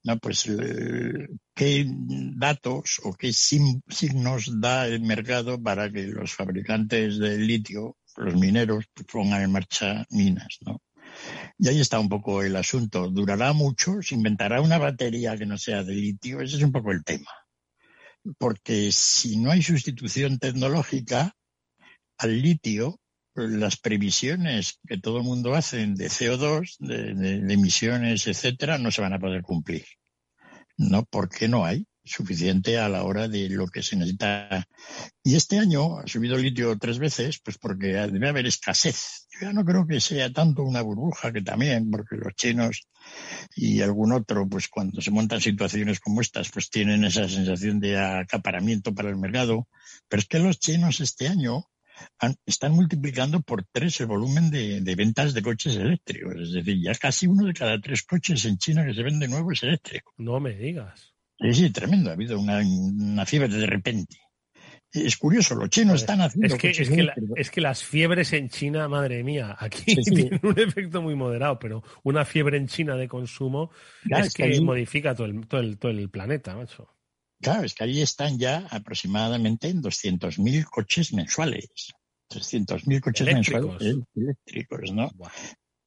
¿no? 0.04 0.18
Pues 0.18 0.48
eh, 0.48 1.28
qué 1.56 1.86
datos 1.88 3.02
o 3.04 3.14
qué 3.14 3.34
signos 3.34 4.62
da 4.62 4.88
el 4.88 5.02
mercado 5.02 5.62
para 5.62 5.92
que 5.92 6.04
los 6.04 6.34
fabricantes 6.34 7.18
de 7.18 7.38
litio 7.38 7.98
los 8.18 8.36
mineros 8.36 8.86
pongan 9.12 9.42
en 9.42 9.52
marcha 9.52 10.06
minas, 10.10 10.58
¿no? 10.62 10.82
Y 11.58 11.68
ahí 11.68 11.80
está 11.80 12.00
un 12.00 12.10
poco 12.10 12.42
el 12.42 12.56
asunto. 12.56 13.10
¿Durará 13.10 13.54
mucho? 13.54 14.02
¿Se 14.02 14.16
inventará 14.16 14.62
una 14.62 14.78
batería 14.78 15.38
que 15.38 15.46
no 15.46 15.58
sea 15.58 15.84
de 15.84 15.94
litio? 15.94 16.42
Ese 16.42 16.58
es 16.58 16.64
un 16.64 16.72
poco 16.72 16.92
el 16.92 17.04
tema. 17.04 17.30
Porque 18.38 18.92
si 18.92 19.38
no 19.38 19.52
hay 19.52 19.62
sustitución 19.62 20.40
tecnológica 20.40 21.36
al 22.18 22.42
litio, 22.42 23.00
las 23.34 23.78
previsiones 23.78 24.80
que 24.88 24.98
todo 24.98 25.18
el 25.18 25.24
mundo 25.24 25.56
hace 25.56 25.78
de 25.88 26.08
CO2, 26.08 26.78
de, 26.80 27.14
de 27.14 27.54
emisiones, 27.54 28.28
etcétera, 28.28 28.78
no 28.78 28.92
se 28.92 29.02
van 29.02 29.14
a 29.14 29.20
poder 29.20 29.42
cumplir. 29.42 29.86
¿No? 30.78 31.06
Porque 31.06 31.48
no 31.48 31.66
hay 31.66 31.86
suficiente 32.12 32.78
a 32.78 32.90
la 32.90 33.04
hora 33.04 33.28
de 33.28 33.50
lo 33.50 33.68
que 33.68 33.82
se 33.82 33.96
necesita. 33.96 34.68
Y 35.24 35.36
este 35.36 35.60
año 35.60 36.00
ha 36.00 36.08
subido 36.08 36.36
el 36.36 36.44
litio 36.44 36.78
tres 36.78 37.00
veces, 37.00 37.40
pues 37.44 37.58
porque 37.58 37.88
debe 37.88 38.30
haber 38.30 38.46
escasez. 38.46 39.28
Yo 39.32 39.48
ya 39.48 39.54
no 39.54 39.64
creo 39.66 39.88
que 39.88 40.00
sea 40.00 40.32
tanto 40.32 40.64
una 40.64 40.82
burbuja 40.82 41.32
que 41.32 41.42
también, 41.42 41.90
porque 41.90 42.16
los 42.16 42.34
chinos 42.36 42.88
y 43.56 43.82
algún 43.82 44.12
otro, 44.12 44.48
pues 44.48 44.68
cuando 44.68 45.02
se 45.02 45.12
montan 45.12 45.42
situaciones 45.42 46.00
como 46.00 46.22
estas, 46.22 46.50
pues 46.52 46.70
tienen 46.70 47.04
esa 47.06 47.28
sensación 47.28 47.80
de 47.80 48.00
acaparamiento 48.00 48.94
para 48.94 49.10
el 49.10 49.18
mercado. 49.18 49.68
Pero 50.08 50.20
es 50.20 50.28
que 50.28 50.40
los 50.40 50.60
chinos 50.60 51.00
este 51.00 51.28
año 51.28 51.66
están 52.46 52.74
multiplicando 52.74 53.42
por 53.42 53.64
tres 53.72 54.00
el 54.02 54.08
volumen 54.08 54.50
de, 54.50 54.82
de, 54.82 54.96
ventas 54.96 55.34
de 55.34 55.42
coches 55.42 55.76
eléctricos. 55.76 56.36
Es 56.36 56.52
decir, 56.54 56.82
ya 56.82 56.94
casi 56.96 57.28
uno 57.28 57.46
de 57.46 57.54
cada 57.54 57.80
tres 57.80 58.04
coches 58.04 58.46
en 58.46 58.58
China 58.58 58.86
que 58.86 58.94
se 58.94 59.04
vende 59.04 59.28
nuevo 59.28 59.52
es 59.52 59.64
eléctrico. 59.64 60.14
No 60.18 60.40
me 60.40 60.56
digas. 60.56 61.11
Sí, 61.42 61.54
sí, 61.54 61.70
tremendo. 61.72 62.10
Ha 62.10 62.14
habido 62.14 62.40
una, 62.40 62.60
una 62.60 63.26
fiebre 63.26 63.50
de 63.50 63.66
repente. 63.66 64.18
Es 64.94 65.16
curioso, 65.16 65.56
los 65.56 65.70
chinos 65.70 66.02
están 66.02 66.22
haciendo. 66.22 66.54
Es 66.54 66.60
que, 66.60 66.70
es 66.70 66.90
que, 66.90 67.08
es, 67.38 67.50
que 67.50 67.62
las 67.62 67.84
fiebres 67.84 68.34
en 68.34 68.50
China, 68.50 68.90
madre 68.90 69.24
mía, 69.24 69.56
aquí 69.58 69.96
tienen 70.04 70.40
un 70.44 70.60
efecto 70.60 71.02
muy 71.02 71.16
moderado, 71.16 71.58
pero 71.60 71.84
una 72.04 72.26
fiebre 72.26 72.58
en 72.58 72.68
China 72.68 72.96
de 72.98 73.08
consumo 73.08 73.72
es, 74.04 74.34
que, 74.34 74.60
modifica 74.60 75.16
todo 75.16 75.28
el, 75.28 75.48
todo, 75.48 75.62
el, 75.62 75.78
todo 75.78 75.92
el 75.92 76.10
planeta, 76.10 76.56
macho. 76.56 76.90
Claro, 77.42 77.64
es 77.64 77.74
que 77.74 77.86
ahí 77.86 78.02
están 78.02 78.38
ya 78.38 78.68
aproximadamente 78.70 79.70
en 79.70 79.82
200.000 79.82 80.66
coches 80.66 81.14
mensuales. 81.14 81.94
300.000 82.30 83.00
coches 83.00 83.34
mensuales 83.34 83.96
eléctricos, 84.14 84.92
¿no? 84.92 85.10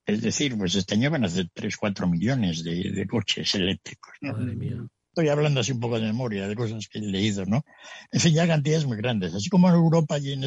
Es 0.07 0.21
decir, 0.21 0.57
pues 0.57 0.75
este 0.75 0.95
año 0.95 1.11
van 1.11 1.25
a 1.25 1.29
ser 1.29 1.49
3, 1.53 1.77
4 1.77 2.09
millones 2.09 2.65
de, 2.65 2.91
de 2.91 3.07
coches 3.07 3.55
eléctricos. 3.55 4.15
Madre 4.21 4.57
mía. 4.57 4.87
Estoy 5.15 5.29
hablando 5.29 5.61
así 5.61 5.71
un 5.71 5.79
poco 5.79 6.01
de 6.01 6.07
memoria, 6.07 6.49
de 6.49 6.57
cosas 6.57 6.89
que 6.89 6.99
he 6.99 7.03
leído, 7.03 7.47
¿no? 7.47 7.65
En 8.11 8.21
fin, 8.21 8.35
ya 8.35 8.49
cantidades 8.49 8.85
muy 8.85 8.97
grandes. 8.97 9.33
Así 9.33 9.49
como 9.49 9.69
en 9.69 9.77
Europa 9.77 10.19
y 10.19 10.33
en 10.33 10.45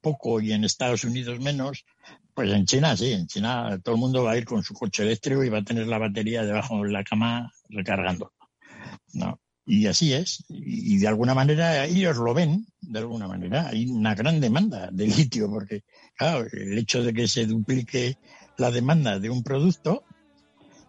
poco 0.00 0.40
y 0.40 0.52
en 0.52 0.64
Estados 0.64 1.04
Unidos 1.04 1.38
menos, 1.40 1.84
pues 2.32 2.50
en 2.50 2.64
China 2.64 2.96
sí, 2.96 3.12
en 3.12 3.26
China 3.26 3.78
todo 3.84 3.96
el 3.96 4.00
mundo 4.00 4.24
va 4.24 4.32
a 4.32 4.38
ir 4.38 4.46
con 4.46 4.62
su 4.62 4.72
coche 4.72 5.02
eléctrico 5.02 5.44
y 5.44 5.50
va 5.50 5.58
a 5.58 5.62
tener 5.62 5.86
la 5.86 5.98
batería 5.98 6.42
debajo 6.42 6.82
de 6.82 6.90
la 6.90 7.04
cama 7.04 7.52
recargando, 7.68 8.32
¿no? 9.12 9.38
Y 9.66 9.86
así 9.86 10.14
es. 10.14 10.42
Y 10.48 10.96
de 10.96 11.08
alguna 11.08 11.34
manera 11.34 11.84
ellos 11.84 12.16
lo 12.16 12.32
ven, 12.32 12.66
de 12.80 13.00
alguna 13.00 13.28
manera. 13.28 13.68
Hay 13.68 13.86
una 13.88 14.14
gran 14.14 14.40
demanda 14.40 14.88
de 14.90 15.06
litio, 15.06 15.50
porque, 15.50 15.84
claro, 16.16 16.46
el 16.50 16.78
hecho 16.78 17.02
de 17.02 17.12
que 17.12 17.28
se 17.28 17.44
duplique 17.44 18.16
la 18.56 18.70
demanda 18.70 19.18
de 19.18 19.28
un 19.28 19.42
producto, 19.42 20.02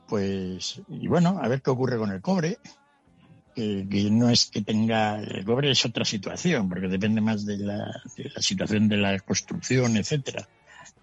pues, 0.07 0.81
y 0.87 1.07
bueno, 1.07 1.37
a 1.41 1.49
ver 1.49 1.61
qué 1.61 1.69
ocurre 1.71 1.97
con 1.97 2.11
el 2.11 2.21
cobre, 2.21 2.59
que, 3.59 4.09
no 4.11 4.29
es 4.29 4.45
que 4.45 4.61
tenga, 4.61 5.19
el 5.19 5.43
cobre 5.45 5.71
es 5.71 5.85
otra 5.85 6.05
situación, 6.05 6.69
porque 6.69 6.87
depende 6.87 7.21
más 7.21 7.45
de 7.45 7.57
la, 7.57 8.01
situación 8.37 8.87
de 8.87 8.97
la 8.97 9.19
construcción, 9.19 9.97
etcétera. 9.97 10.47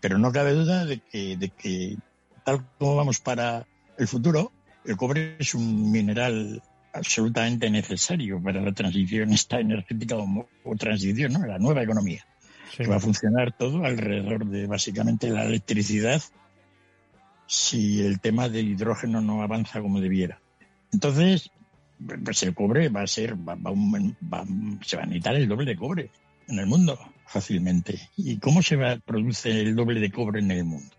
Pero 0.01 0.19
no 0.19 0.33
cabe 0.33 0.53
duda 0.53 0.85
de 0.85 1.01
que, 1.01 1.37
de 1.37 1.51
que, 1.51 1.97
tal 2.45 2.65
como 2.79 2.97
vamos 2.97 3.21
para 3.21 3.67
el 3.99 4.09
futuro, 4.09 4.53
el 4.85 4.97
cobre 4.97 5.37
es 5.39 5.55
un 5.55 5.91
mineral 5.91 6.63
absolutamente 6.93 7.69
necesario 7.71 8.43
para 8.43 8.61
la 8.61 8.73
transición 8.73 9.33
esta 9.33 9.61
energética 9.61 10.17
o, 10.17 10.77
transición, 10.79 11.33
¿no? 11.33 11.47
La 11.47 11.59
nueva 11.59 11.83
economía. 11.83 12.25
Que 12.77 12.87
va 12.87 12.97
a 12.97 13.01
funcionar 13.01 13.53
todo 13.53 13.85
alrededor 13.85 14.47
de 14.47 14.67
básicamente 14.67 15.31
la 15.31 15.45
electricidad 15.45 16.23
si 17.47 18.05
el 18.05 18.21
tema 18.21 18.49
del 18.49 18.69
hidrógeno 18.69 19.21
no 19.21 19.43
avanza 19.43 19.81
como 19.81 20.01
debiera. 20.01 20.41
Entonces, 20.93 21.51
pues 22.25 22.43
el 22.43 22.55
cobre 22.55 22.89
va 22.89 23.03
a 23.03 23.07
ser, 23.07 23.35
va, 23.37 23.57
se 24.85 24.97
va 24.97 25.03
a 25.03 25.07
necesitar 25.07 25.35
el 25.35 25.49
doble 25.49 25.65
de 25.65 25.77
cobre 25.77 26.11
en 26.49 26.59
el 26.59 26.67
mundo 26.67 26.99
fácilmente. 27.27 28.09
¿Y 28.17 28.39
cómo 28.39 28.63
se 28.63 28.77
va, 28.77 28.97
produce 28.99 29.61
el 29.61 29.75
doble 29.75 30.01
de 30.01 30.11
cobre 30.11 30.41
en 30.41 30.51
el 30.51 30.65
mundo? 30.65 30.95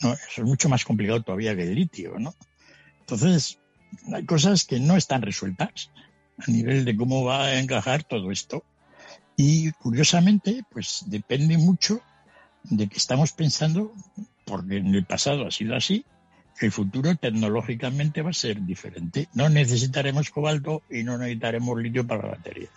No, 0.00 0.12
eso 0.12 0.42
es 0.42 0.44
mucho 0.44 0.68
más 0.68 0.84
complicado 0.84 1.22
todavía 1.22 1.56
que 1.56 1.64
el 1.64 1.74
litio, 1.74 2.18
¿no? 2.18 2.34
Entonces, 3.00 3.58
hay 4.12 4.24
cosas 4.24 4.64
que 4.64 4.78
no 4.78 4.96
están 4.96 5.22
resueltas 5.22 5.90
a 6.38 6.50
nivel 6.50 6.84
de 6.84 6.96
cómo 6.96 7.24
va 7.24 7.46
a 7.46 7.60
encajar 7.60 8.04
todo 8.04 8.30
esto. 8.30 8.64
Y 9.36 9.72
curiosamente, 9.72 10.62
pues 10.70 11.04
depende 11.06 11.58
mucho 11.58 12.00
de 12.64 12.88
que 12.88 12.96
estamos 12.96 13.32
pensando, 13.32 13.92
porque 14.44 14.78
en 14.78 14.94
el 14.94 15.04
pasado 15.04 15.46
ha 15.46 15.50
sido 15.50 15.74
así, 15.74 16.04
el 16.60 16.72
futuro 16.72 17.14
tecnológicamente 17.14 18.22
va 18.22 18.30
a 18.30 18.34
ser 18.34 18.62
diferente. 18.62 19.28
No 19.34 19.48
necesitaremos 19.48 20.30
cobalto 20.30 20.82
y 20.90 21.02
no 21.02 21.18
necesitaremos 21.18 21.80
litio 21.80 22.06
para 22.06 22.28
baterías. 22.28 22.70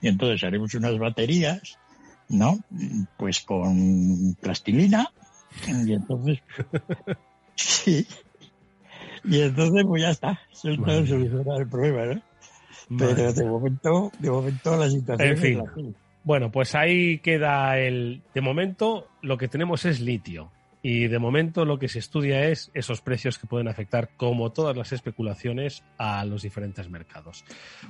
Y 0.00 0.08
entonces 0.08 0.42
haremos 0.44 0.74
unas 0.74 0.98
baterías, 0.98 1.78
¿no? 2.28 2.58
Pues 3.16 3.40
con 3.40 4.36
plastilina. 4.40 5.12
Y 5.66 5.92
entonces, 5.92 6.38
sí, 7.54 8.06
y 9.24 9.40
entonces, 9.42 9.84
pues 9.86 10.02
ya 10.02 10.10
está, 10.10 10.40
se 10.52 10.74
solucionado 10.74 11.58
el 11.58 11.68
problema, 11.68 12.14
¿no? 12.14 12.22
Pero 12.98 13.32
de 13.32 13.44
momento, 13.44 14.12
de 14.18 14.30
momento 14.30 14.76
la 14.76 14.90
situación 14.90 15.28
en 15.28 15.38
fin. 15.38 15.96
Bueno, 16.24 16.50
pues 16.50 16.74
ahí 16.74 17.18
queda 17.18 17.78
el. 17.78 18.22
De 18.34 18.40
momento, 18.40 19.06
lo 19.22 19.38
que 19.38 19.48
tenemos 19.48 19.84
es 19.84 20.00
litio. 20.00 20.50
Y 20.82 21.08
de 21.08 21.18
momento 21.18 21.64
lo 21.64 21.78
que 21.78 21.88
se 21.88 21.98
estudia 21.98 22.48
es 22.48 22.70
esos 22.74 23.00
precios 23.02 23.38
que 23.38 23.46
pueden 23.46 23.68
afectar, 23.68 24.10
como 24.16 24.50
todas 24.52 24.76
las 24.76 24.92
especulaciones, 24.92 25.84
a 25.98 26.24
los 26.24 26.42
diferentes 26.42 26.88
mercados. 26.88 27.44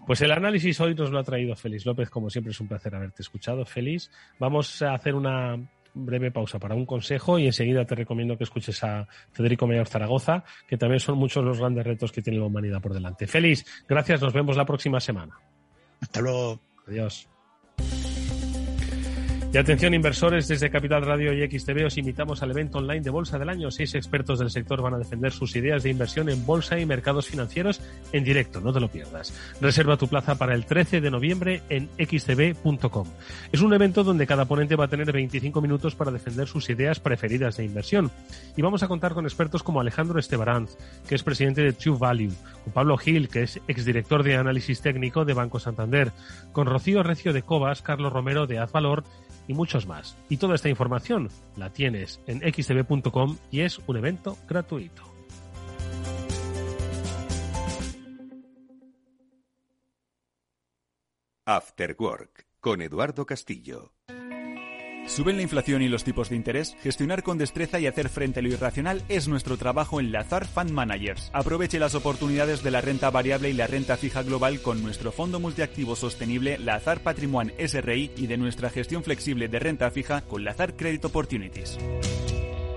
Pues 0.07 0.21
el 0.23 0.33
análisis 0.33 0.81
hoy 0.81 0.95
nos 0.95 1.11
lo 1.11 1.19
ha 1.19 1.25
traído 1.25 1.55
Félix 1.55 1.87
López, 1.87 2.11
como 2.11 2.31
siempre 2.31 2.53
es 2.53 2.61
un 2.61 2.69
placer 2.69 2.95
haberte 2.95 3.23
escuchado, 3.23 3.65
Félix. 3.65 4.11
Vamos 4.39 4.83
a 4.83 4.95
hacer 4.95 5.15
una 5.15 5.57
breve 5.95 6.31
pausa 6.31 6.59
para 6.59 6.75
un 6.75 6.87
consejo 6.87 7.39
y 7.39 7.47
enseguida 7.47 7.85
te 7.85 7.95
recomiendo 7.95 8.37
que 8.37 8.45
escuches 8.45 8.83
a 8.85 9.07
Federico 9.33 9.67
Mayor 9.67 9.89
Zaragoza, 9.89 10.45
que 10.67 10.77
también 10.77 11.01
son 11.01 11.19
muchos 11.19 11.45
los 11.45 11.59
grandes 11.59 11.85
retos 11.85 12.13
que 12.13 12.23
tiene 12.23 12.39
la 12.39 12.47
humanidad 12.47 12.81
por 12.81 12.95
delante. 12.95 13.27
Feliz, 13.27 13.65
gracias, 13.89 14.21
nos 14.21 14.33
vemos 14.33 14.57
la 14.57 14.65
próxima 14.65 15.01
semana. 15.01 15.39
Hasta 16.01 16.21
luego. 16.21 16.61
Adiós. 16.87 17.29
Y 19.53 19.59
atención 19.59 19.95
inversores, 19.95 20.47
desde 20.47 20.71
Capital 20.71 21.05
Radio 21.05 21.33
y 21.33 21.45
XTV 21.45 21.87
os 21.87 21.99
invitamos 21.99 22.41
al 22.41 22.53
evento 22.53 22.79
online 22.79 23.01
de 23.01 23.11
Bolsa 23.11 23.37
del 23.37 23.49
Año. 23.49 23.73
Seis 23.73 23.97
expertos 23.97 24.39
del 24.39 24.49
sector 24.49 24.81
van 24.81 24.95
a 24.95 24.99
defender 24.99 25.33
sus 25.33 25.57
ideas 25.57 25.83
de 25.83 25.91
inversión 25.91 26.29
en 26.29 26.47
bolsa 26.47 26.79
y 26.79 26.87
mercados 26.87 27.27
financieros 27.27 27.81
en 28.13 28.23
directo, 28.23 28.61
no 28.61 28.73
te 28.73 28.79
lo 28.79 28.87
pierdas. 28.87 29.35
Reserva 29.61 29.97
tu 29.97 30.07
plaza 30.07 30.37
para 30.37 30.55
el 30.55 30.67
13 30.67 31.01
de 31.01 31.11
noviembre 31.11 31.63
en 31.69 31.89
xtv.com. 31.99 33.09
Es 33.51 33.61
un 33.61 33.75
evento 33.75 34.05
donde 34.05 34.25
cada 34.25 34.45
ponente 34.45 34.77
va 34.77 34.85
a 34.85 34.89
tener 34.89 35.11
25 35.11 35.61
minutos 35.61 35.97
para 35.97 36.13
defender 36.13 36.47
sus 36.47 36.71
ideas 36.71 37.01
preferidas 37.01 37.57
de 37.57 37.65
inversión. 37.65 38.13
Y 38.57 38.63
vamos 38.63 38.85
a 38.85 38.89
contar 38.89 39.15
con 39.15 39.25
expertos 39.25 39.65
como 39.65 39.81
Alejandro 39.81 40.21
Estebaranz, 40.21 40.77
que 41.09 41.17
es 41.17 41.25
presidente 41.25 41.63
de 41.63 41.73
True 41.73 41.99
Value, 41.99 42.33
con 42.63 42.73
Pablo 42.73 42.97
Gil, 42.97 43.29
que 43.29 43.43
es 43.43 43.61
exdirector 43.67 44.23
de 44.23 44.37
análisis 44.37 44.81
técnico 44.81 45.25
de 45.25 45.35
Banco 45.35 45.59
Santander, 45.59 46.13
con 46.53 46.69
Rocío 46.69 47.03
Recio 47.03 47.33
de 47.33 47.43
Cobas, 47.43 47.83
Carlos 47.83 48.13
Romero 48.13 48.47
de 48.47 48.61
Advalor 48.61 49.03
y 49.51 49.53
muchos 49.53 49.89
más. 49.89 50.17
Y 50.29 50.37
toda 50.37 50.55
esta 50.55 50.69
información 50.69 51.29
la 51.57 51.73
tienes 51.73 52.21
en 52.29 52.39
xtv.com 52.39 53.37
y 53.51 53.63
es 53.63 53.81
un 53.89 53.97
evento 53.97 54.39
gratuito. 54.49 55.03
After 61.45 61.97
Work 61.99 62.47
con 62.61 62.81
Eduardo 62.81 63.27
Castillo. 63.27 63.93
¿Suben 65.07 65.37
la 65.37 65.43
inflación 65.43 65.83
y 65.83 65.89
los 65.89 66.05
tipos 66.05 66.29
de 66.29 66.37
interés? 66.37 66.77
Gestionar 66.83 67.23
con 67.23 67.37
destreza 67.37 67.81
y 67.81 67.87
hacer 67.87 68.09
frente 68.09 68.41
a 68.41 68.43
lo 68.43 68.49
irracional 68.49 69.03
es 69.09 69.27
nuestro 69.29 69.57
trabajo 69.57 69.99
en 70.01 70.13
Lazar 70.13 70.47
Fund 70.47 70.71
Managers. 70.71 71.31
Aproveche 71.33 71.79
las 71.79 71.95
oportunidades 71.95 72.63
de 72.63 72.71
la 72.71 72.81
renta 72.81 73.11
variable 73.11 73.51
y 73.51 73.55
la 73.55 73.67
renta 73.67 73.97
fija 73.97 74.23
global 74.23 74.61
con 74.61 74.83
nuestro 74.83 75.11
fondo 75.11 75.41
multiactivo 75.41 75.97
sostenible 75.97 76.59
Lazar 76.59 77.01
Patrimoine 77.01 77.55
SRI 77.59 78.13
y 78.17 78.27
de 78.27 78.37
nuestra 78.37 78.71
gestión 78.71 79.03
flexible 79.03 79.49
de 79.49 79.59
renta 79.59 79.91
fija 79.91 80.21
con 80.23 80.45
Lazar 80.45 80.77
Credit 80.77 81.05
Opportunities. 81.05 81.79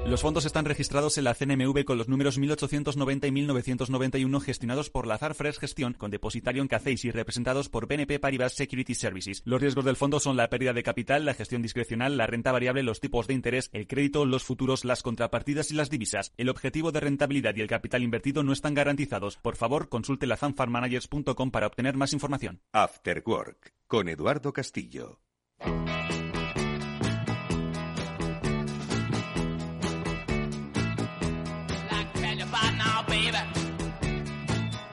Los 0.06 0.22
fondos 0.22 0.46
están 0.46 0.66
registrados 0.66 1.18
en 1.18 1.24
la 1.24 1.34
CNMV 1.34 1.86
con 1.86 1.98
los 1.98 2.10
números 2.10 2.38
1890 2.38 3.26
y 3.26 3.32
1991 3.32 4.40
gestionados 4.42 4.90
por 4.90 5.08
Lazar 5.08 5.34
Fresh 5.34 5.60
Gestión 5.60 5.94
con 5.94 6.12
depositario 6.12 6.62
en 6.62 6.68
CACEIS 6.68 7.06
y 7.06 7.12
representados 7.12 7.70
por 7.70 7.88
BNP 7.88 8.20
Paribas 8.20 8.54
Security 8.54 8.96
Services. 8.96 9.42
Los 9.46 9.62
riesgos 9.62 9.86
del 9.86 9.96
fondo 9.96 10.20
son 10.20 10.36
la 10.36 10.50
pérdida 10.50 10.74
de 10.74 10.84
capital, 10.84 11.24
la 11.24 11.34
gestión 11.34 11.62
discrecional, 11.62 12.18
la 12.18 12.28
renta 12.28 12.52
variable, 12.52 12.84
los 12.84 13.00
tipos 13.00 13.28
de 13.28 13.34
interés, 13.34 13.70
el 13.72 13.88
crédito, 13.88 14.26
los 14.26 14.44
futuros, 14.44 14.84
las 14.84 15.04
contrapartidas 15.04 15.72
y 15.72 15.76
las 15.76 15.90
divisas. 15.90 16.34
El 16.36 16.50
objetivo 16.50 16.92
de 16.92 17.00
rentabilidad 17.00 17.56
y 17.56 17.62
el 17.62 17.68
capital 17.68 18.04
invertido 18.04 18.44
no 18.44 18.52
están 18.52 18.74
garantizados. 18.74 19.38
Por 19.38 19.56
favor, 19.56 19.88
consulte 19.88 20.28
lazanfarmanagers.com 20.28 21.50
para 21.50 21.68
obtener 21.68 21.96
más 21.96 22.12
información. 22.12 22.60
After 22.74 23.24
Work 23.26 23.74
con 23.88 24.10
Eduardo 24.10 24.52
Castillo. 24.52 25.22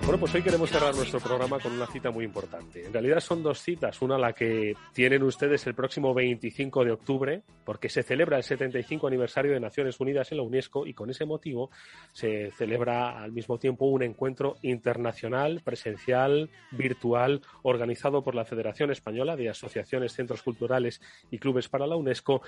Bueno, 0.03 0.19
pues 0.19 0.35
hoy 0.35 0.43
queremos 0.43 0.71
cerrar 0.71 0.95
nuestro 0.95 1.21
programa 1.21 1.61
con 1.61 1.73
una 1.73 1.87
cita 1.87 2.11
muy 2.11 2.25
importante. 2.25 2.87
En 2.87 2.93
realidad 2.93 3.21
son 3.21 3.43
dos 3.43 3.61
citas. 3.61 4.01
Una 4.01 4.17
la 4.19 4.33
que 4.33 4.75
tienen 4.95 5.23
ustedes 5.23 5.67
el 5.67 5.75
próximo 5.75 6.15
25 6.15 6.85
de 6.85 6.91
octubre, 6.91 7.43
porque 7.65 7.91
se 7.91 8.03
celebra 8.03 8.39
el 8.39 8.43
75 8.43 9.07
aniversario 9.07 9.53
de 9.53 9.61
Naciones 9.61 10.01
Unidas 10.01 10.33
en 10.33 10.39
la 10.39 10.43
UNESCO 10.43 10.87
y 10.87 10.95
con 10.95 11.11
ese 11.11 11.27
motivo 11.27 11.71
se 12.13 12.51
celebra 12.53 13.23
al 13.23 13.33
mismo 13.33 13.59
tiempo 13.59 13.87
un 13.87 14.03
encuentro 14.03 14.57
internacional, 14.63 15.61
presencial, 15.63 16.49
virtual, 16.73 17.43
organizado 17.63 18.25
por 18.25 18.35
la 18.35 18.47
Federación 18.47 18.91
Española 18.91 19.37
de 19.37 19.51
Asociaciones, 19.51 20.15
Centros 20.15 20.43
Culturales 20.43 21.01
y 21.31 21.39
Clubes 21.39 21.69
para 21.69 21.87
la 21.87 21.97
UNESCO, 21.97 22.43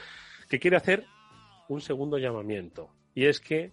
que 0.48 0.59
quiere 0.59 0.78
hacer 0.78 1.05
un 1.68 1.82
segundo 1.82 2.16
llamamiento. 2.16 2.88
Y 3.14 3.26
es 3.26 3.40
que 3.40 3.72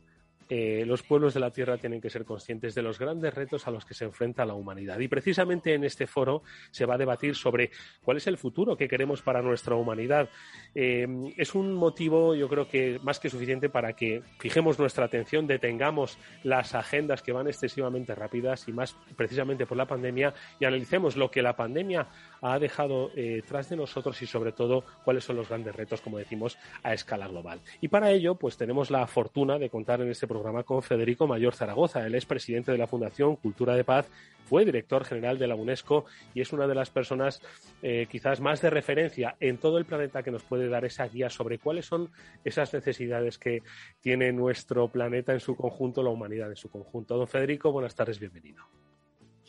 eh, 0.50 0.84
los 0.86 1.04
pueblos 1.04 1.36
de 1.36 1.40
la 1.40 1.52
Tierra 1.52 1.78
tienen 1.78 2.02
que 2.02 2.10
ser 2.10 2.26
conscientes 2.26 2.74
de 2.74 2.82
los 2.82 2.98
grandes 2.98 3.34
retos 3.34 3.68
a 3.68 3.72
los 3.72 3.86
que 3.86 3.94
se 3.94 4.06
enfrenta 4.06 4.46
la 4.46 4.56
humanidad. 4.56 5.00
Y 5.00 5.08
precisamente 5.08 5.76
en 5.76 5.84
este 5.84 6.08
foro 6.08 6.42
se 6.72 6.86
va 6.86 6.96
a 6.96 6.98
debatir 6.98 7.36
sobre 7.36 7.70
cuál 8.04 8.18
es 8.18 8.28
el 8.28 8.38
futuro 8.38 8.76
que 8.76 8.88
queremos 8.88 9.22
para 9.22 9.42
nuestra 9.42 9.76
humanidad. 9.76 10.30
Eh, 10.74 11.08
es 11.38 11.54
un 11.54 11.74
motivo, 11.74 12.34
yo 12.34 12.50
creo 12.50 12.68
que 12.68 13.00
más 13.04 13.20
que 13.20 13.30
suficiente 13.30 13.70
para 13.70 13.94
que 13.94 14.24
fijemos 14.40 14.80
nuestra 14.80 15.06
atención, 15.06 15.46
detengamos 15.46 16.18
las 16.44 16.74
agendas 16.74 17.22
que 17.22 17.32
van 17.32 17.48
excesivamente 17.48 18.16
rápidas 18.16 18.68
y 18.68 18.74
más 18.74 18.96
precisamente 19.16 19.66
por 19.66 19.78
la 19.78 19.86
pandemia 19.86 20.34
y 20.60 20.66
analicemos 20.66 21.16
lo 21.16 21.30
que 21.30 21.42
la 21.42 21.56
pandemia 21.56 22.08
ha 22.42 22.60
dejado 22.60 23.12
eh, 23.16 23.42
tras 23.48 23.70
de 23.70 23.76
nosotros 23.76 24.22
y 24.22 24.28
sobre 24.28 24.52
todo 24.52 24.84
cuáles 25.04 25.24
son 25.24 25.36
los 25.36 25.50
grandes 25.50 25.76
retos, 25.76 26.02
como 26.02 26.18
decimos, 26.18 26.58
a 26.84 26.94
escala 26.94 27.28
global. 27.28 27.62
Y 27.82 27.88
para 27.88 28.12
ello, 28.12 28.36
pues 28.36 28.58
tenemos 28.58 28.92
la 28.92 29.06
fortuna 29.08 29.58
de 29.60 29.70
contar 29.70 30.02
en 30.02 30.10
este 30.10 30.28
programa 30.28 30.64
con 30.64 30.82
Federico 30.82 31.28
Mayor 31.28 31.56
Zaragoza. 31.56 32.06
Él 32.06 32.16
es 32.16 32.26
presidente 32.26 32.72
de 32.72 32.78
la 32.78 32.88
Fundación 32.88 33.36
Cultura 33.36 33.76
de 33.76 33.84
Paz, 33.84 34.10
fue 34.50 34.66
director 34.66 35.06
general 35.06 35.38
de 35.38 35.48
la 35.48 35.56
UNESCO 35.56 36.06
y 36.34 36.42
es 36.42 36.52
una 36.52 36.66
de 36.66 36.74
las 36.74 36.90
personas 36.90 37.40
eh, 37.84 38.08
quizás 38.10 38.42
más 38.42 38.62
de 38.62 38.72
referencia 38.72 39.36
en 39.40 39.60
todo 39.60 39.78
el 39.78 39.86
planeta 39.86 40.24
que 40.24 40.32
nos 40.32 40.44
puede 40.44 40.68
dar 40.68 40.86
esa 40.86 41.08
guía 41.08 41.30
sobre 41.30 41.60
cuáles 41.60 41.86
son 41.86 42.10
esas 42.44 42.74
necesidades 42.74 43.38
que 43.38 43.62
tiene 44.02 44.34
nuestro 44.34 44.88
planeta 44.88 45.34
en 45.34 45.40
su 45.40 45.56
conjunto, 45.56 46.02
la 46.02 46.10
humanidad 46.10 46.50
en 46.50 46.56
su 46.56 46.70
conjunto. 46.70 47.16
Don 47.16 47.28
Federico, 47.28 47.72
buenas 47.72 47.94
tardes, 47.94 48.20
bienvenido. 48.20 48.66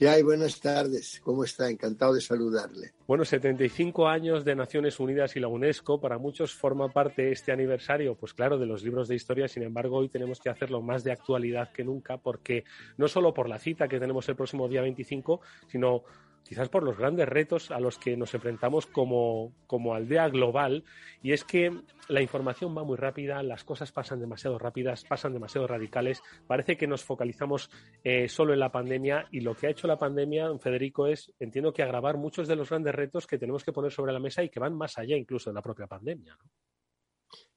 ¿Qué 0.01 0.09
hay? 0.09 0.22
Buenas 0.22 0.59
tardes. 0.62 1.20
¿Cómo 1.22 1.44
está? 1.44 1.68
Encantado 1.68 2.14
de 2.14 2.22
saludarle. 2.22 2.94
Bueno, 3.07 3.26
75 3.26 4.09
años 4.09 4.46
de 4.46 4.55
Naciones 4.55 4.98
Unidas 4.98 5.36
y 5.36 5.40
la 5.40 5.48
UNESCO. 5.48 6.01
Para 6.01 6.16
muchos 6.16 6.55
forma 6.55 6.88
parte 6.88 7.32
este 7.32 7.53
aniversario, 7.53 8.14
pues 8.14 8.32
claro, 8.32 8.57
de 8.57 8.64
los 8.64 8.82
libros 8.82 9.09
de 9.09 9.16
historia. 9.16 9.46
Sin 9.46 9.62
embargo, 9.62 9.98
hoy 9.98 10.09
tenemos 10.09 10.40
que 10.40 10.48
hacerlo 10.48 10.80
más 10.80 11.05
de 11.05 11.12
actualidad 11.12 11.70
que 11.70 11.84
nunca, 11.84 12.16
porque 12.16 12.64
no 12.96 13.09
solo 13.09 13.34
por 13.34 13.46
la 13.46 13.59
cita 13.59 13.88
que 13.88 14.01
tenemos 14.01 14.26
el 14.30 14.36
próximo 14.36 14.70
día 14.70 14.80
25, 14.80 15.42
sino 15.66 16.05
quizás 16.45 16.68
por 16.68 16.82
los 16.82 16.99
grandes 16.99 17.28
retos 17.28 17.70
a 17.70 17.78
los 17.80 17.99
que 17.99 18.16
nos 18.16 18.34
enfrentamos 18.34 18.86
como, 18.86 19.55
como 19.66 19.95
aldea 19.95 20.28
global, 20.28 20.84
y 21.22 21.32
es 21.32 21.45
que 21.45 21.70
la 22.09 22.22
información 22.22 22.76
va 22.76 22.82
muy 22.82 22.97
rápida, 22.97 23.43
las 23.43 23.64
cosas 23.64 23.93
pasan 23.93 24.20
demasiado 24.20 24.59
rápidas, 24.59 25.05
pasan 25.05 25.32
demasiado 25.32 25.66
radicales, 25.66 26.22
parece 26.47 26.76
que 26.76 26.86
nos 26.86 27.05
focalizamos 27.05 27.70
eh, 28.03 28.28
solo 28.28 28.53
en 28.53 28.61
la 28.61 28.72
pandemia, 28.72 29.28
y 29.30 29.41
lo 29.41 29.55
que 29.55 29.68
ha 29.68 29.70
hecho 29.70 29.86
la 29.86 29.99
pandemia, 29.99 30.51
Federico, 30.59 31.07
es, 31.07 31.32
entiendo 31.38 31.72
que 31.72 31.82
agravar 31.82 32.16
muchos 32.16 32.49
de 32.49 32.57
los 32.57 32.68
grandes 32.68 32.95
retos 32.95 33.26
que 33.26 33.38
tenemos 33.38 33.64
que 33.64 33.72
poner 33.72 33.93
sobre 33.93 34.12
la 34.12 34.20
mesa 34.20 34.43
y 34.43 34.51
que 34.51 34.61
van 34.61 34.74
más 34.74 34.99
allá 34.99 35.16
incluso 35.16 35.51
de 35.51 35.55
la 35.55 35.62
propia 35.62 35.86
pandemia. 35.86 36.36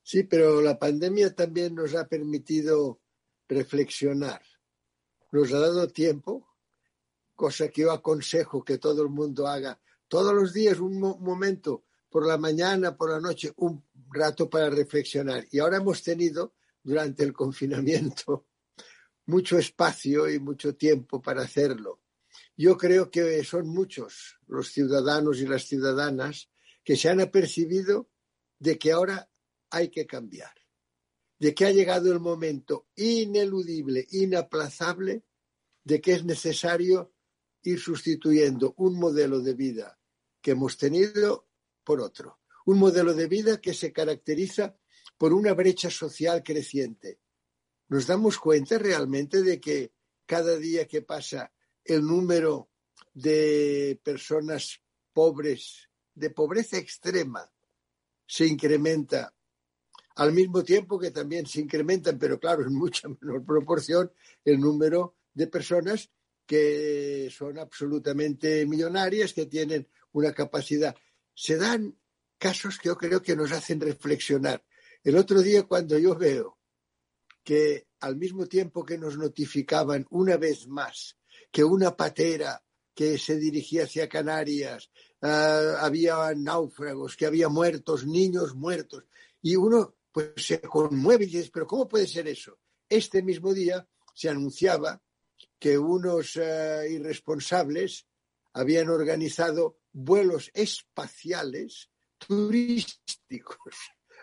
Sí, 0.04 0.24
pero 0.24 0.62
la 0.62 0.78
pandemia 0.78 1.34
también 1.34 1.74
nos 1.76 1.96
ha 1.96 2.08
permitido 2.08 3.00
reflexionar, 3.48 4.42
nos 5.32 5.52
ha 5.54 5.60
dado 5.60 5.88
tiempo 5.88 6.53
cosa 7.44 7.68
que 7.68 7.82
yo 7.82 7.92
aconsejo 7.92 8.64
que 8.64 8.78
todo 8.78 9.04
el 9.04 9.10
mundo 9.10 9.48
haga 9.48 9.78
todos 10.08 10.34
los 10.34 10.54
días, 10.54 10.80
un 10.80 10.98
momento, 10.98 11.84
por 12.10 12.26
la 12.26 12.38
mañana, 12.38 12.96
por 12.96 13.10
la 13.10 13.20
noche, 13.20 13.52
un 13.58 13.84
rato 14.12 14.50
para 14.50 14.70
reflexionar. 14.70 15.46
Y 15.52 15.60
ahora 15.60 15.76
hemos 15.76 16.02
tenido, 16.02 16.54
durante 16.82 17.22
el 17.22 17.34
confinamiento, 17.34 18.48
mucho 19.26 19.58
espacio 19.58 20.30
y 20.32 20.40
mucho 20.40 20.78
tiempo 20.78 21.22
para 21.22 21.42
hacerlo. 21.42 22.00
Yo 22.56 22.78
creo 22.78 23.12
que 23.12 23.44
son 23.44 23.68
muchos 23.68 24.40
los 24.48 24.72
ciudadanos 24.72 25.42
y 25.42 25.46
las 25.46 25.64
ciudadanas 25.64 26.50
que 26.82 26.96
se 26.96 27.10
han 27.10 27.20
apercibido 27.20 28.10
de 28.58 28.78
que 28.78 28.94
ahora 28.94 29.30
hay 29.70 29.90
que 29.90 30.08
cambiar, 30.08 30.54
de 31.40 31.54
que 31.54 31.66
ha 31.66 31.72
llegado 31.72 32.10
el 32.10 32.22
momento 32.22 32.88
ineludible, 32.96 34.08
inaplazable, 34.12 35.26
de 35.84 36.00
que 36.00 36.14
es 36.14 36.24
necesario 36.24 37.13
ir 37.64 37.80
sustituyendo 37.80 38.74
un 38.78 39.00
modelo 39.00 39.40
de 39.40 39.54
vida 39.54 40.00
que 40.42 40.52
hemos 40.52 40.78
tenido 40.78 41.48
por 41.84 42.02
otro. 42.02 42.40
Un 42.66 42.80
modelo 42.80 43.14
de 43.14 43.28
vida 43.28 43.60
que 43.60 43.74
se 43.74 43.92
caracteriza 43.92 44.78
por 45.18 45.34
una 45.34 45.54
brecha 45.54 45.90
social 45.90 46.44
creciente. 46.44 47.20
Nos 47.90 48.08
damos 48.08 48.38
cuenta 48.38 48.78
realmente 48.78 49.42
de 49.42 49.60
que 49.60 49.94
cada 50.26 50.58
día 50.58 50.88
que 50.88 51.02
pasa 51.02 51.52
el 51.84 52.06
número 52.06 52.70
de 53.14 54.00
personas 54.04 54.82
pobres, 55.14 55.90
de 56.16 56.30
pobreza 56.30 56.78
extrema, 56.78 57.52
se 58.26 58.48
incrementa 58.48 59.34
al 60.16 60.32
mismo 60.32 60.64
tiempo 60.64 61.00
que 61.00 61.12
también 61.12 61.46
se 61.46 61.62
incrementan, 61.62 62.18
pero 62.18 62.40
claro, 62.40 62.64
en 62.66 62.74
mucha 62.74 63.08
menor 63.22 63.46
proporción, 63.46 64.12
el 64.44 64.60
número 64.60 65.16
de 65.34 65.48
personas 65.48 66.10
que 66.46 67.30
son 67.32 67.58
absolutamente 67.58 68.66
millonarias, 68.66 69.34
que 69.34 69.46
tienen 69.46 69.88
una 70.12 70.34
capacidad. 70.34 70.96
Se 71.34 71.58
dan 71.58 71.98
casos 72.38 72.78
que 72.78 72.90
yo 72.90 72.98
creo 72.98 73.22
que 73.22 73.36
nos 73.36 73.52
hacen 73.52 73.80
reflexionar. 73.80 74.64
El 75.04 75.18
otro 75.18 75.42
día 75.42 75.64
cuando 75.64 75.98
yo 75.98 76.16
veo 76.16 76.60
que 77.44 77.88
al 78.00 78.16
mismo 78.16 78.48
tiempo 78.48 78.86
que 78.86 78.98
nos 78.98 79.18
notificaban 79.18 80.06
una 80.10 80.38
vez 80.38 80.68
más 80.68 81.18
que 81.52 81.64
una 81.64 81.96
patera 81.96 82.64
que 82.94 83.18
se 83.18 83.38
dirigía 83.38 83.84
hacia 83.84 84.08
Canarias, 84.08 84.90
ah, 85.22 85.78
había 85.80 86.34
náufragos, 86.36 87.16
que 87.16 87.26
había 87.26 87.50
muertos, 87.50 88.06
niños 88.06 88.56
muertos, 88.56 89.06
y 89.42 89.56
uno 89.56 89.96
pues 90.12 90.34
se 90.38 90.62
conmueve 90.62 91.26
y 91.26 91.28
dice, 91.28 91.50
pero 91.52 91.66
¿cómo 91.66 91.88
puede 91.88 92.08
ser 92.08 92.28
eso? 92.28 92.60
Este 92.88 93.24
mismo 93.24 93.54
día 93.54 93.88
se 94.14 94.30
anunciaba 94.30 95.02
que 95.60 95.78
unos 95.78 96.36
eh, 96.36 96.88
irresponsables 96.90 98.06
habían 98.54 98.90
organizado 98.90 99.80
vuelos 99.92 100.52
espaciales 100.54 101.90
turísticos. 102.18 103.76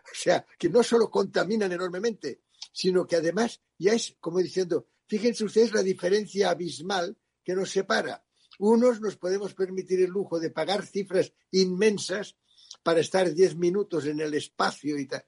O 0.02 0.14
sea, 0.14 0.44
que 0.58 0.70
no 0.70 0.82
solo 0.82 1.10
contaminan 1.10 1.70
enormemente, 1.70 2.40
sino 2.72 3.06
que 3.06 3.16
además 3.16 3.60
ya 3.78 3.92
es 3.92 4.16
como 4.18 4.38
diciendo, 4.38 4.88
fíjense 5.06 5.44
ustedes 5.44 5.72
la 5.72 5.82
diferencia 5.82 6.50
abismal 6.50 7.18
que 7.44 7.54
nos 7.54 7.70
separa. 7.70 8.24
Unos 8.58 9.00
nos 9.00 9.16
podemos 9.16 9.54
permitir 9.54 10.00
el 10.00 10.10
lujo 10.10 10.40
de 10.40 10.50
pagar 10.50 10.86
cifras 10.86 11.34
inmensas 11.50 12.36
para 12.82 13.00
estar 13.00 13.32
diez 13.32 13.56
minutos 13.56 14.06
en 14.06 14.20
el 14.20 14.34
espacio 14.34 14.98
y 14.98 15.06
tal, 15.06 15.24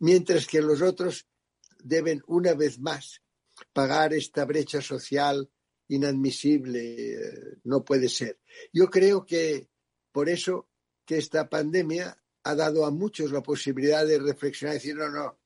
mientras 0.00 0.46
que 0.46 0.60
los 0.60 0.82
otros 0.82 1.28
deben 1.82 2.22
una 2.26 2.54
vez 2.54 2.78
más 2.80 3.22
pagar 3.72 4.12
esta 4.14 4.44
brecha 4.44 4.80
social 4.80 5.50
inadmisible, 5.88 7.60
no 7.64 7.84
puede 7.84 8.08
ser. 8.08 8.40
Yo 8.72 8.88
creo 8.90 9.24
que 9.24 9.68
por 10.12 10.28
eso 10.28 10.68
que 11.04 11.18
esta 11.18 11.48
pandemia 11.48 12.20
ha 12.42 12.54
dado 12.54 12.84
a 12.84 12.90
muchos 12.90 13.30
la 13.32 13.42
posibilidad 13.42 14.06
de 14.06 14.18
reflexionar 14.18 14.74
y 14.74 14.78
decir, 14.78 14.96
no, 14.96 15.08
no, 15.10 15.38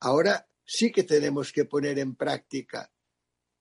ahora 0.00 0.48
sí 0.64 0.92
que 0.92 1.04
tenemos 1.04 1.52
que 1.52 1.64
poner 1.64 1.98
en 1.98 2.14
práctica 2.14 2.92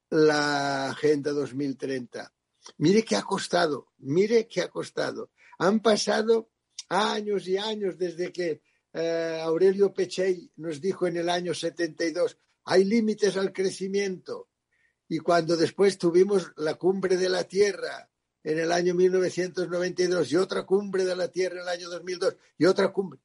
la 0.09 0.89
Agenda 0.89 1.31
2030. 1.31 2.33
Mire 2.77 3.03
qué 3.03 3.15
ha 3.15 3.23
costado, 3.23 3.93
mire 3.99 4.47
qué 4.47 4.61
ha 4.61 4.69
costado. 4.69 5.31
Han 5.59 5.79
pasado 5.79 6.49
años 6.89 7.47
y 7.47 7.57
años 7.57 7.97
desde 7.97 8.31
que 8.31 8.61
eh, 8.93 9.39
Aurelio 9.41 9.93
Pechey 9.93 10.51
nos 10.57 10.81
dijo 10.81 11.07
en 11.07 11.17
el 11.17 11.29
año 11.29 11.53
72, 11.53 12.37
hay 12.68 12.84
límites 12.84 13.38
al 13.38 13.53
crecimiento. 13.53 14.49
Y 15.07 15.20
cuando 15.20 15.55
después 15.55 15.97
tuvimos 15.97 16.51
la 16.57 16.76
cumbre 16.76 17.15
de 17.15 17.30
la 17.30 17.45
Tierra 17.45 18.09
en 18.43 18.59
el 18.59 18.74
año 18.74 18.93
1992 18.93 20.32
y 20.32 20.36
otra 20.36 20.65
cumbre 20.65 21.05
de 21.05 21.15
la 21.15 21.30
Tierra 21.30 21.55
en 21.55 21.61
el 21.61 21.70
año 21.70 21.89
2002 21.89 22.36
y 22.57 22.65
otra 22.65 22.91
cumbre, 22.91 23.22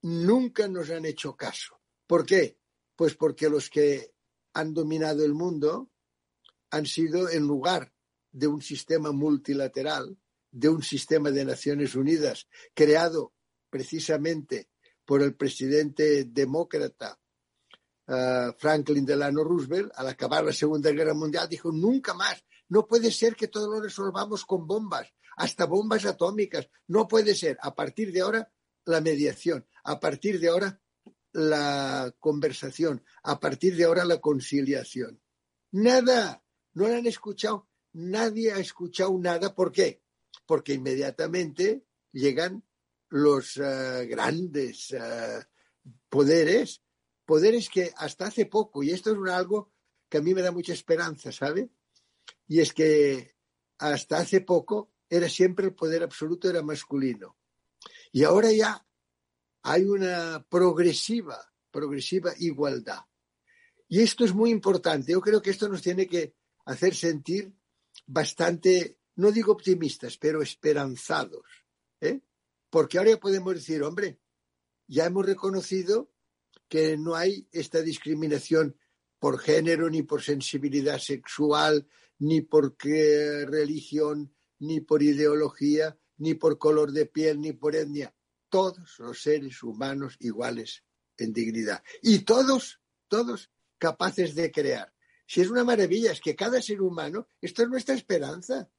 nunca 0.00 0.66
nos 0.66 0.88
han 0.88 1.04
hecho 1.04 1.36
caso. 1.36 1.78
¿Por 2.06 2.24
qué? 2.24 2.58
Pues 2.96 3.14
porque 3.14 3.50
los 3.50 3.68
que 3.68 4.14
han 4.54 4.72
dominado 4.72 5.26
el 5.26 5.34
mundo 5.34 5.90
han 6.70 6.86
sido 6.86 7.28
en 7.28 7.46
lugar 7.46 7.92
de 8.32 8.46
un 8.46 8.62
sistema 8.62 9.12
multilateral, 9.12 10.18
de 10.50 10.70
un 10.70 10.82
sistema 10.82 11.30
de 11.30 11.44
Naciones 11.44 11.94
Unidas 11.94 12.48
creado 12.72 13.34
precisamente 13.68 14.70
por 15.04 15.22
el 15.22 15.34
presidente 15.34 16.24
demócrata 16.24 17.18
Franklin 18.56 19.04
Delano 19.04 19.44
Roosevelt, 19.44 19.92
al 19.94 20.08
acabar 20.08 20.42
la 20.42 20.52
Segunda 20.52 20.90
Guerra 20.90 21.12
Mundial, 21.12 21.46
dijo, 21.48 21.70
nunca 21.70 22.14
más, 22.14 22.42
no 22.68 22.86
puede 22.86 23.10
ser 23.10 23.36
que 23.36 23.48
todo 23.48 23.70
lo 23.70 23.82
resolvamos 23.82 24.46
con 24.46 24.66
bombas, 24.66 25.12
hasta 25.36 25.66
bombas 25.66 26.06
atómicas, 26.06 26.68
no 26.86 27.06
puede 27.06 27.34
ser. 27.34 27.58
A 27.60 27.74
partir 27.74 28.10
de 28.12 28.22
ahora, 28.22 28.50
la 28.86 29.02
mediación, 29.02 29.66
a 29.84 30.00
partir 30.00 30.40
de 30.40 30.48
ahora, 30.48 30.80
la 31.32 32.14
conversación, 32.18 33.04
a 33.22 33.38
partir 33.38 33.76
de 33.76 33.84
ahora, 33.84 34.04
la 34.06 34.20
conciliación. 34.20 35.20
Nada, 35.72 36.42
no 36.72 36.88
lo 36.88 36.94
han 36.96 37.06
escuchado, 37.06 37.68
nadie 37.92 38.52
ha 38.52 38.58
escuchado 38.58 39.16
nada. 39.18 39.54
¿Por 39.54 39.70
qué? 39.70 40.02
Porque 40.46 40.72
inmediatamente 40.72 41.84
llegan 42.12 42.64
los 43.10 43.58
eh, 43.58 44.06
grandes 44.06 44.92
eh, 44.92 45.42
poderes 46.08 46.82
poderes 47.28 47.68
que 47.68 47.92
hasta 47.98 48.24
hace 48.28 48.46
poco, 48.46 48.82
y 48.82 48.90
esto 48.90 49.12
es 49.12 49.30
algo 49.30 49.70
que 50.08 50.16
a 50.16 50.22
mí 50.22 50.32
me 50.32 50.40
da 50.40 50.50
mucha 50.50 50.72
esperanza, 50.72 51.30
¿sabe? 51.30 51.68
Y 52.46 52.60
es 52.60 52.72
que 52.72 53.36
hasta 53.76 54.16
hace 54.16 54.40
poco 54.40 54.94
era 55.10 55.28
siempre 55.28 55.66
el 55.66 55.74
poder 55.74 56.02
absoluto, 56.02 56.48
era 56.48 56.62
masculino. 56.62 57.36
Y 58.12 58.24
ahora 58.24 58.50
ya 58.50 58.82
hay 59.60 59.84
una 59.84 60.42
progresiva, 60.48 61.38
progresiva 61.70 62.32
igualdad. 62.38 63.02
Y 63.88 64.00
esto 64.00 64.24
es 64.24 64.32
muy 64.32 64.48
importante. 64.48 65.12
Yo 65.12 65.20
creo 65.20 65.42
que 65.42 65.50
esto 65.50 65.68
nos 65.68 65.82
tiene 65.82 66.06
que 66.06 66.34
hacer 66.64 66.94
sentir 66.94 67.54
bastante 68.06 69.00
no 69.16 69.32
digo 69.32 69.52
optimistas, 69.52 70.16
pero 70.16 70.40
esperanzados. 70.40 71.44
¿eh? 72.00 72.22
Porque 72.70 72.96
ahora 72.96 73.18
podemos 73.18 73.52
decir, 73.52 73.82
hombre, 73.82 74.18
ya 74.86 75.04
hemos 75.04 75.26
reconocido 75.26 76.10
que 76.68 76.96
no 76.96 77.14
hay 77.14 77.48
esta 77.52 77.82
discriminación 77.82 78.76
por 79.18 79.38
género, 79.38 79.90
ni 79.90 80.02
por 80.02 80.22
sensibilidad 80.22 80.98
sexual, 80.98 81.88
ni 82.18 82.40
por 82.40 82.76
religión, 82.82 84.34
ni 84.58 84.80
por 84.80 85.02
ideología, 85.02 85.98
ni 86.18 86.34
por 86.34 86.58
color 86.58 86.92
de 86.92 87.06
piel, 87.06 87.40
ni 87.40 87.52
por 87.52 87.74
etnia. 87.74 88.14
Todos 88.48 88.98
los 88.98 89.22
seres 89.22 89.62
humanos 89.62 90.16
iguales 90.20 90.84
en 91.16 91.32
dignidad. 91.32 91.82
Y 92.02 92.20
todos, 92.20 92.80
todos 93.08 93.50
capaces 93.78 94.34
de 94.34 94.50
crear. 94.50 94.92
Si 95.26 95.40
es 95.40 95.50
una 95.50 95.64
maravilla, 95.64 96.12
es 96.12 96.20
que 96.20 96.34
cada 96.34 96.62
ser 96.62 96.80
humano, 96.80 97.28
esto 97.40 97.62
es 97.62 97.68
nuestra 97.68 97.94
esperanza. 97.94 98.70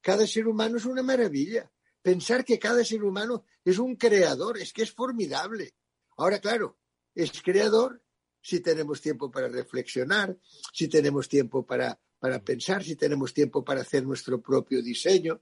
Cada 0.00 0.26
ser 0.26 0.46
humano 0.46 0.76
es 0.76 0.84
una 0.84 1.02
maravilla. 1.02 1.70
Pensar 2.00 2.44
que 2.44 2.58
cada 2.58 2.84
ser 2.84 3.04
humano 3.04 3.44
es 3.64 3.78
un 3.78 3.96
creador, 3.96 4.58
es 4.58 4.72
que 4.72 4.82
es 4.82 4.92
formidable. 4.92 5.74
Ahora, 6.16 6.40
claro, 6.40 6.78
es 7.14 7.42
creador 7.42 8.02
si 8.40 8.60
tenemos 8.60 9.00
tiempo 9.00 9.30
para 9.30 9.48
reflexionar, 9.48 10.36
si 10.72 10.88
tenemos 10.88 11.28
tiempo 11.28 11.64
para, 11.64 11.98
para 12.18 12.42
pensar, 12.42 12.82
si 12.82 12.96
tenemos 12.96 13.32
tiempo 13.32 13.64
para 13.64 13.82
hacer 13.82 14.04
nuestro 14.04 14.40
propio 14.40 14.82
diseño. 14.82 15.40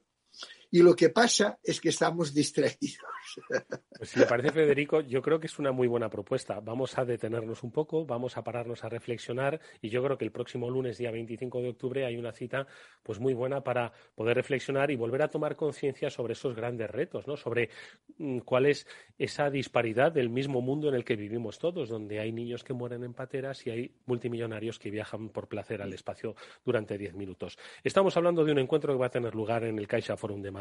Y 0.73 0.83
lo 0.83 0.95
que 0.95 1.09
pasa 1.09 1.59
es 1.65 1.81
que 1.81 1.89
estamos 1.89 2.33
distraídos. 2.35 3.11
Pues 4.01 4.13
si 4.13 4.19
le 4.19 4.25
parece, 4.25 4.51
Federico, 4.51 5.03
yo 5.03 5.21
creo 5.21 5.39
que 5.39 5.47
es 5.47 5.59
una 5.59 5.73
muy 5.73 5.87
buena 5.87 6.09
propuesta. 6.09 6.59
Vamos 6.61 6.97
a 6.97 7.05
detenernos 7.05 7.63
un 7.63 7.71
poco, 7.71 8.07
vamos 8.07 8.39
a 8.39 8.43
pararnos 8.43 8.83
a 8.83 8.89
reflexionar 8.89 9.61
y 9.83 9.91
yo 9.91 10.03
creo 10.03 10.17
que 10.17 10.25
el 10.25 10.33
próximo 10.33 10.71
lunes, 10.71 10.97
día 10.97 11.11
25 11.11 11.61
de 11.61 11.69
octubre, 11.69 12.07
hay 12.07 12.17
una 12.17 12.33
cita 12.33 12.67
pues 13.03 13.21
muy 13.21 13.35
buena 13.35 13.63
para 13.63 13.93
poder 14.15 14.37
reflexionar 14.39 14.91
y 14.91 14.97
volver 14.97 15.21
a 15.21 15.29
tomar 15.29 15.55
conciencia 15.55 16.09
sobre 16.09 16.33
esos 16.33 16.57
grandes 16.57 16.89
retos, 16.89 17.27
¿no? 17.27 17.37
Sobre 17.37 17.69
mm, 18.17 18.39
cuál 18.39 18.65
es 18.65 18.87
esa 19.19 19.51
disparidad 19.51 20.13
del 20.13 20.31
mismo 20.31 20.63
mundo 20.63 20.89
en 20.89 20.95
el 20.95 21.05
que 21.05 21.17
vivimos 21.17 21.59
todos, 21.59 21.91
donde 21.91 22.21
hay 22.21 22.33
niños 22.33 22.65
que 22.65 22.73
mueren 22.73 23.05
en 23.05 23.13
pateras 23.13 23.67
y 23.67 23.71
hay 23.71 23.95
multimillonarios 24.07 24.79
que 24.79 24.91
viajan 24.91 25.29
por 25.29 25.47
placer 25.47 25.83
al 25.83 25.93
espacio 25.93 26.37
durante 26.65 26.97
diez 26.97 27.15
minutos. 27.15 27.59
Estamos 27.85 28.17
hablando 28.17 28.47
de 28.47 28.53
un 28.53 28.59
encuentro 28.61 28.95
que 28.95 28.99
va 28.99 29.07
a 29.07 29.11
tener 29.11 29.35
lugar 29.35 29.65
en 29.65 29.79
el 29.79 29.87
Caixa 29.87 30.17
Forum 30.17 30.41
de 30.41 30.51
Madrid, 30.51 30.60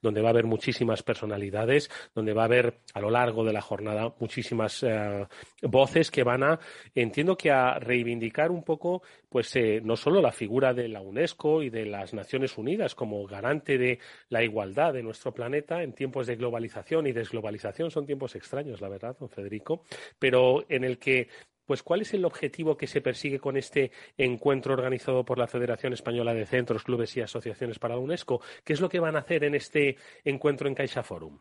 donde 0.00 0.20
va 0.20 0.28
a 0.28 0.30
haber 0.30 0.46
muchísimas 0.46 1.02
personalidades, 1.02 1.90
donde 2.14 2.32
va 2.32 2.42
a 2.42 2.46
haber 2.46 2.80
a 2.94 3.00
lo 3.00 3.10
largo 3.10 3.44
de 3.44 3.52
la 3.52 3.60
jornada 3.60 4.14
muchísimas 4.20 4.82
eh, 4.82 5.26
voces 5.62 6.10
que 6.10 6.22
van 6.22 6.42
a, 6.42 6.58
entiendo 6.94 7.36
que 7.36 7.50
a 7.50 7.78
reivindicar 7.78 8.50
un 8.50 8.62
poco, 8.62 9.02
pues 9.28 9.54
eh, 9.56 9.80
no 9.82 9.96
solo 9.96 10.20
la 10.20 10.32
figura 10.32 10.72
de 10.74 10.88
la 10.88 11.00
UNESCO 11.00 11.62
y 11.62 11.70
de 11.70 11.86
las 11.86 12.14
Naciones 12.14 12.56
Unidas 12.58 12.94
como 12.94 13.24
garante 13.26 13.78
de 13.78 13.98
la 14.28 14.42
igualdad 14.42 14.92
de 14.92 15.02
nuestro 15.02 15.32
planeta 15.32 15.82
en 15.82 15.92
tiempos 15.92 16.26
de 16.26 16.36
globalización 16.36 17.06
y 17.06 17.12
desglobalización, 17.12 17.90
son 17.90 18.06
tiempos 18.06 18.34
extraños, 18.36 18.80
la 18.80 18.88
verdad, 18.88 19.16
don 19.18 19.28
Federico, 19.28 19.82
pero 20.18 20.64
en 20.68 20.84
el 20.84 20.98
que 20.98 21.28
pues 21.66 21.82
¿cuál 21.82 22.02
es 22.02 22.14
el 22.14 22.24
objetivo 22.24 22.76
que 22.76 22.86
se 22.86 23.00
persigue 23.00 23.38
con 23.38 23.56
este 23.56 23.90
encuentro 24.16 24.74
organizado 24.74 25.24
por 25.24 25.38
la 25.38 25.46
Federación 25.46 25.92
Española 25.92 26.34
de 26.34 26.46
Centros, 26.46 26.84
Clubes 26.84 27.16
y 27.16 27.20
Asociaciones 27.20 27.78
para 27.78 27.94
la 27.94 28.00
UNESCO? 28.00 28.40
¿Qué 28.64 28.72
es 28.72 28.80
lo 28.80 28.88
que 28.88 29.00
van 29.00 29.16
a 29.16 29.20
hacer 29.20 29.44
en 29.44 29.54
este 29.54 29.96
encuentro 30.24 30.68
en 30.68 30.74
Caixa 30.74 31.02
Forum? 31.02 31.38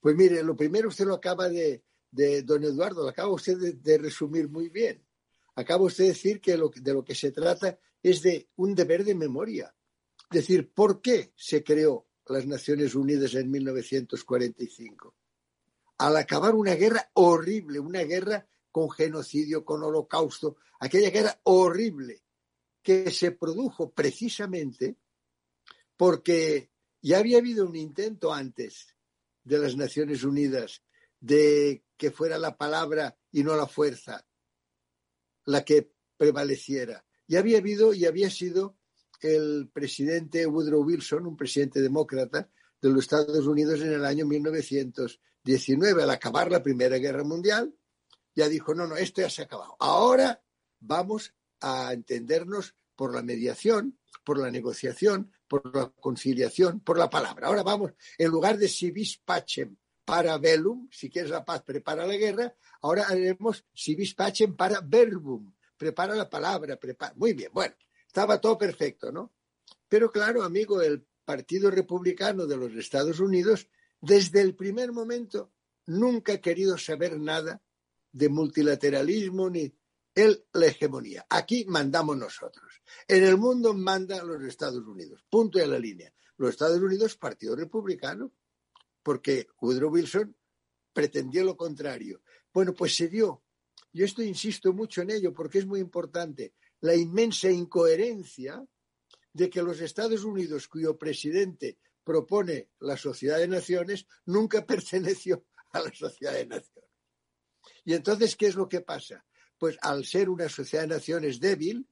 Pues 0.00 0.14
mire, 0.16 0.42
lo 0.42 0.56
primero 0.56 0.88
usted 0.88 1.06
lo 1.06 1.14
acaba 1.14 1.48
de, 1.48 1.82
don 2.44 2.64
Eduardo, 2.64 3.02
lo 3.02 3.08
acaba 3.08 3.32
usted 3.32 3.74
de, 3.74 3.98
resumir 3.98 4.48
muy 4.48 4.68
bien. 4.68 5.04
Acaba 5.54 5.84
usted 5.84 6.04
de 6.04 6.10
decir 6.10 6.40
que 6.40 6.52
de 6.52 6.94
lo 6.94 7.04
que 7.04 7.14
se 7.14 7.32
trata 7.32 7.78
es 8.02 8.22
de 8.22 8.48
un 8.56 8.74
deber 8.74 9.04
de 9.04 9.14
memoria. 9.14 9.74
Es 10.30 10.42
decir, 10.42 10.72
¿por 10.72 11.00
qué 11.00 11.32
se 11.36 11.64
creó 11.64 12.06
las 12.26 12.46
Naciones 12.46 12.94
Unidas 12.94 13.34
en 13.34 13.50
1945? 13.50 15.14
Al 15.98 16.16
acabar 16.16 16.54
una 16.54 16.74
guerra 16.74 17.10
horrible, 17.14 17.78
una 17.80 18.02
guerra 18.04 18.46
con 18.70 18.90
genocidio, 18.90 19.64
con 19.64 19.82
holocausto, 19.82 20.56
aquella 20.78 21.10
guerra 21.10 21.40
horrible 21.44 22.22
que 22.82 23.10
se 23.10 23.32
produjo 23.32 23.92
precisamente 23.92 24.96
porque 25.96 26.70
ya 27.02 27.18
había 27.18 27.38
habido 27.38 27.66
un 27.66 27.76
intento 27.76 28.32
antes 28.32 28.96
de 29.44 29.58
las 29.58 29.76
Naciones 29.76 30.24
Unidas 30.24 30.82
de 31.18 31.84
que 31.96 32.10
fuera 32.10 32.38
la 32.38 32.56
palabra 32.56 33.18
y 33.30 33.42
no 33.42 33.56
la 33.56 33.66
fuerza 33.66 34.26
la 35.44 35.64
que 35.64 35.92
prevaleciera. 36.16 37.04
Ya 37.26 37.40
había 37.40 37.58
habido 37.58 37.92
y 37.92 38.06
había 38.06 38.30
sido 38.30 38.76
el 39.20 39.68
presidente 39.72 40.46
Woodrow 40.46 40.82
Wilson, 40.82 41.26
un 41.26 41.36
presidente 41.36 41.80
demócrata 41.80 42.50
de 42.80 42.88
los 42.88 43.00
Estados 43.00 43.46
Unidos 43.46 43.80
en 43.80 43.92
el 43.92 44.04
año 44.04 44.26
1919, 44.26 46.02
al 46.02 46.10
acabar 46.10 46.50
la 46.50 46.62
Primera 46.62 46.96
Guerra 46.96 47.24
Mundial, 47.24 47.74
ya 48.34 48.48
dijo, 48.48 48.74
no, 48.74 48.86
no, 48.86 48.96
esto 48.96 49.20
ya 49.20 49.30
se 49.30 49.42
ha 49.42 49.44
acabado. 49.44 49.76
Ahora 49.80 50.42
vamos 50.80 51.34
a 51.60 51.92
entendernos 51.92 52.74
por 52.96 53.14
la 53.14 53.22
mediación, 53.22 53.98
por 54.24 54.38
la 54.38 54.50
negociación, 54.50 55.32
por 55.48 55.74
la 55.74 55.90
conciliación, 55.90 56.80
por 56.80 56.98
la 56.98 57.10
palabra. 57.10 57.48
Ahora 57.48 57.62
vamos, 57.62 57.92
en 58.18 58.28
lugar 58.28 58.58
de 58.58 58.68
civis 58.68 59.18
pacem 59.18 59.76
para 60.04 60.38
bellum, 60.38 60.88
si 60.90 61.08
quieres 61.08 61.30
la 61.30 61.44
paz, 61.44 61.62
prepara 61.62 62.06
la 62.06 62.16
guerra, 62.16 62.54
ahora 62.82 63.04
haremos 63.08 63.64
civis 63.74 64.14
pacem 64.14 64.56
para 64.56 64.80
verbum, 64.80 65.52
prepara 65.76 66.14
la 66.14 66.28
palabra, 66.28 66.76
prepara. 66.76 67.14
Muy 67.16 67.32
bien, 67.32 67.50
bueno, 67.52 67.74
estaba 68.06 68.40
todo 68.40 68.58
perfecto, 68.58 69.12
¿no? 69.12 69.32
Pero 69.88 70.10
claro, 70.10 70.42
amigo, 70.42 70.80
el 70.82 71.06
Partido 71.24 71.70
Republicano 71.70 72.46
de 72.46 72.56
los 72.56 72.72
Estados 72.74 73.20
Unidos, 73.20 73.68
desde 74.00 74.40
el 74.40 74.54
primer 74.54 74.92
momento, 74.92 75.52
nunca 75.86 76.34
ha 76.34 76.40
querido 76.40 76.76
saber 76.76 77.18
nada 77.18 77.62
de 78.12 78.28
multilateralismo 78.28 79.50
ni 79.50 79.72
el, 80.14 80.44
la 80.52 80.66
hegemonía. 80.66 81.26
Aquí 81.28 81.64
mandamos 81.66 82.16
nosotros. 82.16 82.82
En 83.06 83.24
el 83.24 83.36
mundo 83.36 83.74
manda 83.74 84.22
los 84.24 84.42
Estados 84.42 84.84
Unidos. 84.86 85.24
Punto 85.30 85.58
de 85.58 85.66
la 85.66 85.78
línea. 85.78 86.12
Los 86.36 86.50
Estados 86.50 86.80
Unidos, 86.80 87.16
Partido 87.16 87.54
Republicano, 87.54 88.32
porque 89.02 89.46
Woodrow 89.60 89.90
Wilson 89.90 90.34
pretendió 90.92 91.44
lo 91.44 91.56
contrario. 91.56 92.22
Bueno, 92.52 92.74
pues 92.74 92.96
se 92.96 93.08
dio. 93.08 93.42
Yo 93.92 94.04
esto 94.04 94.22
insisto 94.22 94.72
mucho 94.72 95.02
en 95.02 95.10
ello 95.10 95.32
porque 95.32 95.58
es 95.58 95.66
muy 95.66 95.80
importante. 95.80 96.54
La 96.80 96.94
inmensa 96.94 97.50
incoherencia 97.50 98.64
de 99.32 99.50
que 99.50 99.62
los 99.62 99.80
Estados 99.80 100.24
Unidos, 100.24 100.68
cuyo 100.68 100.96
presidente 100.98 101.78
propone 102.02 102.70
la 102.80 102.96
Sociedad 102.96 103.38
de 103.38 103.48
Naciones, 103.48 104.06
nunca 104.26 104.66
perteneció 104.66 105.44
a 105.72 105.80
la 105.80 105.92
Sociedad 105.92 106.34
de 106.34 106.46
Naciones. 106.46 106.89
Y 107.90 107.94
entonces, 107.94 108.36
¿qué 108.36 108.46
es 108.46 108.54
lo 108.54 108.68
que 108.68 108.82
pasa? 108.82 109.24
Pues 109.58 109.76
al 109.82 110.04
ser 110.04 110.30
una 110.30 110.48
sociedad 110.48 110.84
de 110.84 110.94
naciones 110.94 111.40
débil, 111.40 111.88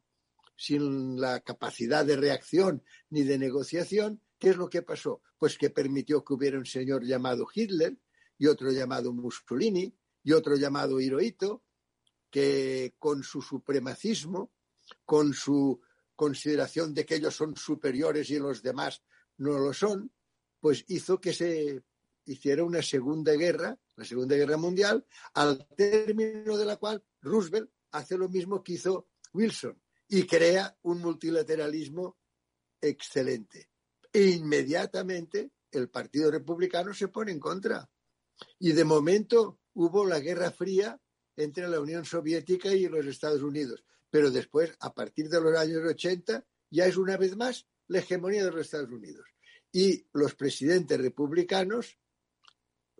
sin 0.57 1.20
la 1.20 1.40
capacidad 1.40 2.07
de 2.07 2.16
reacción 2.16 2.84
ni 3.11 3.24
de 3.24 3.36
negociación, 3.36 4.22
¿qué 4.38 4.51
es 4.51 4.57
lo 4.57 4.70
que 4.70 4.82
pasó? 4.82 5.22
Pues 5.38 5.59
que 5.59 5.70
permitió 5.70 6.24
que 6.24 6.34
hubiera 6.34 6.57
un 6.57 6.66
señor 6.66 7.05
llamado 7.05 7.49
Hitler 7.53 7.99
y 8.38 8.46
otro 8.46 8.70
llamado 8.70 9.12
Mussolini 9.12 9.92
y 10.22 10.30
otro 10.34 10.55
llamado 10.55 11.01
Hirohito, 11.01 11.64
que 12.30 12.94
con 13.01 13.24
su 13.24 13.42
supremacismo, 13.42 14.53
con 15.05 15.34
su 15.34 15.80
consideración 16.14 16.94
de 16.94 17.05
que 17.05 17.16
ellos 17.16 17.34
son 17.34 17.57
superiores 17.57 18.30
y 18.30 18.38
los 18.38 18.62
demás 18.62 19.03
no 19.38 19.59
lo 19.59 19.72
son, 19.72 20.12
pues 20.61 20.84
hizo 20.86 21.20
que 21.20 21.32
se 21.32 21.82
hiciera 22.24 22.62
una 22.62 22.82
segunda 22.82 23.32
guerra, 23.32 23.76
la 23.99 24.05
Segunda 24.05 24.36
Guerra 24.36 24.57
Mundial, 24.57 25.05
al 25.34 25.66
término 25.76 26.57
de 26.57 26.64
la 26.64 26.76
cual 26.76 27.05
Roosevelt 27.20 27.68
hace 27.90 28.16
lo 28.16 28.28
mismo 28.28 28.62
que 28.62 28.74
hizo 28.74 29.09
Wilson 29.32 29.76
y 30.09 30.24
crea 30.24 30.78
un 30.82 31.01
multilateralismo 31.01 32.16
excelente. 32.80 33.70
E 34.12 34.22
inmediatamente 34.22 35.51
el 35.72 35.90
Partido 35.90 36.30
Republicano 36.30 36.94
se 36.94 37.09
pone 37.09 37.32
en 37.32 37.40
contra. 37.40 37.90
Y 38.61 38.70
de 38.70 38.84
momento 38.84 39.59
hubo 39.74 40.07
la 40.07 40.20
Guerra 40.20 40.53
Fría 40.53 40.99
entre 41.36 41.66
la 41.66 41.80
Unión 41.80 42.05
Soviética 42.05 42.72
y 42.72 42.86
los 42.86 43.05
Estados 43.05 43.42
Unidos. 43.42 43.84
Pero 44.11 44.30
después, 44.30 44.76
a 44.78 44.94
partir 44.94 45.28
de 45.28 45.40
los 45.40 45.57
años 45.57 45.82
80, 45.84 46.46
ya 46.70 46.86
es 46.86 46.96
una 46.96 47.16
vez 47.16 47.36
más 47.36 47.66
la 47.88 47.99
hegemonía 47.99 48.44
de 48.44 48.53
los 48.53 48.61
Estados 48.61 48.90
Unidos. 48.90 49.26
Y 49.72 50.07
los 50.12 50.36
presidentes 50.36 50.99
republicanos 50.99 51.99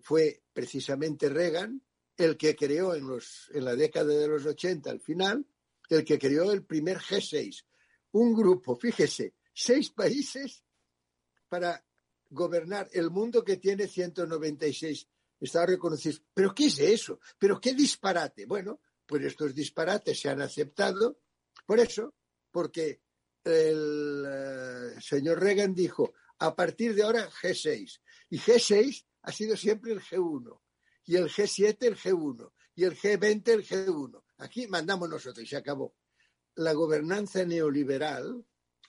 fue 0.01 0.43
precisamente 0.53 1.29
Reagan 1.29 1.83
el 2.17 2.37
que 2.37 2.57
creó 2.57 2.95
en, 2.95 3.07
los, 3.07 3.51
en 3.55 3.65
la 3.65 3.77
década 3.77 4.13
de 4.13 4.27
los 4.27 4.45
80, 4.45 4.91
al 4.91 5.01
final, 5.01 5.47
el 5.89 6.05
que 6.05 6.19
creó 6.19 6.51
el 6.53 6.65
primer 6.65 6.99
G6, 6.99 7.65
un 8.13 8.35
grupo, 8.35 8.77
fíjese, 8.77 9.35
seis 9.53 9.91
países 9.91 10.65
para 11.49 11.85
gobernar 12.31 12.89
el 12.93 13.11
mundo 13.11 13.45
que 13.45 13.57
tiene 13.57 13.87
196 13.87 15.09
estados 15.41 15.71
reconocidos. 15.71 16.23
¿Pero 16.35 16.55
qué 16.55 16.67
es 16.67 16.79
eso? 16.79 17.21
¿Pero 17.39 17.61
qué 17.61 17.75
disparate? 17.75 18.47
Bueno, 18.47 18.81
pues 19.07 19.25
estos 19.25 19.55
disparates 19.55 20.21
se 20.21 20.29
han 20.29 20.41
aceptado. 20.41 21.21
Por 21.65 21.81
eso, 21.81 22.15
porque 22.51 23.01
el 23.45 24.25
eh, 24.27 25.01
señor 25.01 25.41
Reagan 25.41 25.75
dijo, 25.75 26.13
a 26.39 26.55
partir 26.55 26.95
de 26.95 27.03
ahora 27.03 27.31
G6. 27.31 28.01
Y 28.31 28.39
G6 28.39 29.05
ha 29.29 29.33
sido 29.33 29.59
siempre 29.59 29.93
el 29.93 30.01
G1, 30.01 30.59
y 31.05 31.17
el 31.17 31.29
G7 31.29 31.77
el 31.81 31.97
G1, 31.99 32.51
y 32.77 32.85
el 32.85 32.97
G20 32.97 33.49
el 33.49 33.63
G1. 33.63 34.23
Aquí 34.39 34.67
mandamos 34.69 35.07
nosotros 35.11 35.45
y 35.45 35.47
se 35.47 35.59
acabó. 35.59 35.95
La 36.55 36.73
gobernanza 36.73 37.45
neoliberal, 37.45 38.43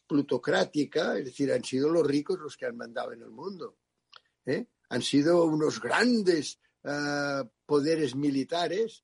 plutocrática, 0.08 1.18
es 1.18 1.26
decir, 1.26 1.52
han 1.52 1.66
sido 1.66 1.90
los 1.90 2.08
ricos 2.08 2.40
los 2.40 2.56
que 2.56 2.66
han 2.66 2.78
mandado 2.78 3.12
en 3.12 3.22
el 3.22 3.32
mundo. 3.32 3.80
¿eh? 4.46 4.68
Han 4.88 5.02
sido 5.02 5.44
unos 5.44 5.82
grandes 5.82 6.58
uh, 6.84 7.46
poderes 7.66 8.16
militares. 8.16 9.04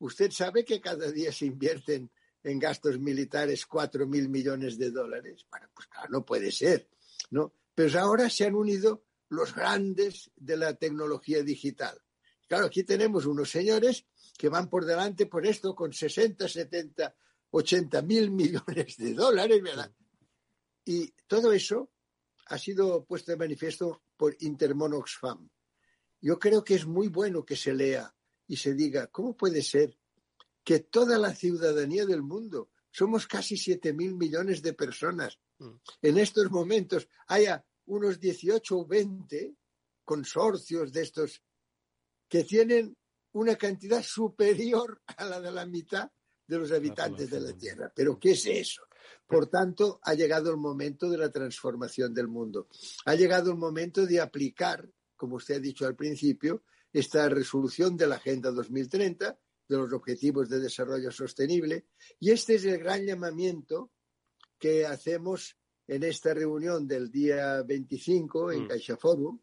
Usted 0.00 0.32
sabe 0.32 0.64
que 0.64 0.80
cada 0.80 1.08
día 1.12 1.30
se 1.30 1.46
invierten 1.46 2.10
en 2.42 2.58
gastos 2.58 2.98
militares 2.98 3.64
cuatro 3.64 4.08
mil 4.08 4.28
millones 4.28 4.76
de 4.76 4.90
dólares. 4.90 5.46
Bueno, 5.48 5.68
pues 5.72 5.86
claro, 5.86 6.08
no 6.10 6.24
puede 6.24 6.50
ser, 6.50 6.88
¿no? 7.30 7.52
Pero 7.76 8.00
ahora 8.00 8.28
se 8.28 8.44
han 8.44 8.56
unido 8.56 9.04
los 9.28 9.54
grandes 9.54 10.30
de 10.36 10.56
la 10.56 10.74
tecnología 10.74 11.42
digital. 11.42 12.00
Claro, 12.48 12.66
aquí 12.66 12.84
tenemos 12.84 13.26
unos 13.26 13.50
señores 13.50 14.06
que 14.36 14.48
van 14.48 14.68
por 14.68 14.84
delante 14.84 15.26
por 15.26 15.46
esto 15.46 15.74
con 15.74 15.92
60, 15.92 16.48
70, 16.48 17.14
80 17.50 18.02
mil 18.02 18.30
millones 18.32 18.96
de 18.96 19.14
dólares, 19.14 19.62
¿verdad? 19.62 19.92
Y 20.84 21.12
todo 21.26 21.52
eso 21.52 21.90
ha 22.46 22.58
sido 22.58 23.04
puesto 23.04 23.32
de 23.32 23.38
manifiesto 23.38 24.02
por 24.16 24.36
Intermon 24.40 24.94
Oxfam. 24.94 25.48
Yo 26.20 26.38
creo 26.38 26.62
que 26.62 26.74
es 26.74 26.86
muy 26.86 27.08
bueno 27.08 27.44
que 27.44 27.56
se 27.56 27.74
lea 27.74 28.14
y 28.46 28.56
se 28.56 28.74
diga, 28.74 29.06
¿cómo 29.08 29.36
puede 29.36 29.62
ser 29.62 29.96
que 30.64 30.80
toda 30.80 31.18
la 31.18 31.34
ciudadanía 31.34 32.06
del 32.06 32.22
mundo, 32.22 32.70
somos 32.90 33.26
casi 33.26 33.56
7 33.56 33.92
mil 33.92 34.14
millones 34.14 34.62
de 34.62 34.72
personas, 34.72 35.38
mm. 35.58 35.74
en 36.02 36.18
estos 36.18 36.50
momentos 36.50 37.08
haya 37.26 37.64
unos 37.86 38.18
18 38.18 38.78
o 38.78 38.86
20 38.86 39.54
consorcios 40.04 40.92
de 40.92 41.02
estos 41.02 41.42
que 42.28 42.44
tienen 42.44 42.96
una 43.32 43.56
cantidad 43.56 44.02
superior 44.02 45.02
a 45.06 45.24
la 45.24 45.40
de 45.40 45.50
la 45.50 45.66
mitad 45.66 46.10
de 46.46 46.58
los 46.58 46.72
habitantes 46.72 47.30
de 47.30 47.40
la 47.40 47.52
Tierra. 47.52 47.92
Pero 47.94 48.18
¿qué 48.18 48.32
es 48.32 48.46
eso? 48.46 48.82
Por 49.26 49.48
tanto, 49.48 49.98
ha 50.02 50.14
llegado 50.14 50.50
el 50.50 50.56
momento 50.56 51.08
de 51.08 51.18
la 51.18 51.30
transformación 51.30 52.14
del 52.14 52.28
mundo. 52.28 52.68
Ha 53.06 53.14
llegado 53.14 53.50
el 53.50 53.56
momento 53.56 54.06
de 54.06 54.20
aplicar, 54.20 54.88
como 55.16 55.36
usted 55.36 55.56
ha 55.56 55.60
dicho 55.60 55.86
al 55.86 55.96
principio, 55.96 56.62
esta 56.92 57.28
resolución 57.28 57.96
de 57.96 58.06
la 58.06 58.16
Agenda 58.16 58.50
2030 58.50 59.38
de 59.66 59.76
los 59.76 59.92
Objetivos 59.92 60.48
de 60.48 60.60
Desarrollo 60.60 61.10
Sostenible. 61.10 61.86
Y 62.20 62.30
este 62.30 62.56
es 62.56 62.64
el 62.66 62.78
gran 62.78 63.04
llamamiento 63.04 63.90
que 64.58 64.86
hacemos 64.86 65.56
en 65.86 66.02
esta 66.02 66.32
reunión 66.32 66.86
del 66.86 67.10
día 67.10 67.62
25 67.62 68.52
en 68.52 68.64
mm. 68.64 68.68
CaixaForum. 68.68 69.38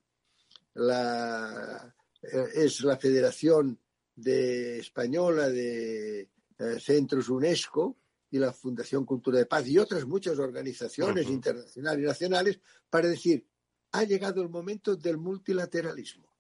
La, 0.74 1.94
eh, 2.22 2.46
es 2.56 2.82
la 2.82 2.98
Federación 2.98 3.78
de 4.16 4.80
Española 4.80 5.50
de 5.50 6.22
eh, 6.22 6.80
Centros 6.80 7.30
UNESCO 7.30 7.98
y 8.30 8.40
la 8.40 8.54
Fundación 8.54 9.06
Cultura 9.06 9.40
de 9.40 9.46
Paz 9.46 9.68
y 9.68 9.78
otras 9.78 10.06
muchas 10.06 10.40
organizaciones 10.40 11.28
internacionales 11.28 12.04
y 12.04 12.08
nacionales 12.08 12.60
para 12.90 13.10
decir, 13.10 13.46
ha 13.92 14.04
llegado 14.04 14.42
el 14.42 14.50
momento 14.50 14.96
del 14.96 15.18
multilateralismo. 15.18 16.32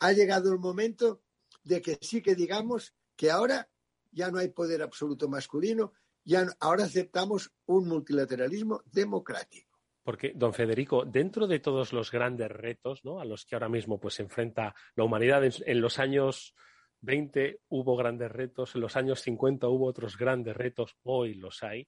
Ha 0.00 0.12
llegado 0.12 0.52
el 0.52 0.58
momento 0.58 1.22
de 1.64 1.82
que 1.82 1.98
sí 2.00 2.22
que 2.22 2.34
digamos 2.34 2.94
que 3.16 3.30
ahora 3.30 3.68
ya 4.12 4.30
no 4.30 4.38
hay 4.38 4.48
poder 4.48 4.82
absoluto 4.82 5.28
masculino, 5.28 5.92
ya 6.24 6.46
ahora 6.60 6.84
aceptamos 6.84 7.52
un 7.66 7.88
multilateralismo 7.88 8.82
democrático. 8.86 9.78
Porque, 10.02 10.32
don 10.34 10.54
Federico, 10.54 11.04
dentro 11.04 11.46
de 11.46 11.60
todos 11.60 11.92
los 11.92 12.10
grandes 12.10 12.50
retos 12.50 13.04
¿no? 13.04 13.20
a 13.20 13.24
los 13.24 13.44
que 13.44 13.54
ahora 13.54 13.68
mismo 13.68 14.00
pues, 14.00 14.14
se 14.14 14.22
enfrenta 14.22 14.74
la 14.94 15.04
humanidad, 15.04 15.42
en, 15.44 15.80
los 15.80 15.98
años 15.98 16.54
20 17.00 17.60
hubo 17.68 17.96
grandes 17.96 18.32
retos, 18.32 18.74
en 18.74 18.80
los 18.80 18.96
años 18.96 19.20
50 19.20 19.68
hubo 19.68 19.86
otros 19.86 20.16
grandes 20.16 20.56
retos, 20.56 20.96
hoy 21.02 21.34
los 21.34 21.62
hay. 21.62 21.86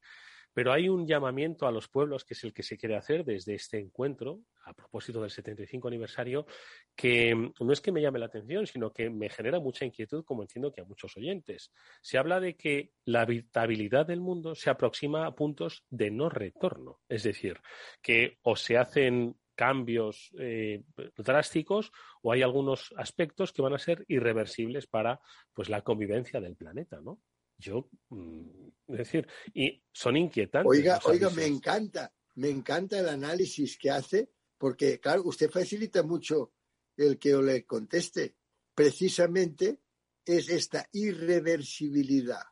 Pero 0.54 0.72
hay 0.72 0.88
un 0.88 1.06
llamamiento 1.06 1.66
a 1.66 1.72
los 1.72 1.88
pueblos, 1.88 2.24
que 2.24 2.34
es 2.34 2.44
el 2.44 2.52
que 2.52 2.62
se 2.62 2.76
quiere 2.76 2.96
hacer 2.96 3.24
desde 3.24 3.54
este 3.54 3.78
encuentro, 3.78 4.40
a 4.64 4.74
propósito 4.74 5.20
del 5.20 5.30
75 5.30 5.88
aniversario, 5.88 6.46
que 6.94 7.34
no 7.34 7.72
es 7.72 7.80
que 7.80 7.92
me 7.92 8.02
llame 8.02 8.18
la 8.18 8.26
atención, 8.26 8.66
sino 8.66 8.92
que 8.92 9.10
me 9.10 9.28
genera 9.28 9.60
mucha 9.60 9.84
inquietud, 9.84 10.24
como 10.24 10.42
entiendo 10.42 10.72
que 10.72 10.80
a 10.80 10.84
muchos 10.84 11.16
oyentes. 11.16 11.72
Se 12.00 12.18
habla 12.18 12.40
de 12.40 12.56
que 12.56 12.92
la 13.04 13.22
habitabilidad 13.22 14.06
del 14.06 14.20
mundo 14.20 14.54
se 14.54 14.70
aproxima 14.70 15.26
a 15.26 15.34
puntos 15.34 15.84
de 15.90 16.10
no 16.10 16.28
retorno. 16.28 17.00
Es 17.08 17.22
decir, 17.22 17.60
que 18.00 18.38
o 18.42 18.56
se 18.56 18.76
hacen 18.76 19.36
cambios 19.54 20.30
eh, 20.38 20.82
drásticos 21.16 21.92
o 22.22 22.32
hay 22.32 22.42
algunos 22.42 22.92
aspectos 22.96 23.52
que 23.52 23.62
van 23.62 23.74
a 23.74 23.78
ser 23.78 24.04
irreversibles 24.08 24.86
para 24.86 25.20
pues 25.52 25.68
la 25.68 25.82
convivencia 25.82 26.40
del 26.40 26.56
planeta, 26.56 27.00
¿no? 27.00 27.20
Yo, 27.62 27.88
mm, 28.08 28.68
es 28.88 28.98
decir, 28.98 29.28
y 29.54 29.82
son 29.92 30.16
inquietantes. 30.16 30.68
Oiga, 30.68 31.00
oiga, 31.04 31.30
me 31.30 31.46
encanta, 31.46 32.12
me 32.34 32.50
encanta 32.50 32.98
el 32.98 33.08
análisis 33.08 33.78
que 33.78 33.90
hace, 33.90 34.32
porque, 34.58 34.98
claro, 34.98 35.22
usted 35.24 35.48
facilita 35.48 36.02
mucho 36.02 36.52
el 36.96 37.18
que 37.18 37.36
le 37.36 37.64
conteste. 37.64 38.36
Precisamente 38.74 39.80
es 40.24 40.48
esta 40.48 40.88
irreversibilidad 40.92 42.42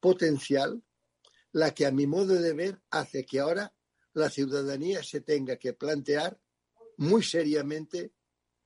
potencial 0.00 0.82
la 1.52 1.74
que, 1.74 1.84
a 1.84 1.90
mi 1.90 2.06
modo 2.06 2.34
de 2.34 2.52
ver, 2.54 2.80
hace 2.90 3.26
que 3.26 3.40
ahora 3.40 3.74
la 4.14 4.30
ciudadanía 4.30 5.02
se 5.02 5.20
tenga 5.20 5.56
que 5.56 5.74
plantear 5.74 6.40
muy 6.96 7.22
seriamente 7.22 8.14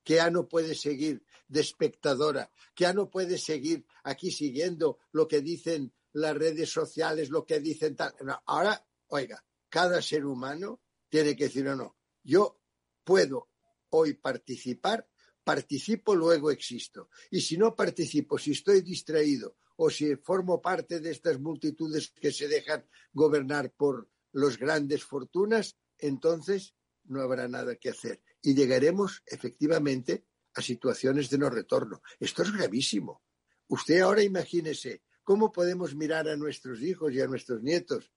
que 0.03 0.15
ya 0.15 0.29
no 0.29 0.47
puede 0.47 0.75
seguir 0.75 1.23
de 1.47 1.61
espectadora, 1.61 2.51
que 2.73 2.83
ya 2.83 2.93
no 2.93 3.09
puede 3.09 3.37
seguir 3.37 3.85
aquí 4.03 4.31
siguiendo 4.31 4.99
lo 5.11 5.27
que 5.27 5.41
dicen 5.41 5.93
las 6.13 6.35
redes 6.35 6.69
sociales, 6.69 7.29
lo 7.29 7.45
que 7.45 7.59
dicen 7.59 7.95
tal. 7.95 8.13
ahora, 8.45 8.85
oiga, 9.07 9.43
cada 9.69 10.01
ser 10.01 10.25
humano 10.25 10.81
tiene 11.09 11.35
que 11.35 11.45
decir, 11.45 11.65
no, 11.65 11.75
no, 11.75 11.97
yo 12.23 12.61
puedo 13.03 13.49
hoy 13.89 14.13
participar, 14.13 15.07
participo, 15.43 16.15
luego 16.15 16.51
existo. 16.51 17.09
Y 17.29 17.41
si 17.41 17.57
no 17.57 17.75
participo, 17.75 18.37
si 18.37 18.51
estoy 18.51 18.81
distraído 18.81 19.57
o 19.77 19.89
si 19.89 20.15
formo 20.15 20.61
parte 20.61 20.99
de 20.99 21.11
estas 21.11 21.39
multitudes 21.39 22.11
que 22.11 22.31
se 22.31 22.47
dejan 22.47 22.85
gobernar 23.13 23.71
por 23.73 24.09
los 24.31 24.57
grandes 24.57 25.03
fortunas, 25.03 25.77
entonces 25.97 26.75
no 27.03 27.21
habrá 27.21 27.47
nada 27.47 27.75
que 27.75 27.89
hacer 27.89 28.21
y 28.41 28.53
llegaremos 28.53 29.21
efectivamente 29.25 30.25
a 30.53 30.61
situaciones 30.61 31.29
de 31.29 31.37
no 31.37 31.49
retorno. 31.49 32.01
Esto 32.19 32.43
es 32.43 32.51
gravísimo. 32.51 33.21
Usted 33.67 34.01
ahora 34.01 34.23
imagínese 34.23 35.03
cómo 35.23 35.51
podemos 35.51 35.95
mirar 35.95 36.27
a 36.27 36.35
nuestros 36.35 36.81
hijos 36.81 37.13
y 37.13 37.21
a 37.21 37.27
nuestros 37.27 37.61
nietos 37.61 38.11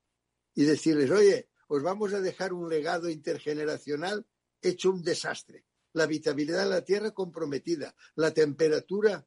y 0.55 0.65
decirles, 0.65 1.11
oye, 1.11 1.49
os 1.69 1.83
vamos 1.83 2.13
a 2.13 2.21
dejar 2.21 2.53
un 2.53 2.69
legado 2.69 3.09
intergeneracional 3.09 4.27
hecho 4.61 4.91
un 4.91 5.03
desastre. 5.03 5.65
La 5.93 6.05
habitabilidad 6.05 6.65
de 6.65 6.71
la 6.71 6.85
tierra 6.85 7.13
comprometida, 7.13 7.95
la 8.17 8.33
temperatura 8.33 9.27